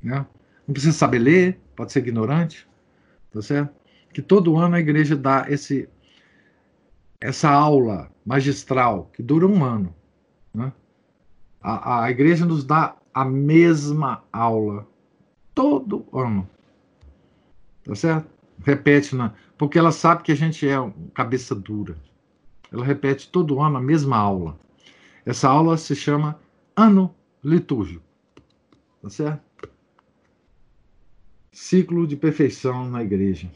Né? 0.00 0.24
Não 0.72 0.74
precisa 0.74 0.96
saber 0.96 1.18
ler, 1.18 1.60
pode 1.76 1.92
ser 1.92 1.98
ignorante, 1.98 2.66
tá 3.30 3.42
certo? 3.42 3.74
Que 4.10 4.22
todo 4.22 4.56
ano 4.56 4.74
a 4.74 4.80
igreja 4.80 5.14
dá 5.14 5.44
esse, 5.50 5.86
essa 7.20 7.50
aula 7.50 8.10
magistral 8.24 9.10
que 9.12 9.22
dura 9.22 9.46
um 9.46 9.62
ano. 9.62 9.94
Né? 10.54 10.72
A, 11.60 12.04
a 12.04 12.10
igreja 12.10 12.46
nos 12.46 12.64
dá 12.64 12.96
a 13.12 13.22
mesma 13.22 14.24
aula 14.32 14.88
todo 15.54 16.06
ano. 16.10 16.48
Tá 17.84 17.94
certo? 17.94 18.30
Repete, 18.64 19.14
na, 19.14 19.34
porque 19.58 19.78
ela 19.78 19.92
sabe 19.92 20.22
que 20.22 20.32
a 20.32 20.36
gente 20.36 20.66
é 20.66 20.76
cabeça 21.12 21.54
dura. 21.54 21.98
Ela 22.72 22.82
repete 22.82 23.30
todo 23.30 23.60
ano 23.60 23.76
a 23.76 23.82
mesma 23.82 24.16
aula. 24.16 24.58
Essa 25.26 25.50
aula 25.50 25.76
se 25.76 25.94
chama 25.94 26.40
Ano 26.74 27.14
Litúrgico. 27.44 28.02
Tá 29.02 29.10
certo? 29.10 29.51
Ciclo 31.52 32.06
de 32.06 32.16
perfeição 32.16 32.88
na 32.88 33.02
igreja. 33.02 33.48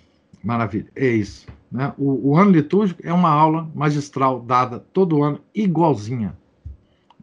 Maravilha. 0.45 0.87
É 0.95 1.09
isso. 1.09 1.47
Né? 1.73 1.93
O, 1.99 2.31
o 2.31 2.37
ano 2.37 2.51
litúrgico 2.53 3.01
é 3.05 3.13
uma 3.13 3.31
aula 3.31 3.71
magistral 3.75 4.41
dada 4.41 4.79
todo 4.79 5.23
ano, 5.23 5.41
igualzinha. 5.55 6.37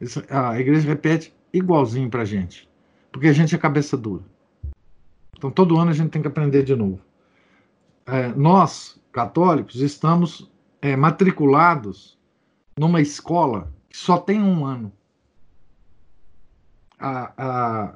Isso, 0.01 0.23
a 0.29 0.59
igreja 0.59 0.87
repete 0.87 1.33
igualzinho 1.53 2.09
para 2.09 2.23
a 2.23 2.25
gente. 2.25 2.67
Porque 3.11 3.27
a 3.27 3.33
gente 3.33 3.53
é 3.55 3.57
cabeça 3.57 3.95
dura. 3.95 4.23
Então, 5.37 5.51
todo 5.51 5.77
ano 5.77 5.91
a 5.91 5.93
gente 5.93 6.09
tem 6.09 6.21
que 6.21 6.27
aprender 6.27 6.63
de 6.63 6.75
novo. 6.75 6.99
É, 8.05 8.29
nós, 8.29 8.99
católicos, 9.11 9.81
estamos 9.81 10.51
é, 10.81 10.95
matriculados 10.95 12.17
numa 12.77 13.01
escola 13.01 13.71
que 13.89 13.97
só 13.97 14.17
tem 14.17 14.41
um 14.41 14.65
ano. 14.65 14.91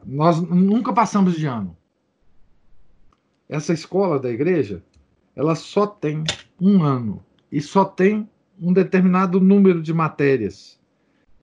nós 0.06 0.42
nunca 0.42 0.92
passamos 0.92 1.36
de 1.36 1.46
ano. 1.46 1.77
Essa 3.50 3.74
escola 3.74 4.20
da 4.20 4.30
igreja, 4.30 4.84
ela 5.36 5.56
só 5.56 5.88
tem 5.88 6.24
um 6.60 6.84
ano 6.84 7.24
e 7.52 7.62
só 7.62 7.86
tem 7.86 8.30
um 8.60 8.74
determinado 8.74 9.40
número 9.40 9.82
de 9.82 9.94
matérias. 9.94 10.80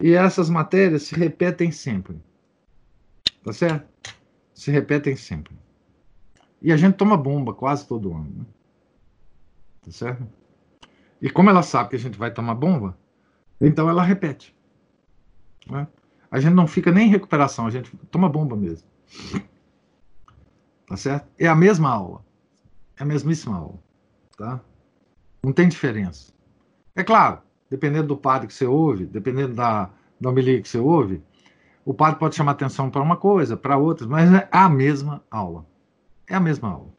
E 0.00 0.12
essas 0.12 0.50
matérias 0.50 1.04
se 1.04 1.14
repetem 1.14 1.70
sempre. 1.70 2.20
Tá 3.42 3.52
certo? 3.52 3.88
Se 4.52 4.70
repetem 4.70 5.16
sempre. 5.16 5.56
E 6.60 6.72
a 6.72 6.76
gente 6.76 6.96
toma 6.96 7.16
bomba 7.16 7.54
quase 7.54 7.86
todo 7.86 8.12
ano. 8.12 8.30
Né? 8.38 8.44
Tá 9.82 9.90
certo? 9.90 10.26
E 11.20 11.30
como 11.30 11.50
ela 11.50 11.62
sabe 11.62 11.90
que 11.90 11.96
a 11.96 11.98
gente 11.98 12.18
vai 12.18 12.30
tomar 12.32 12.54
bomba, 12.54 12.98
então 13.60 13.88
ela 13.88 14.02
repete. 14.02 14.54
Né? 15.70 15.86
A 16.30 16.40
gente 16.40 16.54
não 16.54 16.66
fica 16.66 16.90
nem 16.90 17.06
em 17.06 17.10
recuperação, 17.10 17.66
a 17.66 17.70
gente 17.70 17.96
toma 18.10 18.28
bomba 18.28 18.56
mesmo. 18.56 18.88
Tá 20.86 20.96
certo? 20.96 21.28
É 21.38 21.46
a 21.46 21.54
mesma 21.54 21.90
aula. 21.90 22.24
É 22.98 23.02
a 23.02 23.06
mesmíssima 23.06 23.56
aula. 23.56 23.78
Tá? 24.36 24.60
Não 25.42 25.52
tem 25.52 25.68
diferença. 25.68 26.32
É 26.94 27.02
claro, 27.02 27.40
dependendo 27.68 28.08
do 28.08 28.16
padre 28.16 28.46
que 28.46 28.54
você 28.54 28.66
ouve, 28.66 29.06
dependendo 29.06 29.54
da, 29.54 29.90
da 30.20 30.30
homilia 30.30 30.60
que 30.60 30.68
você 30.68 30.78
ouve, 30.78 31.22
o 31.84 31.92
padre 31.92 32.18
pode 32.18 32.34
chamar 32.34 32.52
atenção 32.52 32.90
para 32.90 33.02
uma 33.02 33.16
coisa, 33.16 33.56
para 33.56 33.76
outra, 33.76 34.06
mas 34.06 34.32
é 34.32 34.48
a 34.50 34.68
mesma 34.68 35.22
aula. 35.30 35.66
É 36.26 36.34
a 36.34 36.40
mesma 36.40 36.70
aula. 36.70 36.94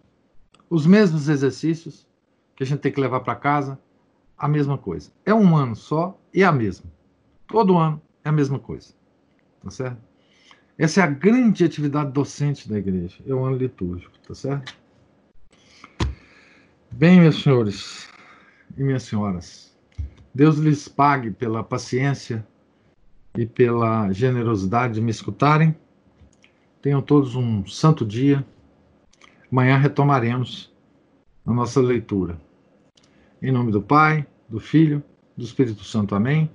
Os 0.70 0.86
mesmos 0.86 1.30
exercícios 1.30 2.08
que 2.56 2.64
a 2.64 2.66
gente 2.66 2.80
tem 2.80 2.92
que 2.92 3.02
levar 3.02 3.22
para 3.22 3.36
casa, 3.36 3.80
a 4.38 4.48
mesma 4.48 4.78
coisa. 4.78 5.12
É 5.26 5.34
um 5.34 5.56
ano 5.56 5.76
só 5.76 6.20
e 6.34 6.44
é 6.44 6.46
a 6.46 6.52
mesma. 6.52 6.92
Todo 7.48 7.78
ano 7.78 8.02
é 8.24 8.30
a 8.30 8.32
mesma 8.32 8.60
coisa. 8.60 8.94
Tá 9.62 9.70
certo? 9.70 9.98
Essa 10.78 11.00
é 11.00 11.04
a 11.04 11.08
grande 11.08 11.64
atividade 11.64 12.12
docente 12.12 12.68
da 12.68 12.78
igreja. 12.78 13.24
É 13.26 13.34
o 13.34 13.46
ano 13.46 13.56
litúrgico, 13.56 14.12
tá 14.28 14.36
certo? 14.36 14.76
Bem, 16.92 17.22
meus 17.22 17.42
senhores 17.42 18.10
e 18.78 18.84
minhas 18.84 19.04
senhoras, 19.04 19.74
Deus 20.34 20.58
lhes 20.58 20.88
pague 20.88 21.32
pela 21.32 21.64
paciência 21.64 22.46
e 23.38 23.46
pela 23.46 24.12
generosidade 24.12 24.96
de 24.96 25.02
me 25.02 25.12
escutarem. 25.12 25.76
Tenham 26.82 27.02
todos 27.02 27.36
um 27.36 27.66
santo 27.66 28.06
dia. 28.06 28.46
Amanhã 29.50 29.78
retomaremos 29.78 30.74
a 31.46 31.54
nossa 31.54 31.80
leitura. 31.80 32.38
Em 33.42 33.52
nome 33.52 33.72
do 33.72 33.82
Pai, 33.82 34.28
do 34.50 34.60
Filho, 34.60 35.02
do 35.38 35.44
Espírito 35.44 35.86
Santo. 35.86 36.16
Amém. 36.16 36.50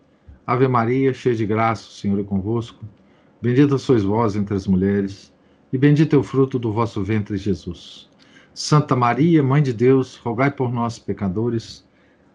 Ave 0.46 0.68
Maria, 0.68 1.14
cheia 1.14 1.34
de 1.34 1.46
graça, 1.46 1.88
o 1.88 1.92
Senhor 1.92 2.20
é 2.20 2.24
convosco. 2.24 2.84
Bendita 3.42 3.78
sois 3.78 4.02
vós 4.02 4.36
entre 4.36 4.54
as 4.54 4.66
mulheres, 4.66 5.32
e 5.72 5.78
bendito 5.78 6.14
é 6.14 6.18
o 6.18 6.22
fruto 6.22 6.58
do 6.58 6.70
vosso 6.70 7.02
ventre, 7.02 7.38
Jesus. 7.38 8.06
Santa 8.52 8.94
Maria, 8.94 9.42
Mãe 9.42 9.62
de 9.62 9.72
Deus, 9.72 10.16
rogai 10.16 10.50
por 10.50 10.70
nós, 10.70 10.98
pecadores, 10.98 11.82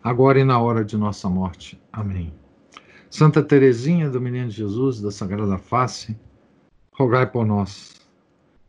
agora 0.04 0.40
e 0.40 0.44
na 0.44 0.60
hora 0.60 0.84
de 0.84 0.98
nossa 0.98 1.30
morte. 1.30 1.80
Amém. 1.94 2.34
Santa 3.08 3.44
Teresinha 3.44 4.10
do 4.10 4.20
Menino 4.20 4.50
Jesus, 4.50 5.00
da 5.00 5.12
Sagrada 5.12 5.60
Face, 5.60 6.18
rogai 6.92 7.28
por 7.28 7.46
nós. 7.46 8.02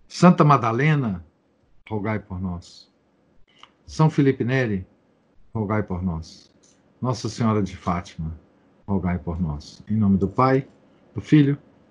Santa 0.07 0.45
Madalena, 0.45 1.24
rogai 1.89 2.18
por 2.18 2.39
nós. 2.39 2.93
São 3.87 4.11
Felipe 4.11 4.45
Neri, 4.45 4.87
rogai 5.55 5.82
por 5.82 6.03
nós. 6.03 6.53
Nossa 7.01 7.30
Senhora 7.30 7.62
de 7.62 7.74
Fátima, 7.74 8.39
rogai 8.87 9.18
por 9.18 9.41
nós. 9.41 9.82
Em 9.89 9.97
nome 9.97 10.18
do 10.18 10.28
Pai, 10.28 10.68
do 11.14 11.20
Filho 11.22 11.57